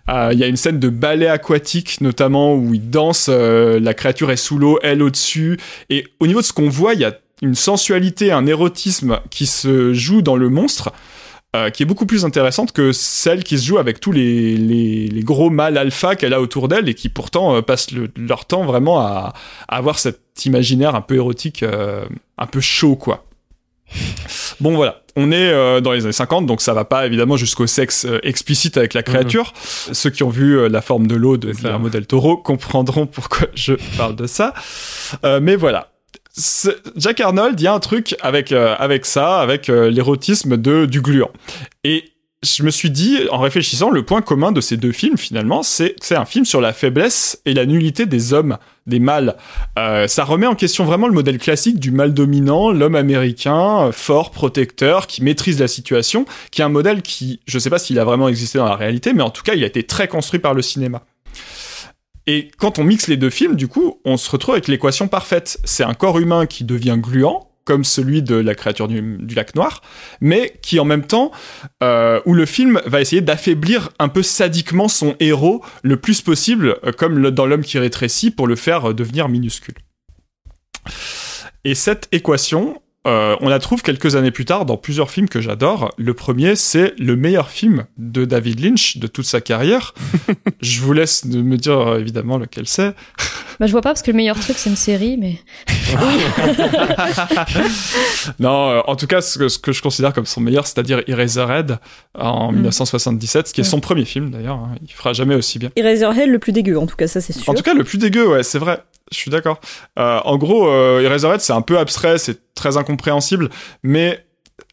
[0.10, 3.94] Euh, il y a une scène de ballet aquatique notamment où il danse, euh, la
[3.94, 5.60] créature est sous l'eau, elle au-dessus.
[5.90, 9.46] Et au niveau de ce qu'on voit, il y a une sensualité, un érotisme qui
[9.46, 10.91] se joue dans le monstre.
[11.56, 15.50] Euh, qui est beaucoup plus intéressante que celle qui se joue avec tous les, gros
[15.50, 19.34] mâles alpha qu'elle a autour d'elle et qui pourtant passent leur temps vraiment à,
[19.68, 23.26] avoir cet imaginaire un peu érotique, un peu chaud quoi.
[24.60, 27.68] Bon voilà, on est euh, dans les années 50, donc ça va pas évidemment jusqu'au
[27.68, 29.54] sexe euh, explicite avec la créature.
[29.88, 29.94] Mhm.
[29.94, 33.48] Ceux qui ont vu euh, La forme de l'eau de Guillermo del Toro comprendront pourquoi
[33.54, 34.54] je parle de ça.
[35.41, 35.91] mais voilà.
[36.96, 41.32] Jack Arnold, il y a un truc avec avec ça, avec l'érotisme de du gluant.
[41.84, 42.06] Et
[42.41, 45.95] je me suis dit, en réfléchissant, le point commun de ces deux films, finalement, c'est
[46.02, 48.57] c'est un film sur la faiblesse et la nullité des hommes,
[48.88, 49.36] des mâles.
[49.78, 54.32] Euh, ça remet en question vraiment le modèle classique du mâle dominant, l'homme américain, fort,
[54.32, 58.06] protecteur, qui maîtrise la situation, qui est un modèle qui, je sais pas s'il a
[58.06, 60.53] vraiment existé dans la réalité, mais en tout cas, il a été très construit par
[60.53, 61.03] le cinéma.
[62.26, 65.60] Et quand on mixe les deux films, du coup, on se retrouve avec l'équation parfaite.
[65.64, 69.84] C'est un corps humain qui devient gluant, comme celui de la créature du, lac noir,
[70.22, 71.30] mais qui en même temps,
[71.84, 76.78] euh, où le film va essayer d'affaiblir un peu sadiquement son héros le plus possible,
[76.84, 79.76] euh, comme dans l'homme qui rétrécit, pour le faire euh, devenir minuscule.
[81.64, 85.94] Et cette équation, on la trouve quelques années plus tard dans plusieurs films que j'adore.
[85.98, 89.94] Le premier, c'est le meilleur film de David Lynch de toute sa carrière.
[90.62, 92.96] Je vous laisse me dire évidemment lequel c'est.
[93.60, 95.38] Bah, je vois pas parce que le meilleur truc, c'est une série, mais.
[98.40, 101.03] non, euh, en tout cas, ce que, ce que, je considère comme son meilleur, c'est-à-dire
[101.07, 101.77] Eraserhead
[102.18, 103.48] en 1977, mm.
[103.48, 104.56] ce qui est son premier film d'ailleurs.
[104.56, 104.76] Hein.
[104.81, 105.72] Il fera jamais aussi bien.
[105.76, 107.49] Eraserhead, le plus dégueu, en tout cas, ça c'est sûr.
[107.49, 108.81] En tout cas, le plus dégueu, ouais, c'est vrai.
[109.11, 109.60] Je suis d'accord.
[109.98, 113.49] Euh, en gros, euh, Eraserhead, c'est un peu abstrait, c'est très incompréhensible,
[113.84, 114.23] mais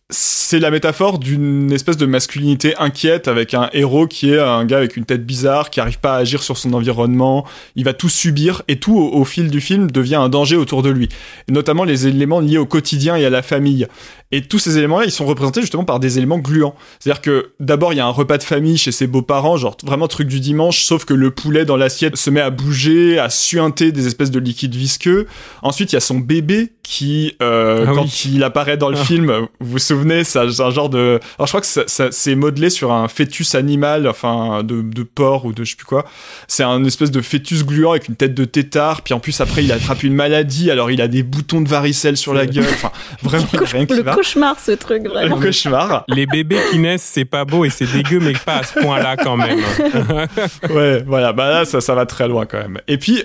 [0.08, 4.76] c'est la métaphore d'une espèce de masculinité inquiète avec un héros qui est un gars
[4.76, 8.08] avec une tête bizarre, qui arrive pas à agir sur son environnement, il va tout
[8.08, 11.08] subir et tout au, fil du film devient un danger autour de lui.
[11.48, 13.88] Et notamment les éléments liés au quotidien et à la famille.
[14.32, 16.74] Et tous ces éléments-là, ils sont représentés justement par des éléments gluants.
[16.98, 20.08] C'est-à-dire que d'abord, il y a un repas de famille chez ses beaux-parents, genre vraiment
[20.08, 23.92] truc du dimanche, sauf que le poulet dans l'assiette se met à bouger, à suinter
[23.92, 25.26] des espèces de liquides visqueux.
[25.62, 29.04] Ensuite, il y a son bébé qui, euh, ah quand il apparaît dans le ah.
[29.04, 31.20] film, vous vous souvenez, c'est un genre de...
[31.36, 35.46] Alors je crois que ça, c'est modelé sur un fœtus animal, enfin de, de porc
[35.46, 36.04] ou de je sais plus quoi.
[36.46, 39.64] C'est un espèce de fœtus gluant avec une tête de tétard, puis en plus après
[39.64, 42.92] il attrape une maladie, alors il a des boutons de varicelle sur la gueule, enfin
[43.22, 45.36] vraiment rien qui va cauchemar ce truc, vraiment.
[45.36, 46.04] Le cauchemar.
[46.08, 49.16] Les bébés qui naissent, c'est pas beau et c'est dégueu, mais pas à ce point-là
[49.16, 49.58] quand même.
[50.70, 52.80] ouais, voilà, bah là, ça, ça va très loin quand même.
[52.88, 53.22] Et puis,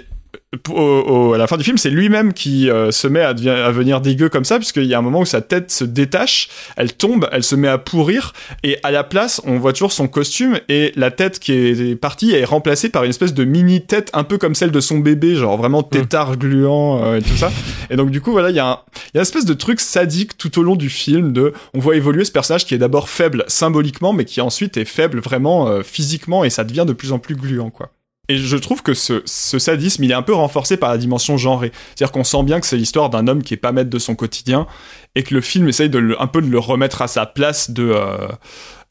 [0.69, 4.01] au, à la fin du film, c'est lui-même qui euh, se met à, à, venir
[4.01, 7.29] dégueu comme ça, puisqu'il y a un moment où sa tête se détache, elle tombe,
[7.31, 8.33] elle se met à pourrir,
[8.63, 12.31] et à la place, on voit toujours son costume, et la tête qui est partie
[12.31, 15.57] est remplacée par une espèce de mini-tête, un peu comme celle de son bébé, genre
[15.57, 17.49] vraiment tétard gluant euh, et tout ça.
[17.89, 18.79] Et donc du coup, voilà, il y, a un,
[19.13, 21.95] y a une espèce de truc sadique tout au long du film, de, on voit
[21.95, 25.81] évoluer ce personnage qui est d'abord faible symboliquement, mais qui ensuite est faible vraiment euh,
[25.81, 27.91] physiquement, et ça devient de plus en plus gluant, quoi.
[28.31, 31.73] Et je trouve que ce, sadisme, il est un peu renforcé par la dimension genrée.
[31.89, 34.15] C'est-à-dire qu'on sent bien que c'est l'histoire d'un homme qui est pas maître de son
[34.15, 34.67] quotidien
[35.15, 37.91] et que le film essaye de un peu de le remettre à sa place de,
[37.93, 38.29] euh,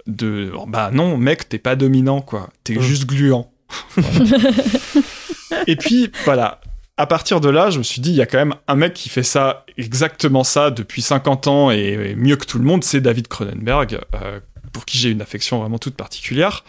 [0.06, 2.50] de bah non, mec, t'es pas dominant, quoi.
[2.64, 2.82] T'es mmh.
[2.82, 3.50] juste gluant.
[5.66, 6.60] et puis, voilà.
[6.98, 8.92] À partir de là, je me suis dit, il y a quand même un mec
[8.92, 13.00] qui fait ça, exactement ça, depuis 50 ans et, mieux que tout le monde, c'est
[13.00, 14.38] David Cronenberg, euh,
[14.72, 16.64] pour qui j'ai une affection vraiment toute particulière.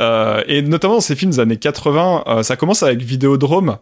[0.00, 3.78] Euh, et notamment dans ces films des années 80, euh, ça commence avec Vidéodrome,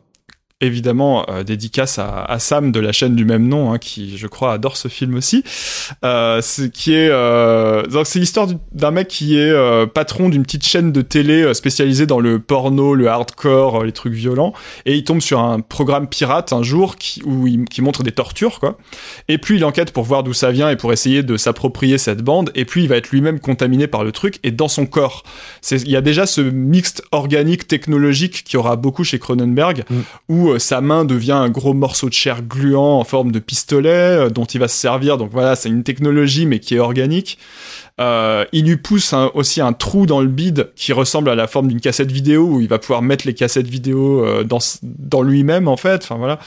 [0.62, 4.26] évidemment euh, dédicace à, à, Sam de la chaîne du même nom, hein, qui je
[4.26, 5.44] crois adore ce film aussi.
[6.04, 6.40] Euh,
[6.72, 9.52] qui est euh, donc c'est l'histoire d'un mec qui est
[9.88, 14.52] patron d'une petite chaîne de télé spécialisée dans le porno, le hardcore, les trucs violents,
[14.86, 18.12] et il tombe sur un programme pirate un jour qui où il, qui montre des
[18.12, 18.78] tortures quoi.
[19.28, 22.22] Et puis il enquête pour voir d'où ça vient et pour essayer de s'approprier cette
[22.22, 22.50] bande.
[22.54, 25.24] Et puis il va être lui-même contaminé par le truc et dans son corps.
[25.70, 30.00] Il y a déjà ce mixte organique technologique qui aura beaucoup chez Cronenberg mm.
[30.28, 33.88] où euh, sa main devient un gros morceau de chair gluant en forme de pistolet
[33.88, 35.18] euh, dont il va se servir.
[35.18, 37.38] Donc voilà, c'est une technologie mais qui est organique.
[38.00, 41.68] Euh, il lui pousse aussi un trou dans le bide qui ressemble à la forme
[41.68, 45.76] d'une cassette vidéo où il va pouvoir mettre les cassettes vidéo dans, dans lui-même en
[45.76, 46.02] fait.
[46.02, 46.38] Enfin voilà,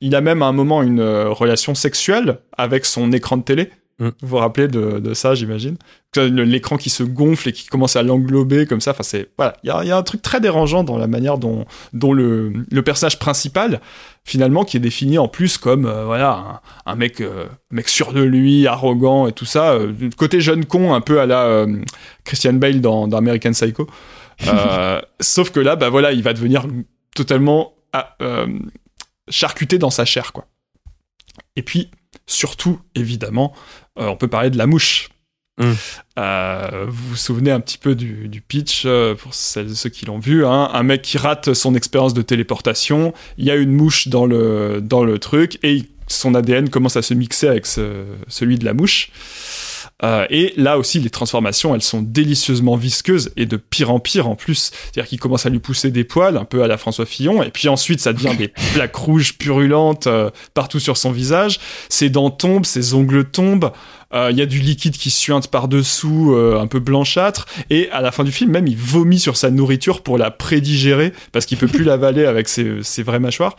[0.00, 3.70] il a même à un moment une relation sexuelle avec son écran de télé.
[4.02, 4.08] Mm.
[4.20, 5.76] Vous vous rappelez de, de ça, j'imagine?
[6.16, 8.90] L'écran qui se gonfle et qui commence à l'englober comme ça.
[8.90, 11.38] Enfin, c'est voilà, il y a, y a, un truc très dérangeant dans la manière
[11.38, 13.80] dont, dont le, le personnage principal,
[14.24, 18.22] finalement, qui est défini en plus comme euh, voilà un, mec, euh, mec sûr de
[18.22, 21.64] lui, arrogant et tout ça, euh, côté jeune con, un peu à la
[22.24, 23.86] Christian Bale dans, dans American Psycho.
[25.20, 26.66] sauf que là, bah voilà, il va devenir
[27.14, 28.16] totalement ah,
[29.28, 30.46] charcuté dans sa chair, quoi.
[31.54, 31.90] Et puis
[32.26, 33.52] surtout, évidemment,
[33.98, 35.10] euh, on peut parler de la mouche.
[35.58, 35.72] Mm.
[36.18, 40.18] Euh, vous vous souvenez un petit peu du, pitch euh, pour celles ceux qui l'ont
[40.18, 40.70] vu hein.
[40.72, 44.80] un mec qui rate son expérience de téléportation il y a une mouche dans le
[44.82, 49.10] dans le truc et son ADN commence à se mixer avec celui de la mouche
[50.04, 54.28] euh, et là aussi, les transformations, elles sont délicieusement visqueuses et de pire en pire
[54.28, 54.72] en plus.
[54.72, 57.50] C'est-à-dire qu'il commence à lui pousser des poils, un peu à la François Fillon, et
[57.50, 61.60] puis ensuite, ça devient des plaques rouges purulentes euh, partout sur son visage.
[61.88, 63.72] Ses dents tombent, ses ongles tombent.
[64.12, 67.46] Euh, il y a du liquide qui suinte par-dessous, un peu blanchâtre.
[67.70, 71.12] Et à la fin du film, même, il vomit sur sa nourriture pour la prédigérer
[71.30, 73.56] parce qu'il peut plus l'avaler avec ses, ses vraies mâchoires.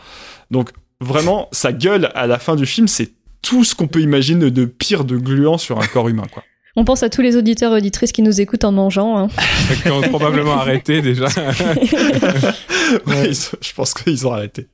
[0.50, 0.70] Donc,
[1.00, 3.12] vraiment, sa gueule à la fin du film, c'est
[3.44, 6.42] tout ce qu'on peut imaginer de pire de gluant sur un corps humain, quoi.
[6.76, 9.16] On pense à tous les auditeurs et auditrices qui nous écoutent en mangeant.
[9.16, 9.28] Hein.
[9.82, 11.28] qui ont probablement arrêté déjà.
[13.06, 14.66] je pense qu'ils ont arrêté.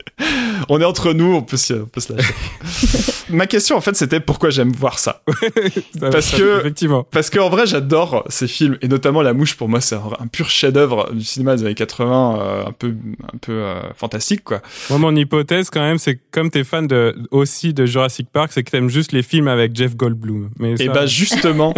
[0.70, 2.34] On est entre nous, on peut se, lâcher.
[3.30, 5.22] Ma question, en fait, c'était pourquoi j'aime voir ça?
[6.00, 7.06] parce que, effectivement.
[7.10, 10.48] Parce qu'en vrai, j'adore ces films, et notamment La Mouche, pour moi, c'est un, pur
[10.48, 14.62] chef-d'œuvre du cinéma des années 80, euh, un peu, un peu euh, fantastique, quoi.
[14.88, 18.52] Moi, mon hypothèse, quand même, c'est que comme t'es fan de, aussi de Jurassic Park,
[18.52, 20.50] c'est que t'aimes juste les films avec Jeff Goldblum.
[20.58, 21.74] Mais Et bah, justement,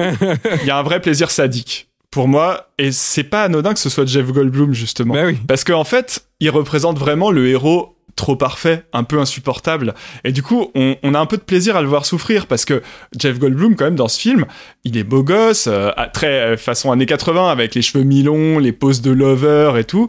[0.62, 3.88] il y a un vrai plaisir sadique pour moi, et c'est pas anodin que ce
[3.88, 5.38] soit Jeff Goldblum justement, bah oui.
[5.48, 9.94] parce qu'en fait, il représente vraiment le héros trop parfait, un peu insupportable.
[10.24, 12.64] Et du coup, on, on, a un peu de plaisir à le voir souffrir parce
[12.64, 12.82] que
[13.18, 14.46] Jeff Goldblum, quand même, dans ce film,
[14.84, 19.00] il est beau gosse, euh, très façon années 80 avec les cheveux mi-longs, les poses
[19.00, 20.08] de lover et tout.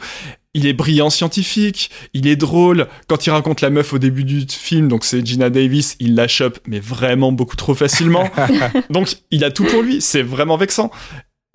[0.55, 2.87] Il est brillant scientifique, il est drôle.
[3.07, 6.27] Quand il raconte la meuf au début du film, donc c'est Gina Davis, il la
[6.27, 8.29] chope, mais vraiment beaucoup trop facilement.
[8.91, 10.91] donc il a tout pour lui, c'est vraiment vexant.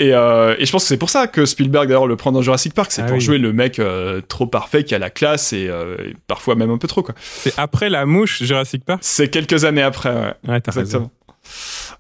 [0.01, 2.41] Et, euh, et, je pense que c'est pour ça que Spielberg d'ailleurs le prend dans
[2.41, 5.53] Jurassic Park, c'est ah pour jouer le mec euh, trop parfait qui a la classe
[5.53, 5.97] et, euh,
[6.29, 7.17] parfois même un peu trop quoi.
[7.21, 9.01] C'est après la mouche Jurassic Park?
[9.03, 10.35] C'est quelques années après, ouais.
[10.49, 11.11] ouais Exactement.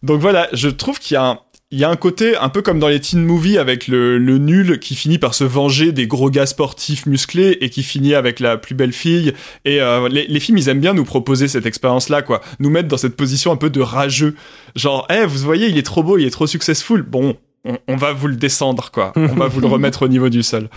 [0.04, 2.62] Donc voilà, je trouve qu'il y a un, il y a un côté un peu
[2.62, 6.06] comme dans les teen movies avec le, le, nul qui finit par se venger des
[6.06, 9.34] gros gars sportifs musclés et qui finit avec la plus belle fille.
[9.66, 12.40] Et euh, les, les, films, ils aiment bien nous proposer cette expérience-là, quoi.
[12.58, 14.34] Nous mettre dans cette position un peu de rageux.
[14.76, 17.02] Genre, eh, vous voyez, il est trop beau, il est trop successful.
[17.02, 17.36] Bon,
[17.86, 19.12] on, va vous le descendre, quoi.
[19.16, 20.68] On va vous le remettre au niveau du sol.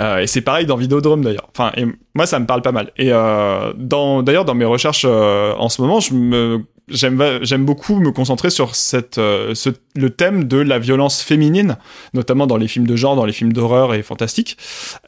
[0.00, 1.48] Euh, et c'est pareil dans Vidéodrome d'ailleurs.
[1.50, 2.92] Enfin, et moi ça me parle pas mal.
[2.96, 7.64] Et euh, dans d'ailleurs dans mes recherches euh, en ce moment, je me j'aime j'aime
[7.64, 11.78] beaucoup me concentrer sur cette euh, ce, le thème de la violence féminine,
[12.14, 14.56] notamment dans les films de genre, dans les films d'horreur et fantastique.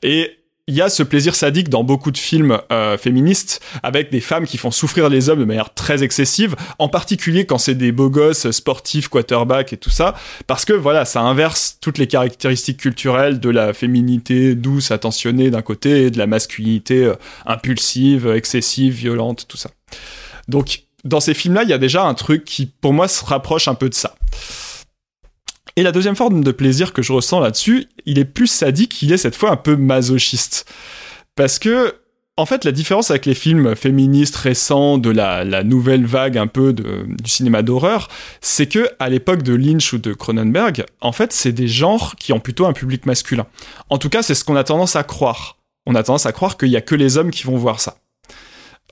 [0.02, 0.39] Et
[0.70, 4.46] il y a ce plaisir sadique dans beaucoup de films euh, féministes avec des femmes
[4.46, 8.08] qui font souffrir les hommes de manière très excessive, en particulier quand c'est des beaux
[8.08, 10.14] gosses sportifs, quarterback et tout ça,
[10.46, 15.62] parce que voilà, ça inverse toutes les caractéristiques culturelles de la féminité douce, attentionnée d'un
[15.62, 17.14] côté et de la masculinité euh,
[17.46, 19.70] impulsive, excessive, violente, tout ça.
[20.46, 23.66] Donc dans ces films-là, il y a déjà un truc qui pour moi se rapproche
[23.66, 24.14] un peu de ça.
[25.80, 29.14] Et la deuxième forme de plaisir que je ressens là-dessus, il est plus sadique, il
[29.14, 30.70] est cette fois un peu masochiste.
[31.36, 31.94] Parce que,
[32.36, 36.74] en fait, la différence avec les films féministes récents de la, nouvelle vague un peu
[36.74, 36.84] du
[37.30, 38.08] cinéma d'horreur,
[38.42, 42.34] c'est que à l'époque de Lynch ou de Cronenberg, en fait, c'est des genres qui
[42.34, 43.46] ont plutôt un public masculin.
[43.88, 45.56] En tout cas, c'est ce qu'on a tendance à croire.
[45.86, 47.96] On a tendance à croire qu'il y a que les hommes qui vont voir ça.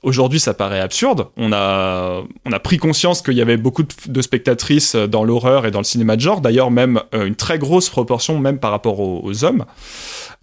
[0.01, 1.27] Aujourd'hui, ça paraît absurde.
[1.35, 5.71] On a, on a pris conscience qu'il y avait beaucoup de, spectatrices dans l'horreur et
[5.71, 6.41] dans le cinéma de genre.
[6.41, 9.65] D'ailleurs, même euh, une très grosse proportion, même par rapport aux, hommes.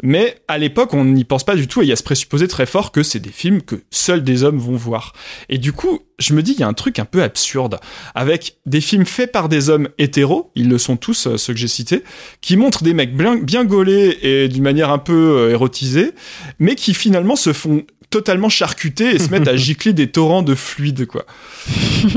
[0.03, 2.49] Mais à l'époque, on n'y pense pas du tout et il y a ce présupposé
[2.49, 5.13] très fort que c'est des films que seuls des hommes vont voir.
[5.49, 7.79] Et du coup, je me dis, il y a un truc un peu absurde
[8.15, 11.59] avec des films faits par des hommes hétéros, ils le sont tous, euh, ceux que
[11.59, 12.05] j'ai cités,
[12.41, 16.13] qui montrent des mecs bien, gaulés et d'une manière un peu euh, érotisée,
[16.59, 20.55] mais qui finalement se font totalement charcutés et se mettent à gicler des torrents de
[20.55, 21.27] fluide, quoi.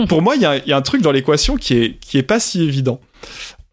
[0.08, 2.40] Pour moi, il y, y a, un truc dans l'équation qui est, qui est pas
[2.40, 3.02] si évident.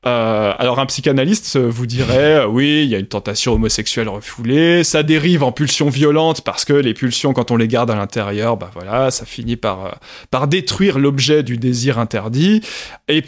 [0.06, 4.84] Euh, alors un psychanalyste vous dirait euh, oui, il y a une tentation homosexuelle refoulée,
[4.84, 8.56] ça dérive en pulsions violentes parce que les pulsions quand on les garde à l'intérieur,
[8.56, 9.90] bah voilà, ça finit par euh,
[10.30, 12.60] par détruire l'objet du désir interdit
[13.08, 13.24] et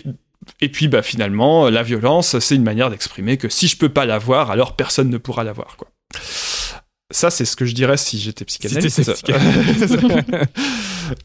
[0.61, 4.07] et puis bah finalement la violence, c'est une manière d'exprimer que si je peux pas
[4.07, 5.89] l'avoir, alors personne ne pourra l'avoir quoi.
[7.11, 9.11] Ça, c'est ce que je dirais si j'étais psychanalyste.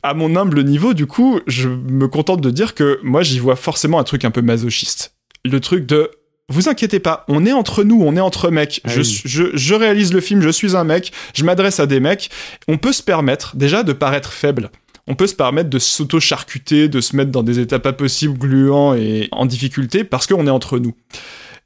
[0.04, 3.58] à mon humble niveau, du coup, je me contente de dire que moi, j'y vois
[3.58, 5.16] forcément un truc un peu masochiste.
[5.44, 6.10] Le truc de
[6.50, 8.82] vous inquiétez pas, on est entre nous, on est entre mecs.
[8.86, 12.00] Ah je, je, je, réalise le film, je suis un mec, je m'adresse à des
[12.00, 12.30] mecs.
[12.68, 14.70] On peut se permettre déjà de paraître faible.
[15.08, 18.94] On peut se permettre de s'auto-charcuter, de se mettre dans des états pas possibles, gluants
[18.94, 20.94] et en difficulté parce qu'on est entre nous.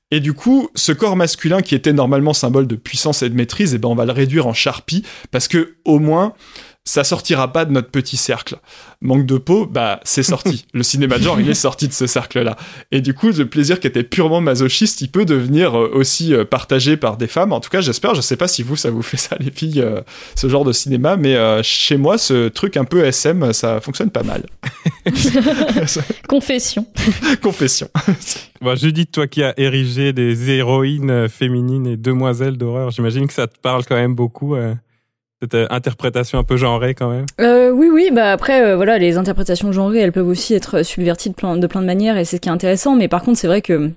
[0.09, 3.73] Et du coup, ce corps masculin qui était normalement symbole de puissance et de maîtrise,
[3.73, 6.33] eh ben on va le réduire en charpie parce que au moins
[6.87, 8.55] ça sortira pas de notre petit cercle.
[9.01, 10.65] Manque de peau, bah c'est sorti.
[10.73, 12.55] le cinéma de genre, il est sorti de ce cercle-là.
[12.91, 16.45] Et du coup, le plaisir qui était purement masochiste, il peut devenir euh, aussi euh,
[16.45, 17.51] partagé par des femmes.
[17.51, 18.15] En tout cas, j'espère.
[18.15, 19.99] Je sais pas si vous, ça vous fait ça, les filles, euh,
[20.35, 24.23] ce genre de cinéma, mais chez moi, ce truc un peu SM, ça fonctionne pas
[24.23, 24.45] mal.
[26.29, 26.85] Confession.
[27.41, 27.89] Confession.
[28.61, 33.47] Bon, Judith, toi qui as érigé des héroïnes féminines et demoiselles d'horreur, j'imagine que ça
[33.47, 34.55] te parle quand même beaucoup
[35.41, 38.09] cette euh, interprétation un peu genrée quand même euh, Oui, oui.
[38.11, 41.85] Bah après, euh, voilà, les interprétations genrées, elles peuvent aussi être subverties de plein de,
[41.85, 42.95] manières, et c'est ce qui est intéressant.
[42.95, 43.91] Mais par contre, c'est vrai que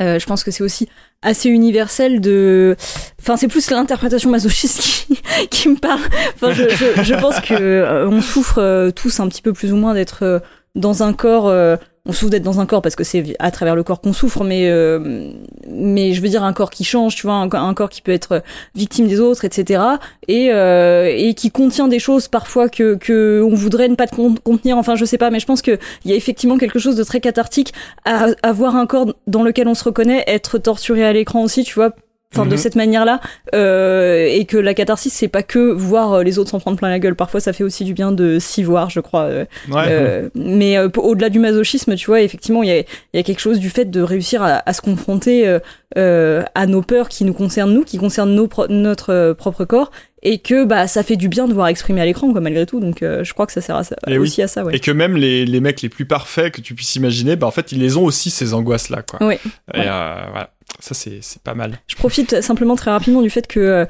[0.00, 0.88] euh, je pense que c'est aussi
[1.22, 2.76] assez universel de.
[3.20, 5.06] Enfin, c'est plus l'interprétation masochiste
[5.50, 6.00] qui, me parle.
[6.34, 9.94] Enfin, je, je, je pense que on souffre tous un petit peu plus ou moins
[9.94, 10.42] d'être
[10.74, 13.82] dans un corps on souffre d'être dans un corps parce que c'est à travers le
[13.82, 15.30] corps qu'on souffre, mais euh,
[15.68, 18.12] mais je veux dire un corps qui change, tu vois, un, un corps qui peut
[18.12, 18.42] être
[18.74, 19.82] victime des autres, etc.
[20.28, 24.76] Et euh, et qui contient des choses parfois que que on voudrait ne pas contenir.
[24.76, 27.04] Enfin, je sais pas, mais je pense que il y a effectivement quelque chose de
[27.04, 27.72] très cathartique
[28.04, 31.74] à avoir un corps dans lequel on se reconnaît, être torturé à l'écran aussi, tu
[31.74, 31.94] vois,
[32.34, 32.56] enfin de mhm.
[32.56, 33.20] cette manière-là,
[33.54, 36.88] euh, et que la catharsis c'est pas que voir euh, les autres s'en prendre plein
[36.88, 37.14] la gueule.
[37.14, 39.22] Parfois, ça fait aussi du bien de s'y voir, je crois.
[39.22, 42.82] Euh, euh mais euh, au-delà du masochisme, tu vois, effectivement, il y a,
[43.14, 45.58] y a, quelque chose du fait de réussir à, à se confronter
[45.96, 49.90] à nos peurs qui nous concernent nous, qui concernent nos notre propre corps,
[50.24, 52.80] et que bah ça fait du bien de voir exprimer à l'écran quoi malgré tout.
[52.80, 54.76] Donc je crois que ça sert à ça, aussi à ça ouais.
[54.76, 57.50] et que même les, les mecs les plus parfaits que tu puisses imaginer bah en
[57.50, 59.24] fait ils les ont aussi ces angoisses là quoi.
[59.26, 59.34] Oui.
[59.74, 60.50] et voilà.
[60.80, 61.78] Ça c'est pas mal.
[61.86, 63.86] Je profite simplement très rapidement du fait que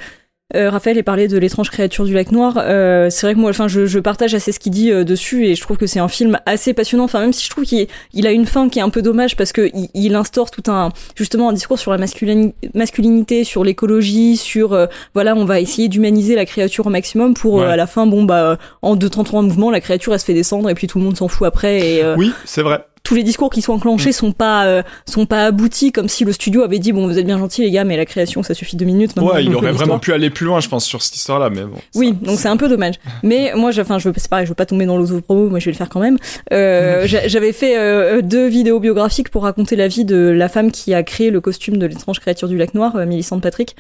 [0.55, 2.59] euh, Raphaël est parlé de l'étrange créature du lac noir.
[2.59, 5.47] Euh, c'est vrai que moi, enfin, je, je, partage assez ce qu'il dit euh, dessus
[5.47, 7.05] et je trouve que c'est un film assez passionnant.
[7.05, 9.37] Enfin, même si je trouve qu'il il a une fin qui est un peu dommage
[9.37, 14.37] parce que il, il, instaure tout un justement un discours sur la masculinité, sur l'écologie,
[14.37, 18.07] sur euh, voilà, on va essayer d'humaniser la créature au maximum pour à la fin,
[18.07, 20.87] bon bah, en deux temps trois mouvements, la créature elle se fait descendre et puis
[20.87, 21.81] tout le monde s'en fout après.
[21.81, 24.14] Et, oui, c'est vrai tous les discours qui sont enclenchés mm.
[24.14, 27.26] sont pas euh, sont pas aboutis comme si le studio avait dit bon vous êtes
[27.26, 29.98] bien gentils les gars mais la création ça suffit deux minutes ouais il aurait vraiment
[29.98, 32.48] pu aller plus loin je pense sur cette histoire là mais bon oui donc c'est
[32.48, 34.97] un peu dommage mais moi enfin je veux c'est pareil je veux pas tomber dans
[34.97, 36.16] l'auto-promo moi je vais le faire quand même
[36.52, 40.94] euh, j'avais fait euh, deux vidéos biographiques pour raconter la vie de la femme qui
[40.94, 43.76] a créé le costume de l'étrange créature du lac noir euh, Millicent Patrick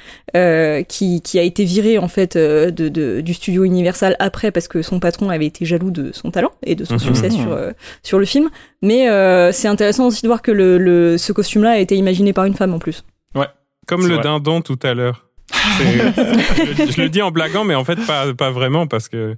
[0.88, 4.82] qui qui a été virée en fait de, de, du studio Universal après parce que
[4.82, 7.00] son patron avait été jaloux de son talent et de son mhm.
[7.00, 7.58] succès sur
[8.02, 8.50] sur le film
[8.82, 12.44] mais euh, c'est intéressant aussi de voir que le, ce costume-là a été imaginé par
[12.44, 13.04] une femme en plus.
[13.34, 13.46] Ouais.
[13.86, 15.28] Comme le dindon tout à l'heure.
[15.52, 19.36] je, le dis en blaguant, mais en fait pas, pas vraiment parce que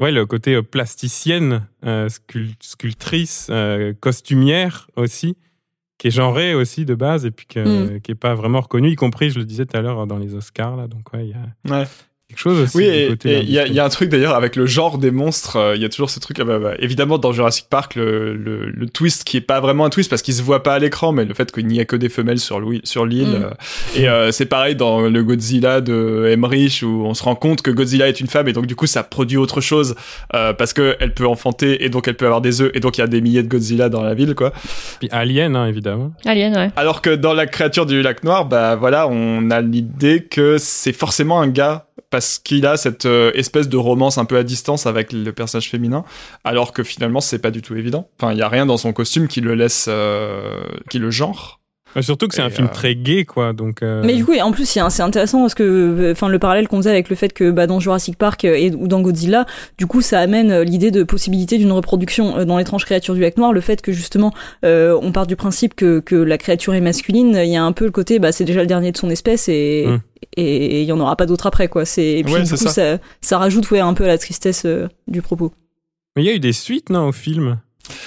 [0.00, 2.08] ouais, le côté euh, plasticienne, euh,
[2.60, 3.50] sculptrice,
[4.00, 5.36] costumière aussi,
[5.96, 8.00] qui est genrée aussi de base et puis mm.
[8.00, 10.34] qui est pas vraiment reconnue, y compris, je le disais tout à l'heure, dans les
[10.34, 10.86] Oscars là.
[10.86, 11.78] Donc ouais, il y a.
[11.78, 11.86] Ouais
[12.28, 12.76] quelque chose aussi.
[12.76, 15.56] Oui, et il y, y, a un truc d'ailleurs avec le genre des monstres.
[15.56, 16.38] Euh, il y a toujours ce truc.
[16.40, 19.86] Ah bah, bah, évidemment, dans Jurassic Park, le, le, le, twist qui est pas vraiment
[19.86, 21.86] un twist parce qu'il se voit pas à l'écran, mais le fait qu'il n'y a
[21.86, 22.82] que des femelles sur l'île.
[22.84, 23.44] Sur l'île mm.
[23.44, 23.50] euh,
[23.96, 27.70] et euh, c'est pareil dans le Godzilla de Emmerich où on se rend compte que
[27.70, 29.94] Godzilla est une femme et donc du coup ça produit autre chose
[30.30, 33.00] parce que elle peut enfanter et donc elle peut avoir des œufs et donc il
[33.00, 34.52] y a des milliers de Godzilla dans la ville quoi.
[34.98, 36.12] Puis Alien hein, évidemment.
[36.24, 36.70] Alien ouais.
[36.76, 40.92] Alors que dans la créature du lac noir, bah voilà, on a l'idée que c'est
[40.92, 44.86] forcément un gars parce qu'il a cette euh, espèce de romance un peu à distance
[44.86, 46.04] avec le personnage féminin,
[46.44, 48.08] alors que finalement c'est pas du tout évident.
[48.20, 50.60] Enfin, il y a rien dans son costume qui le laisse, euh,
[50.90, 51.60] qui le genre.
[52.02, 53.54] Surtout que c'est un film euh, très gay, quoi.
[53.54, 53.80] Donc.
[53.80, 57.08] Mais du coup, en plus, c'est intéressant parce que, enfin, le parallèle qu'on faisait avec
[57.08, 59.46] le fait que, bah, dans Jurassic Park et ou dans Godzilla,
[59.78, 63.54] du coup, ça amène l'idée de possibilité d'une reproduction dans l'étrange créature du lac noir.
[63.54, 67.50] Le fait que justement, on part du principe que que la créature est masculine, il
[67.50, 69.84] y a un peu le côté, bah, c'est déjà le dernier de son espèce et
[69.86, 70.00] hum
[70.38, 72.98] et il y en aura pas d'autres après quoi c'est et puis du coup ça.
[73.20, 73.38] ça.
[73.38, 75.52] rajoute ouais un peu à la tristesse euh, du propos
[76.16, 77.60] mais il y a eu des suites non au film?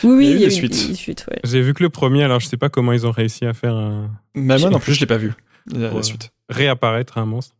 [0.04, 1.40] Oui oui il y a eu, des, suites, suites ouais.
[1.44, 3.76] j'ai vu que le premier alors je sais pas comment ils ont réussi à faire
[3.76, 5.34] un mais moi non plus je l'ai pas vu
[5.72, 7.56] la, suite réapparaître un monstre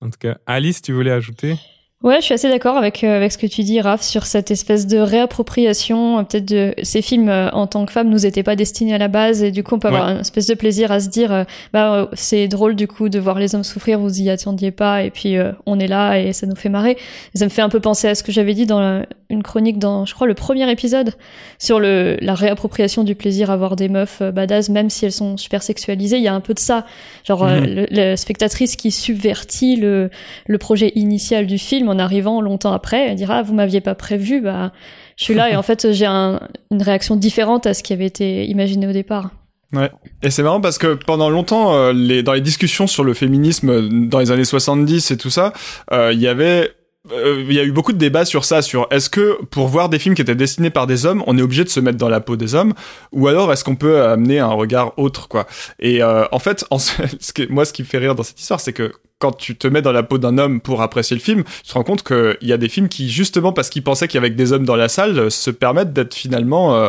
[0.00, 1.56] en tout cas Alice tu voulais ajouter?
[2.02, 4.50] Ouais, je suis assez d'accord avec euh, avec ce que tu dis, Raph, sur cette
[4.50, 6.18] espèce de réappropriation.
[6.18, 8.98] Euh, peut-être de ces films euh, en tant que femmes nous étaient pas destinés à
[8.98, 11.46] la base, et du coup on peut avoir une espèce de plaisir à se dire,
[11.72, 15.10] bah c'est drôle du coup de voir les hommes souffrir, vous y attendiez pas, et
[15.10, 16.96] puis on est là et ça nous fait marrer.
[17.34, 20.04] ça me fait un peu penser à ce que j'avais dit dans une chronique dans,
[20.04, 21.12] je crois, le premier épisode
[21.58, 25.36] sur le la réappropriation du plaisir à voir des meufs badass, même si elles sont
[25.36, 26.16] super sexualisées.
[26.16, 26.84] Il y a un peu de ça,
[27.24, 27.86] genre mhm.
[27.90, 30.10] la spectatrice qui subvertit le
[30.46, 33.94] le projet initial du film en arrivant longtemps après, elle dira ah, vous m'aviez pas
[33.94, 34.72] prévu, bah
[35.16, 38.46] je suis là et en fait j'ai une réaction différente à ce qui avait été
[38.46, 39.30] imaginé au départ.
[39.72, 39.90] Ouais.
[40.22, 43.88] Et c'est marrant parce que pendant longtemps, euh, dans les discussions sur le féminisme euh,
[43.90, 45.52] dans les années 70 et tout ça,
[45.92, 46.72] euh, il y avait
[47.10, 49.98] il y a eu beaucoup de débats sur ça, sur est-ce que pour voir des
[49.98, 52.20] films qui étaient destinés par des hommes, on est obligé de se mettre dans la
[52.20, 52.74] peau des hommes,
[53.10, 55.48] ou alors est-ce qu'on peut amener un regard autre, quoi.
[55.80, 58.72] Et en fait, ce que, moi, ce qui me fait rire dans cette histoire, c'est
[58.72, 58.92] que
[59.22, 61.74] quand tu te mets dans la peau d'un homme pour apprécier le film, tu te
[61.74, 64.30] rends compte qu'il y a des films qui, justement parce qu'ils pensaient qu'il y avait
[64.30, 66.88] des hommes dans la salle, se permettent d'être finalement, euh,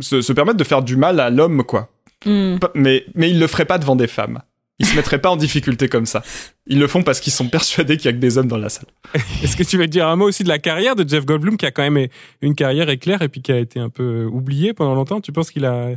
[0.00, 1.90] se, permettent de faire du mal à l'homme, quoi.
[2.24, 2.56] Hmm.
[2.74, 4.40] Mais, mais ils le feraient pas devant des femmes.
[4.78, 6.22] Ils se mettraient pas en difficulté comme ça.
[6.66, 8.70] Ils le font parce qu'ils sont persuadés qu'il y a que des hommes dans la
[8.70, 8.88] salle.
[9.42, 11.66] Est-ce que tu veux dire un mot aussi de la carrière de Jeff Goldblum qui
[11.66, 12.08] a quand même
[12.40, 15.20] une carrière éclair et puis qui a été un peu oublié pendant longtemps?
[15.20, 15.90] Tu penses qu'il a,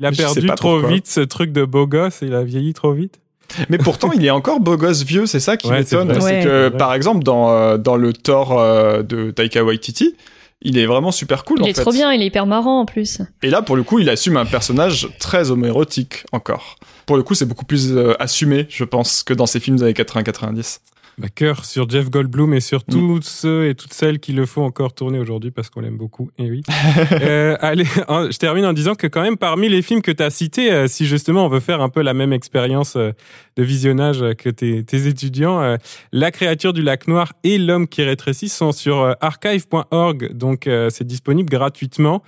[0.00, 2.94] il a perdu trop vite ce truc de beau gosse et il a vieilli trop
[2.94, 3.20] vite?
[3.68, 6.12] Mais pourtant, il est encore beau gosse vieux, c'est ça qui m'étonne.
[6.20, 10.14] C'est que, par exemple, dans, euh, dans le Thor euh, de Taika Waititi,
[10.62, 11.58] il est vraiment super cool.
[11.62, 13.20] Il est trop bien, il est hyper marrant en plus.
[13.42, 16.76] Et là, pour le coup, il assume un personnage très homérotique encore.
[17.06, 19.82] Pour le coup, c'est beaucoup plus euh, assumé, je pense, que dans ses films des
[19.82, 20.78] années 80-90
[21.18, 24.64] ma cœur sur Jeff Goldblum et sur tous ceux et toutes celles qui le font
[24.64, 26.30] encore tourner aujourd'hui parce qu'on l'aime beaucoup.
[26.38, 26.62] Et eh oui.
[27.12, 30.30] euh, allez, je termine en disant que quand même parmi les films que tu as
[30.30, 33.12] cités, euh, si justement on veut faire un peu la même expérience euh,
[33.56, 35.76] de visionnage que tes, tes étudiants, euh,
[36.12, 41.48] La créature du lac noir et L'homme qui rétrécit sont sur archive.org, donc c'est disponible
[41.48, 42.22] gratuitement.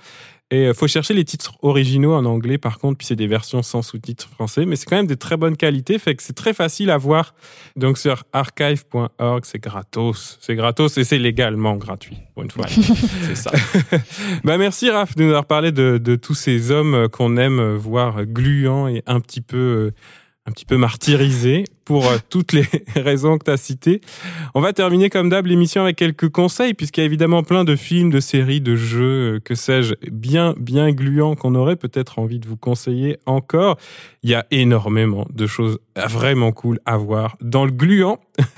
[0.49, 3.81] Et faut chercher les titres originaux en anglais, par contre, puis c'est des versions sans
[3.81, 6.89] sous-titres français, mais c'est quand même de très bonne qualité, fait que c'est très facile
[6.89, 7.35] à voir.
[7.75, 12.65] Donc sur archive.org, c'est gratos, c'est gratos et c'est légalement gratuit pour une fois.
[13.23, 13.51] c'est ça.
[14.45, 18.23] bah merci Raph de nous avoir parlé de, de tous ces hommes qu'on aime voir
[18.25, 19.91] gluants et un petit peu
[20.45, 22.65] un petit peu martyrisés pour euh, toutes les
[22.97, 24.01] raisons que tu as citées.
[24.53, 27.77] On va terminer comme d'hab l'émission avec quelques conseils, puisqu'il y a évidemment plein de
[27.77, 32.39] films, de séries, de jeux, euh, que sais-je, bien, bien gluants qu'on aurait peut-être envie
[32.39, 33.77] de vous conseiller encore.
[34.21, 38.19] Il y a énormément de choses vraiment cool à voir dans le gluant.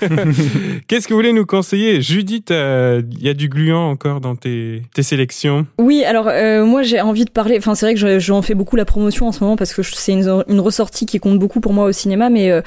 [0.88, 2.02] Qu'est-ce que vous voulez nous conseiller?
[2.02, 5.66] Judith, euh, il y a du gluant encore dans tes, tes sélections?
[5.78, 6.24] Oui, alors
[6.66, 9.32] moi j'ai envie de parler, enfin c'est vrai que j'en fais beaucoup la promotion en
[9.32, 12.30] ce moment parce que c'est une, une, ressortie qui compte beaucoup pour moi au cinéma,
[12.30, 12.62] mais euh,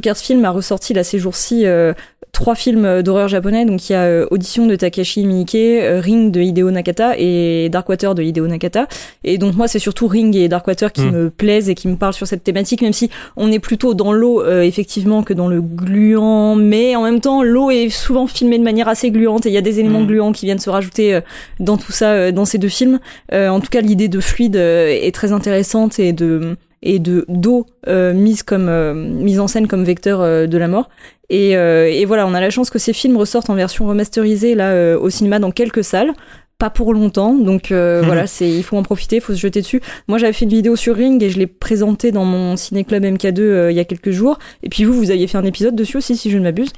[0.00, 1.92] Joker's Film a ressorti là ces jours-ci euh,
[2.32, 3.66] trois films d'horreur japonais.
[3.66, 7.68] Donc il y a euh, Audition de Takashi Miike, euh, Ring de Hideo Nakata et
[7.68, 8.88] Darkwater de Hideo Nakata.
[9.24, 11.10] Et donc moi c'est surtout Ring et Darkwater qui hmm.
[11.10, 14.12] me plaisent et qui me parlent sur cette thématique, même si on est plutôt dans
[14.12, 16.56] l'eau effectivement que dans le gluant.
[16.56, 19.58] Mais en même temps l'eau est souvent filmée de manière assez gluante et il y
[19.58, 20.06] a des éléments hmm.
[20.06, 21.20] gluants qui viennent se rajouter
[21.58, 23.00] dans tout ça, dans ces deux films.
[23.32, 28.12] en tout cas l'idée de fluide est très intéressante et de et de d'eau euh,
[28.12, 30.88] mise comme euh, mise en scène comme vecteur euh, de la mort.
[31.32, 34.98] Et, et, voilà, on a la chance que ces films ressortent en version remasterisée là
[34.98, 36.12] au cinéma dans quelques salles.
[36.58, 38.00] Pas pour longtemps, donc mhm.
[38.00, 39.80] voilà, c'est il faut en profiter, il faut se jeter dessus.
[40.08, 43.04] Moi, j'avais fait une vidéo sur Ring et je l'ai présenté dans mon ciné club
[43.04, 44.40] MK2 il y a quelques jours.
[44.64, 46.72] Et puis vous, vous aviez fait un épisode dessus aussi, si je ne m'abuse.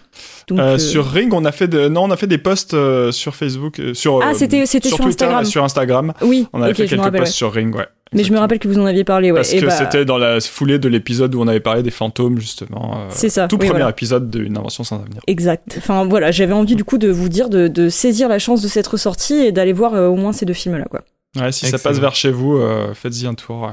[0.77, 1.89] Sur Ring, on a fait de...
[1.89, 2.77] non, on a fait des posts
[3.11, 5.47] sur Facebook, sur ah c'était c'était sur, Instagram.
[5.47, 6.13] Sur Instagram.
[6.21, 6.47] Oui.
[6.53, 7.87] On avait fait quelques posts sur Ring, ouais.
[8.13, 9.39] Mais je me rappelle que vous en aviez parlé, ouais.
[9.39, 12.39] Parce que bah c'était dans la foulée de l'épisode où on avait parlé des fantômes,
[12.39, 12.95] justement.
[12.95, 13.49] Euh, c'est ça.
[13.49, 15.21] Tout premier épisode d'une invention sans avenir.
[15.27, 15.75] Exact.
[15.79, 18.69] Enfin, voilà, j'avais envie du coup de vous dire de, de saisir la chance de
[18.69, 21.03] cette ressortie et d'aller voir euh, au moins ces deux films-là, quoi.
[21.41, 23.73] Ouais, si ça passe vers chez vous, euh, faites-y un tour.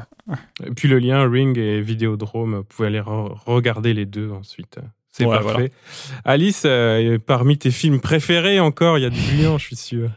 [0.65, 4.77] Et puis le lien Ring et Vidéodrome, vous pouvez aller regarder les deux ensuite.
[5.11, 5.71] C'est parfait.
[6.23, 10.09] Alice, euh, parmi tes films préférés encore, il y a du brillant, je suis sûr.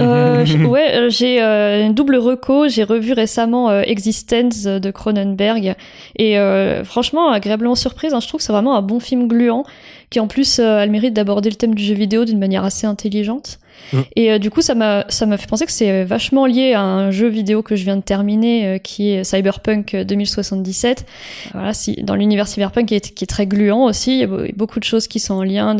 [0.00, 2.68] euh, ouais, euh, j'ai euh, une double reco.
[2.68, 5.74] J'ai revu récemment Existence de Cronenberg
[6.16, 6.36] et
[6.84, 8.14] franchement, agréablement surprise.
[8.14, 9.64] Hein, je trouve que c'est vraiment un bon film gluant
[10.10, 12.86] qui en plus a le mérite d'aborder le thème du jeu vidéo d'une manière assez
[12.86, 13.58] intelligente.
[13.92, 13.98] Mm.
[14.16, 16.82] Et euh, du coup, ça m'a ça m'a fait penser que c'est vachement lié à
[16.82, 21.06] un jeu vidéo que je viens de terminer, euh, qui est Cyberpunk 2077.
[21.52, 24.52] Voilà, si dans l'univers cyberpunk qui est, qui est très gluant aussi, il y a
[24.54, 25.76] beaucoup de choses qui sont en lien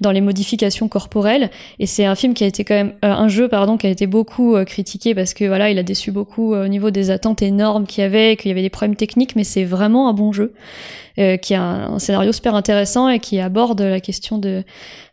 [0.00, 1.50] dans les modifications corporelles.
[1.78, 3.90] Et c'est un film qui a été quand même euh, un jeu pardon qui a
[3.90, 7.86] été beaucoup critiqué parce que voilà, il a déçu beaucoup au niveau des attentes énormes
[7.86, 10.52] qu'il y avait, qu'il y avait des problèmes techniques, mais c'est vraiment un bon jeu.
[11.18, 14.62] Euh, qui a un, scénario super intéressant et qui aborde la question de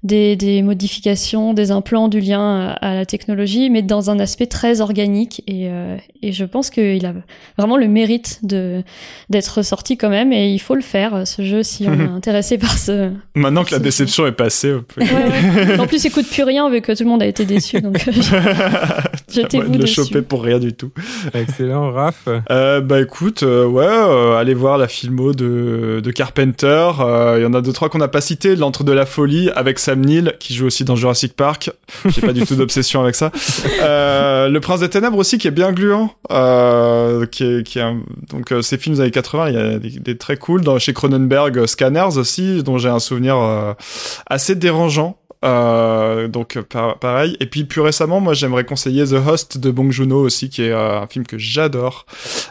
[0.03, 4.81] des, des modifications, des implants, du lien à, la technologie, mais dans un aspect très
[4.81, 5.41] organique.
[5.47, 7.13] Et, euh, et je pense qu'il a
[7.57, 8.83] vraiment le mérite de
[9.31, 10.31] d'être sorti quand même.
[10.31, 13.09] Et il faut le faire, ce jeu, si on est intéressé par ce.
[13.33, 14.73] Maintenant que la déception est passée.
[14.73, 15.79] Ouais, ouais.
[15.79, 17.81] En plus, il coûte plus rien vu que tout le monde a été déçu.
[17.81, 17.97] Donc,
[19.33, 20.91] jetez-vous de le choper pour rien du tout.
[21.33, 22.27] Excellent, Raph.
[22.51, 26.91] Euh, bah écoute, euh, ouais, euh, allez voir la filmo de de, Carpenter.
[27.37, 28.55] Il y en a deux trois qu'on n'a pas cité.
[28.55, 31.71] L'entre de la folie avec Sam Neill qui joue aussi dans Jurassic Park.
[32.05, 33.31] J'ai pas du tout d'obsession avec ça.
[33.81, 36.11] Euh, le Prince des Ténèbres aussi qui est bien gluant.
[36.31, 37.93] Euh, qui est, qui est
[38.29, 40.61] donc euh, ces films des années 80, il y a des, très cool.
[40.61, 43.37] Dans chez Cronenberg, Scanners aussi, dont j'ai un souvenir
[44.27, 45.17] assez dérangeant.
[45.45, 46.59] Euh, donc
[46.99, 47.37] pareil.
[47.39, 50.71] Et puis plus récemment, moi j'aimerais conseiller The Host de Bong Joon-ho aussi, qui est
[50.71, 52.05] euh, un film que j'adore.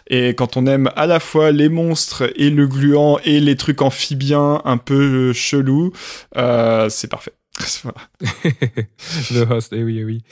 [0.09, 3.83] Et quand on aime à la fois les monstres et le gluant et les trucs
[3.83, 5.93] amphibiens un peu chelous,
[6.37, 7.33] euh, c'est parfait.
[9.31, 10.23] le host, eh oui, eh oui.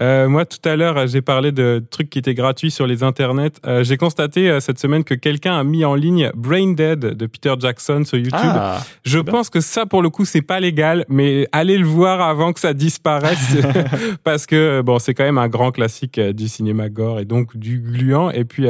[0.00, 3.52] Euh, moi, tout à l'heure, j'ai parlé de trucs qui étaient gratuits sur les internets.
[3.66, 7.26] Euh, j'ai constaté euh, cette semaine que quelqu'un a mis en ligne Brain Dead de
[7.26, 8.32] Peter Jackson sur YouTube.
[8.42, 12.22] Ah, Je pense que ça, pour le coup, c'est pas légal, mais allez le voir
[12.22, 13.56] avant que ça disparaisse,
[14.24, 17.80] parce que bon, c'est quand même un grand classique du cinéma gore et donc du
[17.80, 18.30] gluant.
[18.30, 18.66] Et puis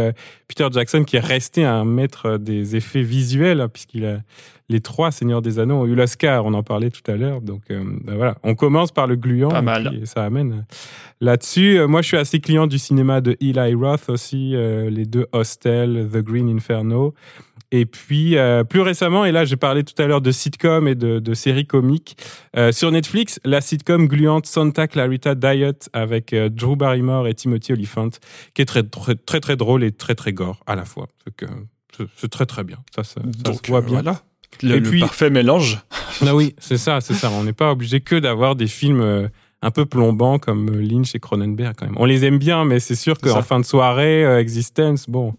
[0.48, 4.18] Peter Jackson qui est resté un maître des effets visuels, hein, puisqu'il a
[4.70, 7.40] les trois Seigneurs des Anneaux ont eu l'Oscar, on en parlait tout à l'heure.
[7.40, 9.48] Donc euh, ben voilà, on commence par le gluant.
[9.48, 9.98] Pas mal.
[10.00, 10.74] Et ça amène euh,
[11.20, 11.78] là-dessus.
[11.78, 16.08] Euh, moi, je suis assez client du cinéma de Eli Roth aussi, les deux Hostel,
[16.10, 17.14] The Green Inferno.
[17.72, 18.36] Et puis,
[18.68, 22.16] plus récemment, et là, j'ai parlé tout à l'heure de sitcom et de, séries comiques.
[22.72, 28.10] sur Netflix, la sitcom gluante Santa Clarita Diet avec Drew Barrymore et Timothy Olyphant,
[28.54, 31.06] qui est très, très, très, très drôle et très, très gore à la fois.
[32.16, 32.78] C'est très, très bien.
[32.94, 34.02] Ça, ça, ça se voit bien.
[34.02, 34.22] Voilà.
[34.62, 35.78] Le, parfait mélange.
[36.26, 37.30] Ah oui, c'est ça, c'est ça.
[37.30, 39.28] On n'est pas obligé que d'avoir des films euh,
[39.62, 41.94] un peu plombants comme Lynch et Cronenberg quand même.
[41.96, 45.32] On les aime bien, mais c'est sûr qu'en fin de soirée, Existence, bon.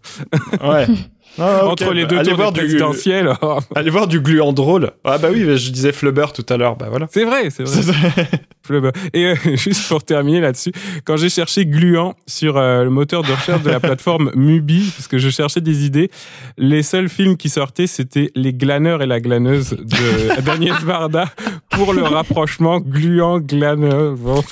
[0.60, 0.88] Ouais.
[1.38, 2.60] Ah, Entre les deux allez tours voir du
[3.74, 4.90] allez voir du gluant drôle.
[5.04, 6.76] Ah bah oui, je disais Flubber tout à l'heure.
[6.76, 7.06] Bah voilà.
[7.10, 8.28] C'est vrai, c'est vrai.
[8.62, 8.90] Flubber.
[9.12, 10.72] Et euh, juste pour terminer là-dessus,
[11.04, 15.08] quand j'ai cherché gluant sur euh, le moteur de recherche de la plateforme Mubi, parce
[15.08, 16.10] que je cherchais des idées,
[16.58, 21.26] les seuls films qui sortaient, c'était Les glaneurs et la glaneuse de Daniel Varda
[21.70, 24.14] pour le rapprochement gluant-glaneur.
[24.16, 24.42] Bon.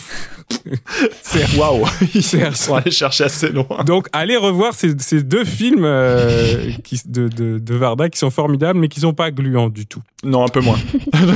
[1.23, 3.85] C'est waouh, ils sont allés chercher assez loin.
[3.87, 8.31] Donc allez revoir ces, ces deux films euh, qui, de, de, de, Varda qui sont
[8.31, 10.03] formidables mais qui sont pas gluants du tout.
[10.23, 10.79] Non, un peu moins.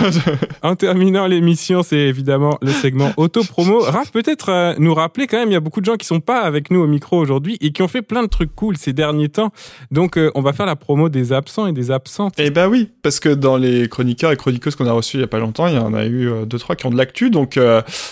[0.63, 3.81] en terminant l'émission, c'est évidemment le segment auto-promo.
[3.81, 6.21] Raph, peut-être euh, nous rappeler quand même, il y a beaucoup de gens qui sont
[6.21, 8.93] pas avec nous au micro aujourd'hui et qui ont fait plein de trucs cool ces
[8.93, 9.53] derniers temps.
[9.91, 12.35] Donc euh, on va faire la promo des absents et des absentes.
[12.39, 15.25] Eh ben oui, parce que dans les chroniqueurs et chroniqueuses qu'on a reçus il y
[15.25, 17.31] a pas longtemps, il y en a eu deux trois qui ont de l'actu.
[17.31, 17.59] Donc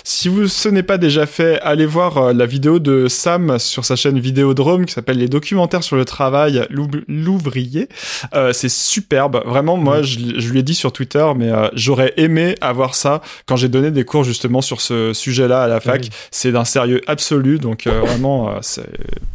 [0.05, 3.85] si vous ce n'est pas déjà fait, allez voir euh, la vidéo de Sam sur
[3.85, 7.89] sa chaîne Vidéodrome qui s'appelle Les documentaires sur le travail, l'ouvrier.
[8.35, 9.43] Euh, c'est superbe.
[9.47, 13.57] Vraiment, moi, je, lui ai dit sur Twitter, mais euh, j'aurais aimé avoir ça quand
[13.57, 16.09] j'ai donné des cours justement sur ce sujet-là à la fac.
[16.31, 17.59] C'est d'un sérieux absolu.
[17.59, 18.61] Donc vraiment,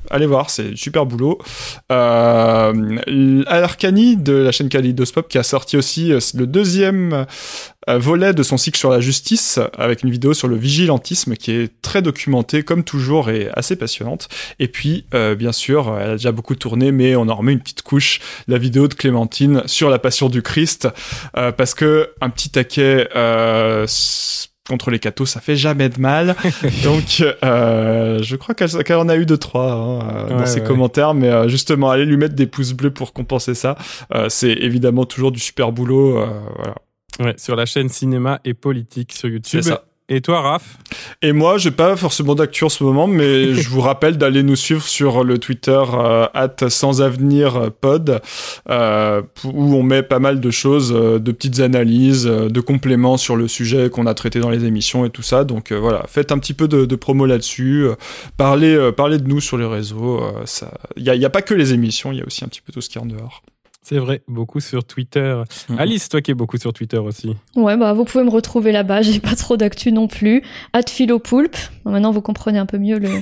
[0.10, 1.38] allez voir, c'est super boulot.
[1.92, 2.74] Euh,
[4.18, 7.26] de la chaîne Kaleidoscope qui a sorti aussi le deuxième
[7.90, 11.52] euh, volet de son cycle sur la justice avec une vidéo sur le vigilantisme qui
[11.52, 14.28] est très documentée comme toujours et assez passionnante.
[14.60, 17.60] Et puis euh, bien sûr, elle a déjà beaucoup tourné mais on en remet une
[17.60, 20.88] petite couche, la vidéo de Clémentine sur la passion du Christ
[21.38, 23.08] euh, parce que un petit taquet
[24.68, 26.36] contre les cathos, ça fait jamais de mal.
[26.84, 31.50] Donc, euh, je crois qu'elle en a eu deux trois hein, dans ses commentaires, mais
[31.50, 33.78] justement, allez lui mettre des pouces bleus pour compenser ça.
[34.30, 36.14] c'est évidemment toujours du super boulot.
[36.58, 36.76] voilà.
[37.20, 39.62] Ouais, sur la chaîne Cinéma et Politique sur YouTube.
[39.64, 39.87] C'est ça.
[40.10, 40.78] Et toi, Raph
[41.22, 44.56] Et moi, j'ai pas forcément d'actu en ce moment, mais je vous rappelle d'aller nous
[44.56, 46.28] suivre sur le Twitter euh,
[46.70, 48.22] sans avenir pod,
[48.70, 53.36] euh, où on met pas mal de choses, euh, de petites analyses, de compléments sur
[53.36, 55.44] le sujet qu'on a traité dans les émissions et tout ça.
[55.44, 57.88] Donc voilà, faites un petit peu de, de promo là-dessus,
[58.38, 60.22] parlez, parlez de nous sur les réseaux.
[60.96, 62.62] Il n'y a, y a pas que les émissions, il y a aussi un petit
[62.62, 63.44] peu tout ce qui est en dehors.
[63.90, 65.42] C'est vrai, beaucoup sur Twitter.
[65.48, 65.78] Mm-hmm.
[65.78, 67.38] Alice, toi qui es beaucoup sur Twitter aussi.
[67.56, 69.02] Ouais, bah vous pouvez me retrouver là-bas.
[69.02, 70.44] J'ai pas trop d'actu non plus.
[70.74, 71.56] At philopoulpe.
[71.86, 73.08] maintenant, vous comprenez un peu mieux le.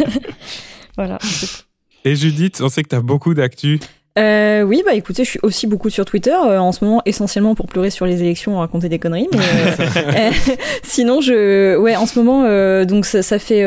[0.96, 1.18] voilà.
[2.06, 3.78] Et Judith, on sait que tu as beaucoup d'actu.
[4.18, 7.54] Euh, oui, bah écoutez, je suis aussi beaucoup sur Twitter euh, en ce moment, essentiellement
[7.54, 9.28] pour pleurer sur les élections, raconter des conneries.
[9.32, 12.42] Mais euh, euh, sinon, je, ouais, en ce moment,
[12.84, 13.60] donc ça, ça fait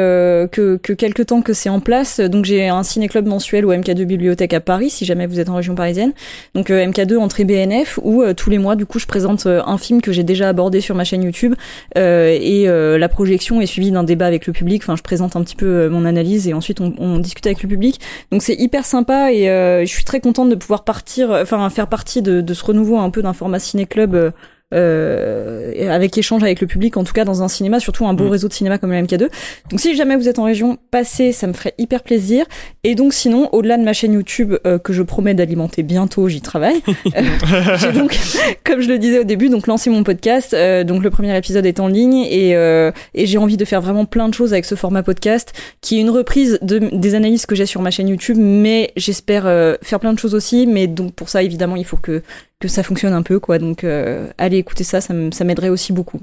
[0.51, 2.19] que, que quelques temps que c'est en place.
[2.19, 5.55] Donc j'ai un ciné-club mensuel au MK2 Bibliothèque à Paris, si jamais vous êtes en
[5.55, 6.11] région parisienne.
[6.55, 10.11] Donc MK2 entrée BNF, où tous les mois, du coup, je présente un film que
[10.11, 11.55] j'ai déjà abordé sur ma chaîne YouTube
[11.95, 14.83] et la projection est suivie d'un débat avec le public.
[14.83, 17.69] Enfin, je présente un petit peu mon analyse et ensuite on, on discute avec le
[17.69, 18.01] public.
[18.31, 22.21] Donc c'est hyper sympa et je suis très contente de pouvoir partir, enfin faire partie
[22.21, 24.33] de, de ce renouveau un peu d'un format ciné-club
[24.73, 28.25] euh, avec échange avec le public, en tout cas dans un cinéma, surtout un beau
[28.25, 28.29] mm.
[28.29, 29.29] réseau de cinéma comme le MK2.
[29.69, 32.45] Donc si jamais vous êtes en région, passez, ça me ferait hyper plaisir.
[32.83, 36.41] Et donc sinon, au-delà de ma chaîne YouTube euh, que je promets d'alimenter bientôt, j'y
[36.41, 36.81] travaille.
[37.15, 38.17] Euh, j'ai donc,
[38.63, 40.53] comme je le disais au début, donc lancé mon podcast.
[40.53, 44.05] Euh, donc le premier épisode est en ligne et, et j'ai envie de faire vraiment
[44.05, 47.55] plein de choses avec ce format podcast, qui est une reprise de, des analyses que
[47.55, 49.43] j'ai sur ma chaîne YouTube, mais j'espère
[49.81, 50.65] faire plein de choses aussi.
[50.65, 52.23] Mais donc pour ça, évidemment, il faut que
[52.63, 53.59] que ça fonctionne un peu, quoi.
[53.59, 56.21] Donc, euh, allez écouter ça, ça m'aiderait aussi beaucoup.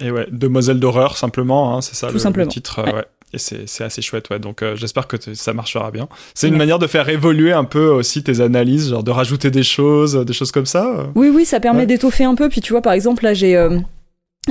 [0.00, 2.48] Et ouais, Demoiselle d'horreur, simplement, hein, c'est ça Tout le, simplement.
[2.48, 2.78] titre.
[2.80, 3.04] Euh, ouais.
[3.32, 4.40] Et c'est assez chouette, ouais.
[4.40, 6.08] Donc, euh, j'espère que ça marchera bien.
[6.34, 9.62] C'est une manière de faire évoluer un peu aussi tes analyses, genre de rajouter des
[9.62, 11.08] choses, des choses comme ça.
[11.14, 12.48] Oui, oui, ça permet d'étoffer un peu.
[12.48, 13.54] Puis, tu vois, par exemple, là, j'ai.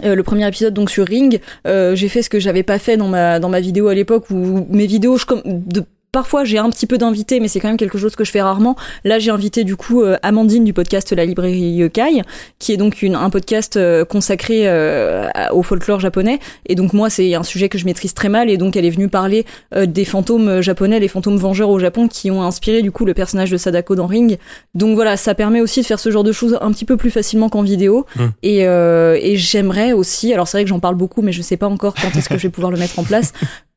[0.01, 3.39] le premier épisode donc sur Ring, j'ai fait ce que j'avais pas fait dans ma
[3.39, 6.97] dans ma vidéo à l'époque où mes vidéos je de Parfois, j'ai un petit peu
[6.97, 8.75] d'invités, mais c'est quand même quelque chose que je fais rarement.
[9.03, 12.23] Là, j'ai invité du coup euh, Amandine du podcast La Librairie Yokai,
[12.57, 16.39] qui est donc une, un podcast euh, consacré euh, au folklore japonais.
[16.65, 18.89] Et donc moi, c'est un sujet que je maîtrise très mal, et donc elle est
[18.89, 19.45] venue parler
[19.75, 23.51] des fantômes japonais, les fantômes vengeurs au Japon, qui ont inspiré du coup le personnage
[23.51, 24.39] de Sadako dans Ring.
[24.73, 27.11] Donc voilà, ça permet aussi de faire ce genre de choses un petit peu plus
[27.11, 28.07] facilement qu'en vidéo.
[28.15, 28.25] Mmh.
[28.41, 31.67] Et, et j'aimerais aussi, alors c'est vrai que j'en parle beaucoup, mais je sais pas
[31.67, 33.33] encore quand est-ce que je vais pouvoir le mettre en place,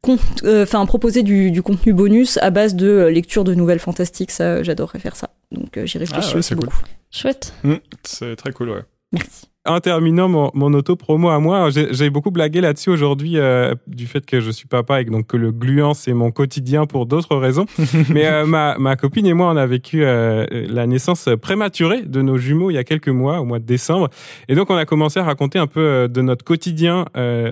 [0.42, 4.30] euh, enfin proposer du, contenu bonus à base de euh, lecture de nouvelles fantastiques.
[4.30, 5.30] Ça, j'adorerais faire ça.
[5.52, 6.82] Donc euh, j'y réfléchis ah aussi beaucoup.
[7.10, 7.54] Chouette.
[7.62, 8.82] Mmh, c'est très cool, ouais.
[9.12, 9.51] Merci.
[9.64, 14.26] En terminant mon, mon auto-promo à moi, j'ai beaucoup blagué là-dessus aujourd'hui euh, du fait
[14.26, 17.66] que je suis papa et donc que le gluant, c'est mon quotidien pour d'autres raisons.
[18.10, 22.22] Mais euh, ma, ma copine et moi, on a vécu euh, la naissance prématurée de
[22.22, 24.08] nos jumeaux il y a quelques mois, au mois de décembre.
[24.48, 27.04] Et donc, on a commencé à raconter un peu de notre quotidien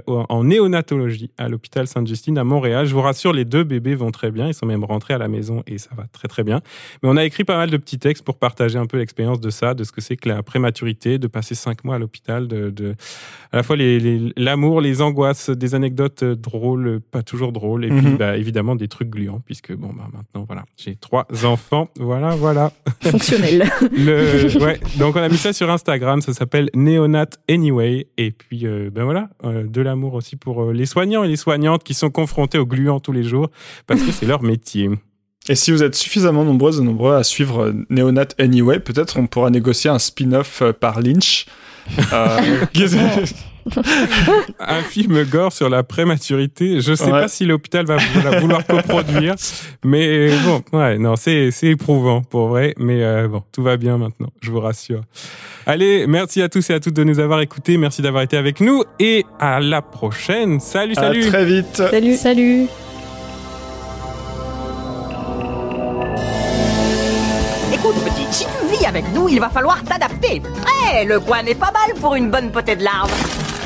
[0.06, 2.86] en néonatologie à l'hôpital Sainte-Justine à Montréal.
[2.86, 4.48] Je vous rassure, les deux bébés vont très bien.
[4.48, 6.60] Ils sont même rentrés à la maison et ça va très très bien.
[7.02, 9.50] Mais on a écrit pas mal de petits textes pour partager un peu l'expérience de
[9.50, 12.70] ça, de ce que c'est que la prématurité, de passer cinq mois à l'hôpital, de,
[12.70, 12.94] de,
[13.52, 13.76] à la fois
[14.36, 18.16] l'amour, les, les, angoisses, des anecdotes drôles, pas toujours drôles, et puis mhm.
[18.16, 22.72] bah, évidemment des trucs gluants, puisque bon, bah, maintenant, voilà, j'ai trois enfants, voilà, voilà.
[23.00, 23.70] Fonctionnel.
[23.92, 28.66] Le, ouais, donc on a mis ça sur Instagram, ça s'appelle Neonat Anyway, et puis
[28.66, 31.94] euh, ben voilà, euh, de l'amour aussi pour euh, les soignants et les soignantes qui
[31.94, 33.50] sont confrontés aux gluants tous les jours,
[33.86, 34.90] parce que c'est leur métier.
[35.48, 39.26] Et si vous êtes suffisamment nombreuses et nombreux à suivre euh, Neonat Anyway, peut-être on
[39.26, 41.46] pourra négocier un spin-off euh, par Lynch.
[42.12, 42.66] Euh,
[44.58, 46.80] un film gore sur la prématurité.
[46.80, 47.98] Je sais pas si l'hôpital va
[48.40, 49.34] vouloir coproduire,
[49.84, 54.30] mais bon, ouais, non, c'est c'est éprouvant pour vrai, mais bon, tout va bien maintenant,
[54.40, 55.02] je vous rassure.
[55.66, 58.60] Allez, merci à tous et à toutes de nous avoir écoutés, merci d'avoir été avec
[58.60, 60.58] nous et à la prochaine.
[60.58, 61.26] Salut, salut.
[61.26, 61.76] À très vite.
[61.90, 62.66] Salut, salut.
[68.30, 70.40] Si tu vis avec nous, il va falloir t'adapter.
[70.94, 73.10] Eh, le coin n'est pas mal pour une bonne potée de larve.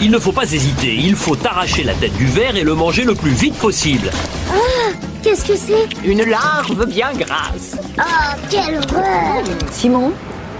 [0.00, 3.04] Il ne faut pas hésiter, il faut arracher la tête du verre et le manger
[3.04, 4.10] le plus vite possible.
[4.50, 4.92] Ah,
[5.22, 5.88] qu'est-ce que c'est?
[6.04, 7.76] Une larve bien grasse.
[7.98, 10.12] Ah, quelle horreur Simon,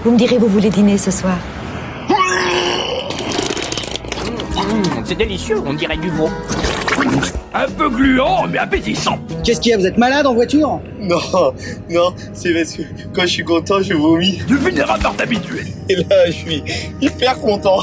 [0.03, 1.37] vous me direz vous voulez dîner ce soir
[2.09, 2.13] mmh,
[5.05, 6.29] C'est délicieux, on dirait du veau.
[7.53, 9.17] Un peu gluant, mais appétissant.
[9.43, 10.81] Qu'est-ce qu'il y a Vous êtes malade en voiture?
[10.99, 11.19] Non,
[11.89, 12.81] non, c'est parce que
[13.13, 14.39] quand je suis content, je vomis.
[14.47, 15.63] Tu finiras par t'habituer.
[15.87, 16.63] Et là, je suis
[17.01, 17.77] hyper content.